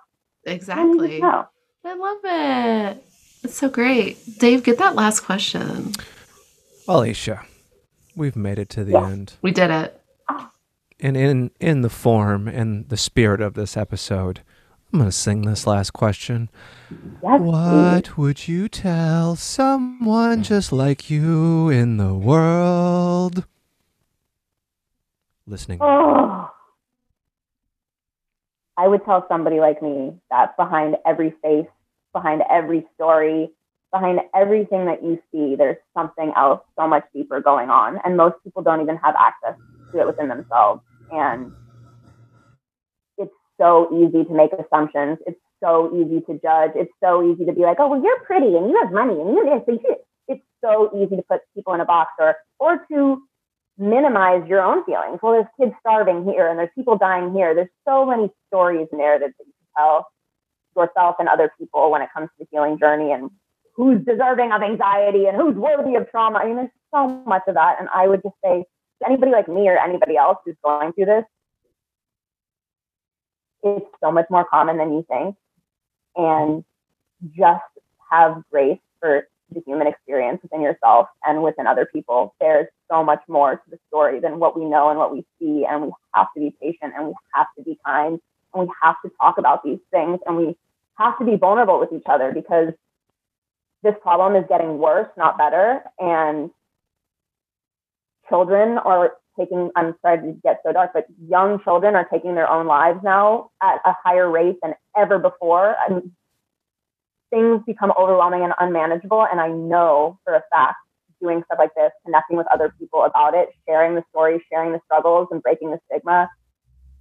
[0.45, 1.09] Exactly.
[1.19, 1.47] just know.
[1.83, 3.03] I love it.
[3.43, 4.17] It's so great.
[4.37, 5.93] Dave, get that last question.
[6.87, 7.41] Alicia,
[8.15, 9.07] we've made it to the Yeah.
[9.07, 9.33] end.
[9.41, 9.99] We did it.
[10.27, 10.51] Ah.
[10.99, 14.41] And in in the form and the spirit of this episode,
[14.91, 16.49] I'm going to sing this last question.
[16.89, 17.41] Yes, please.
[17.41, 23.45] What would you tell someone just like you in the world?
[25.45, 25.77] Listening.
[25.79, 26.49] Oh.
[28.77, 31.67] I would tell somebody like me that behind every face,
[32.11, 33.51] behind every story,
[33.91, 37.99] behind everything that you see, there's something else so much deeper going on.
[38.03, 39.59] And most people don't even have access
[39.91, 40.81] to it within themselves.
[41.11, 41.51] And
[43.59, 45.19] so easy to make assumptions.
[45.27, 46.71] It's so easy to judge.
[46.75, 49.33] It's so easy to be like, oh, well, you're pretty and you have money and
[49.33, 49.95] you're this you.
[50.27, 53.21] It's so easy to put people in a box or, or to
[53.77, 55.19] minimize your own feelings.
[55.21, 57.55] Well, there's kids starving here and there's people dying here.
[57.55, 60.07] There's so many stories and narratives that you can tell
[60.75, 63.29] yourself and other people when it comes to the healing journey and
[63.75, 66.39] who's deserving of anxiety and who's worthy of trauma.
[66.39, 67.77] I mean, there's so much of that.
[67.79, 68.65] And I would just say
[69.01, 71.23] to anybody like me or anybody else who's going through this,
[73.63, 75.35] it's so much more common than you think.
[76.15, 76.63] And
[77.37, 77.63] just
[78.11, 82.35] have grace for the human experience within yourself and within other people.
[82.39, 85.65] There's so much more to the story than what we know and what we see.
[85.69, 88.19] And we have to be patient and we have to be kind
[88.53, 90.57] and we have to talk about these things and we
[90.97, 92.73] have to be vulnerable with each other because
[93.83, 95.81] this problem is getting worse, not better.
[95.99, 96.49] And
[98.27, 102.49] children are taking, I'm sorry to get so dark, but young children are taking their
[102.49, 105.75] own lives now at a higher rate than ever before.
[105.87, 106.11] And
[107.29, 109.25] things become overwhelming and unmanageable.
[109.31, 110.77] And I know for a fact
[111.21, 114.79] doing stuff like this, connecting with other people about it, sharing the stories, sharing the
[114.85, 116.29] struggles, and breaking the stigma,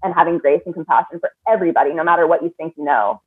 [0.03, 3.21] and having grace and compassion for everybody, no matter what you think you know.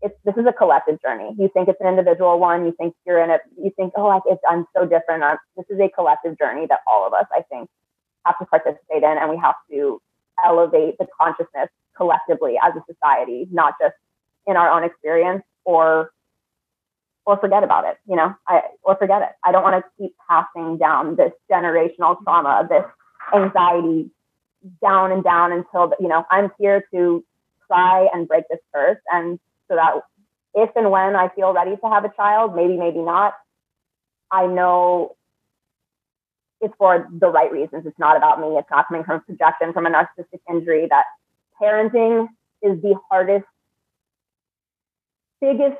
[0.00, 1.34] It's this is a collective journey.
[1.36, 2.64] You think it's an individual one.
[2.64, 3.40] You think you're in it.
[3.60, 5.24] You think, oh, like it's, I'm so different.
[5.24, 7.68] I'm, this is a collective journey that all of us, I think,
[8.24, 10.00] have to participate in, and we have to
[10.44, 13.94] elevate the consciousness collectively as a society, not just
[14.46, 16.12] in our own experience or
[17.26, 19.28] or forget about it, you know, I, or forget it.
[19.44, 22.84] I don't want to keep passing down this generational trauma, this
[23.34, 24.10] anxiety
[24.82, 27.22] down and down until, you know, I'm here to
[27.66, 28.96] try and break this curse.
[29.12, 29.38] And
[29.68, 30.00] so that
[30.54, 33.34] if and when I feel ready to have a child, maybe, maybe not,
[34.30, 35.14] I know
[36.60, 37.86] it's for the right reasons.
[37.86, 38.56] It's not about me.
[38.58, 41.04] It's not coming from projection from a narcissistic injury that
[41.60, 42.28] parenting
[42.62, 43.46] is the hardest,
[45.40, 45.76] biggest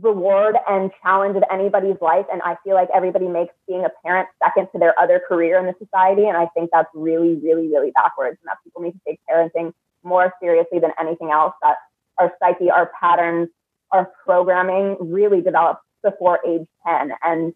[0.00, 2.26] reward and challenge of anybody's life.
[2.32, 5.66] And I feel like everybody makes being a parent second to their other career in
[5.66, 6.26] the society.
[6.26, 8.38] And I think that's really, really, really backwards.
[8.42, 9.72] And that people need to take parenting
[10.02, 11.54] more seriously than anything else.
[11.62, 11.76] That
[12.18, 13.48] our psyche, our patterns,
[13.90, 17.12] our programming really develops before age 10.
[17.22, 17.52] And,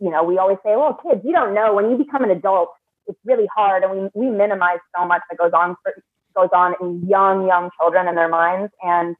[0.00, 1.74] you know, we always say, well, kids, you don't know.
[1.74, 2.70] When you become an adult,
[3.06, 3.82] it's really hard.
[3.82, 5.94] And we, we minimize so much that goes on for,
[6.34, 8.72] goes on in young, young children and their minds.
[8.82, 9.16] And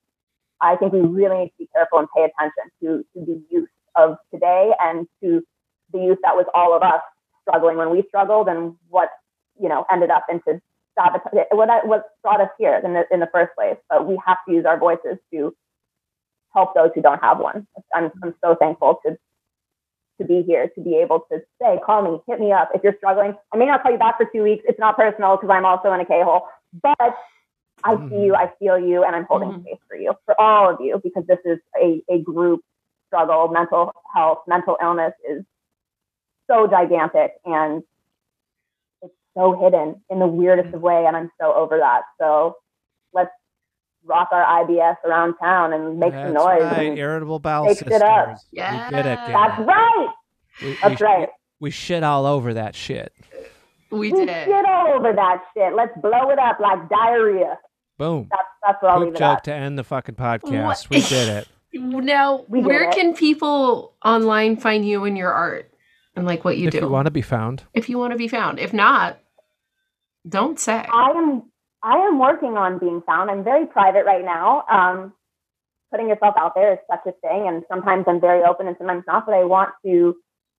[0.60, 3.68] I think we really need to be careful and pay attention to, to the youth
[3.94, 5.42] of today and to
[5.92, 7.00] the youth that was all of us
[7.42, 9.10] struggling when we struggled and what,
[9.60, 10.60] you know, ended up into
[10.98, 13.76] sabotage, what, what brought us here in the, in the first place.
[13.88, 15.54] But we have to use our voices to
[16.52, 17.66] help those who don't have one.
[17.94, 19.16] I'm, I'm so thankful to
[20.18, 22.70] to be here, to be able to say, call me, hit me up.
[22.74, 24.64] If you're struggling, I may not call you back for two weeks.
[24.68, 26.46] It's not personal because I'm also in a K-hole,
[26.82, 27.16] but
[27.82, 29.62] I see you, I feel you, and I'm holding mm-hmm.
[29.62, 32.60] space for you, for all of you, because this is a, a group
[33.08, 33.48] struggle.
[33.48, 35.44] Mental health, mental illness is
[36.50, 37.82] so gigantic and
[39.02, 41.04] it's so hidden in the weirdest of way.
[41.06, 42.02] And I'm so over that.
[42.20, 42.63] So let's
[44.04, 46.62] rock our IBS around town and make That's some noise.
[46.62, 46.86] Right.
[46.88, 47.92] And Irritable bowel sisters.
[47.92, 48.36] It up.
[48.52, 48.88] Yeah.
[48.90, 49.18] We did it.
[49.26, 50.08] That's right.
[50.62, 51.28] We, That's we, right.
[51.60, 53.12] We shit all over that shit.
[53.90, 54.20] We did.
[54.20, 55.74] we shit all over that shit.
[55.74, 57.58] Let's blow it up like diarrhea.
[57.98, 58.28] Boom.
[58.30, 59.44] That's that's what I'll Poop leave it joke at.
[59.44, 60.64] to end the fucking podcast.
[60.64, 60.86] What?
[60.90, 61.48] We did it.
[61.76, 62.94] Now, We did where it.
[62.94, 65.72] can people online find you and your art
[66.14, 66.78] and like what you if do?
[66.78, 68.60] If you want to be found, if you want to be found.
[68.60, 69.18] If not,
[70.28, 70.74] don't say.
[70.88, 71.42] I am
[71.84, 73.30] I am working on being found.
[73.30, 74.64] I'm very private right now.
[74.70, 75.12] Um,
[75.90, 79.04] putting yourself out there is such a thing, and sometimes I'm very open and sometimes
[79.06, 79.26] not.
[79.26, 80.16] But I want to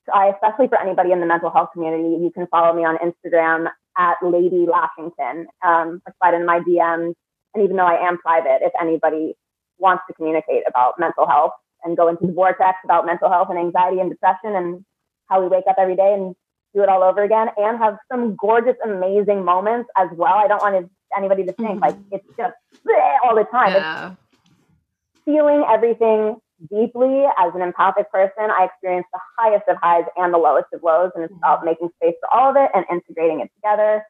[0.08, 2.24] try, especially for anybody in the mental health community.
[2.24, 3.66] You can follow me on Instagram
[3.98, 7.16] at Lady Lashington, um, or slide in my DMs.
[7.56, 9.34] And even though I am private, if anybody
[9.80, 11.54] wants to communicate about mental health
[11.84, 14.86] and go into the vortex about mental health and anxiety and depression and
[15.28, 16.36] how we wake up every day and
[16.76, 20.36] do it all over again and have some gorgeous, amazing moments as well.
[20.36, 21.82] I don't want anybody to think Mhm.
[21.82, 22.56] like it's just
[22.86, 23.76] bleh all the time.
[23.76, 26.38] It's feeling everything
[26.70, 28.50] deeply as an empathic person.
[28.50, 31.90] I experience the highest of highs and the lowest of lows, and it's about making
[31.96, 34.06] space for all of it and integrating it together.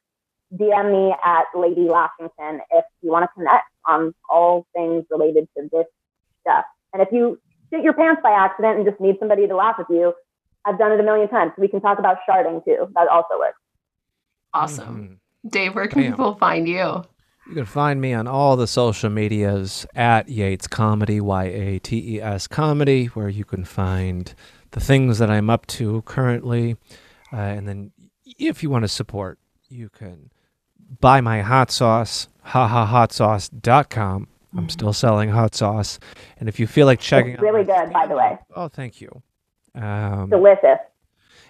[0.53, 5.67] DM me at Lady Lashington if you want to connect on all things related to
[5.71, 5.87] this
[6.41, 6.65] stuff.
[6.93, 7.39] And if you
[7.71, 10.13] shit your pants by accident and just need somebody to laugh with you,
[10.65, 11.51] I've done it a million times.
[11.57, 12.87] We can talk about sharding too.
[12.93, 13.59] That also works.
[14.53, 15.19] Awesome.
[15.47, 16.11] Dave, where can Bam.
[16.11, 17.03] people find you?
[17.47, 22.15] You can find me on all the social medias at Yates Comedy, Y A T
[22.15, 24.33] E S Comedy, where you can find
[24.71, 26.75] the things that I'm up to currently.
[27.31, 27.91] Uh, and then
[28.39, 29.37] if you want to support,
[29.69, 30.31] you can
[30.99, 34.27] buy my hot sauce, hahahotsauce.com.
[34.57, 35.99] I'm still selling hot sauce.
[36.39, 38.37] And if you feel like checking It's out really good, by the way.
[38.55, 39.21] Oh, thank you.
[39.75, 40.79] Um, Delicious.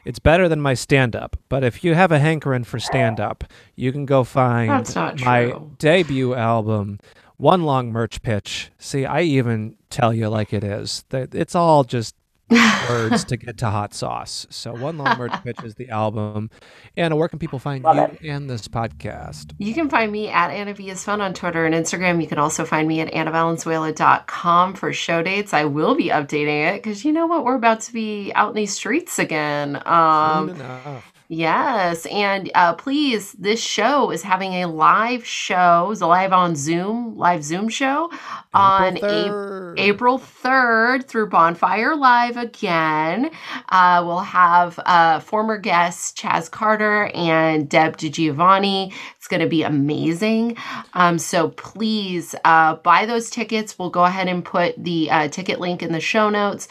[0.06, 3.44] It's better than my stand up, but if you have a hankering for stand up,
[3.76, 4.96] you can go find
[5.26, 7.00] my debut album,
[7.38, 8.72] One Long Merch Pitch.
[8.78, 11.04] See, I even tell you like it is.
[11.12, 12.16] It's all just
[12.90, 14.46] words to get to hot sauce.
[14.50, 16.50] So, One Long Merch Pitch is the album.
[16.96, 18.30] Anna, where can people find Love you it.
[18.30, 19.54] and this podcast?
[19.58, 22.22] You can find me at Anna V is Fun on Twitter and Instagram.
[22.22, 25.54] You can also find me at AnnaValenzuela.com for show dates.
[25.54, 27.44] I will be updating it because you know what?
[27.44, 29.82] We're about to be out in these streets again.
[29.86, 31.12] Um, Soon enough.
[31.28, 35.90] Yes, and uh, please, this show is having a live show.
[35.92, 38.12] It's a live on Zoom, live Zoom show
[38.54, 39.56] on April April.
[39.76, 39.80] 3rd.
[39.80, 43.32] April 3rd through Bonfire Live again.
[43.70, 48.94] Uh, we'll have uh, former guests Chaz Carter and Deb DiGiovanni.
[49.18, 50.58] It's going to be amazing.
[50.94, 53.80] Um, so please uh, buy those tickets.
[53.80, 56.68] We'll go ahead and put the uh, ticket link in the show notes.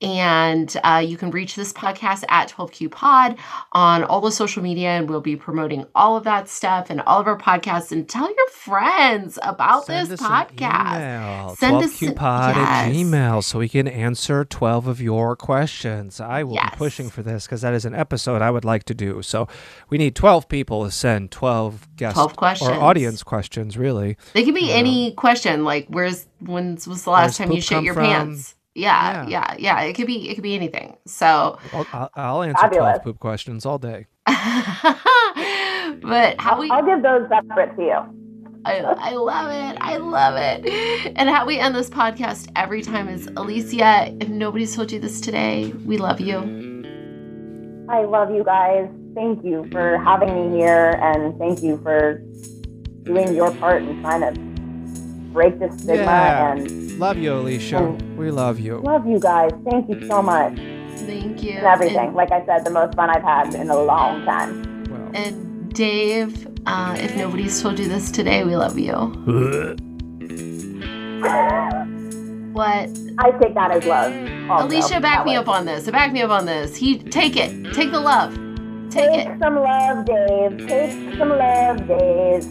[0.00, 3.36] And uh, you can reach this podcast at 12Q Pod
[3.72, 7.20] on all the social media, and we'll be promoting all of that stuff and all
[7.20, 7.90] of our podcasts.
[7.90, 10.98] And tell your friends about Send this podcast.
[11.00, 16.20] email, Send us an- 12qpod at gmail so we can answer 12 of your questions.
[16.20, 16.70] I will Yes.
[16.70, 19.20] be pushing for this because that is an episode I would like to do.
[19.22, 19.48] So
[19.90, 22.70] we need 12 people to send 12 guest 12 questions.
[22.70, 24.16] or audience questions, really.
[24.32, 24.74] They can be Yeah.
[24.76, 28.04] any question, like where's when was the last time you shit your from?
[28.04, 28.54] pants?
[28.78, 30.96] Yeah, yeah, yeah, It could be it could be anything.
[31.06, 32.98] So, I'll, I'll, I'll answer Fabulous.
[32.98, 34.06] 12 poop questions all day.
[34.26, 34.36] but
[36.38, 38.14] how we I'll give those separate to you.
[38.64, 39.78] I, I love it.
[39.80, 41.12] I love it.
[41.16, 45.20] And how we end this podcast every time is Alicia, if nobody's told you this
[45.20, 46.38] today, we love you.
[47.88, 48.88] I love you guys.
[49.14, 52.22] Thank you for having me here, and thank you for
[53.04, 54.38] doing your part in trying to
[55.32, 56.04] break this stigma.
[56.04, 56.52] Yeah.
[56.52, 57.96] And Love you, Alicia.
[58.16, 58.78] We love you.
[58.78, 59.50] love you guys.
[59.70, 60.56] Thank you so much.
[60.56, 61.52] Thank you.
[61.52, 62.14] And everything.
[62.14, 64.84] Like I said, the most fun I've had in a long time.
[64.90, 68.92] Well, And, and Dave, uh, if nobody's told you this today, we love you.
[72.52, 72.88] What?
[73.18, 74.50] I take that as love.
[74.50, 75.36] also, Alicia, back that me way.
[75.36, 75.88] up on this.
[75.88, 76.74] Back me up on this.
[76.74, 77.72] He take it.
[77.72, 78.34] Take the love.
[78.90, 79.38] Take Take it.
[79.38, 80.66] some love, Dave.
[80.66, 82.44] Take some love, Dave.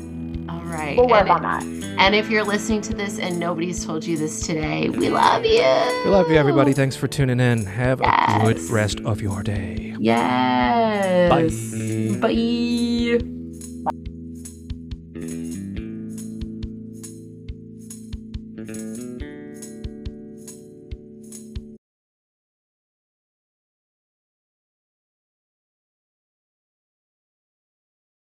[0.68, 0.98] All right.
[0.98, 1.64] We'll work and, on that.
[1.98, 5.64] and if you're listening to this and nobody's told you this today, we love you.
[6.03, 6.73] we love you, everybody.
[6.73, 7.65] Thanks for tuning in.
[7.65, 9.95] Have a good rest of your day.
[9.98, 11.30] Yes.
[11.30, 12.19] Bye.
[12.19, 13.46] Bye.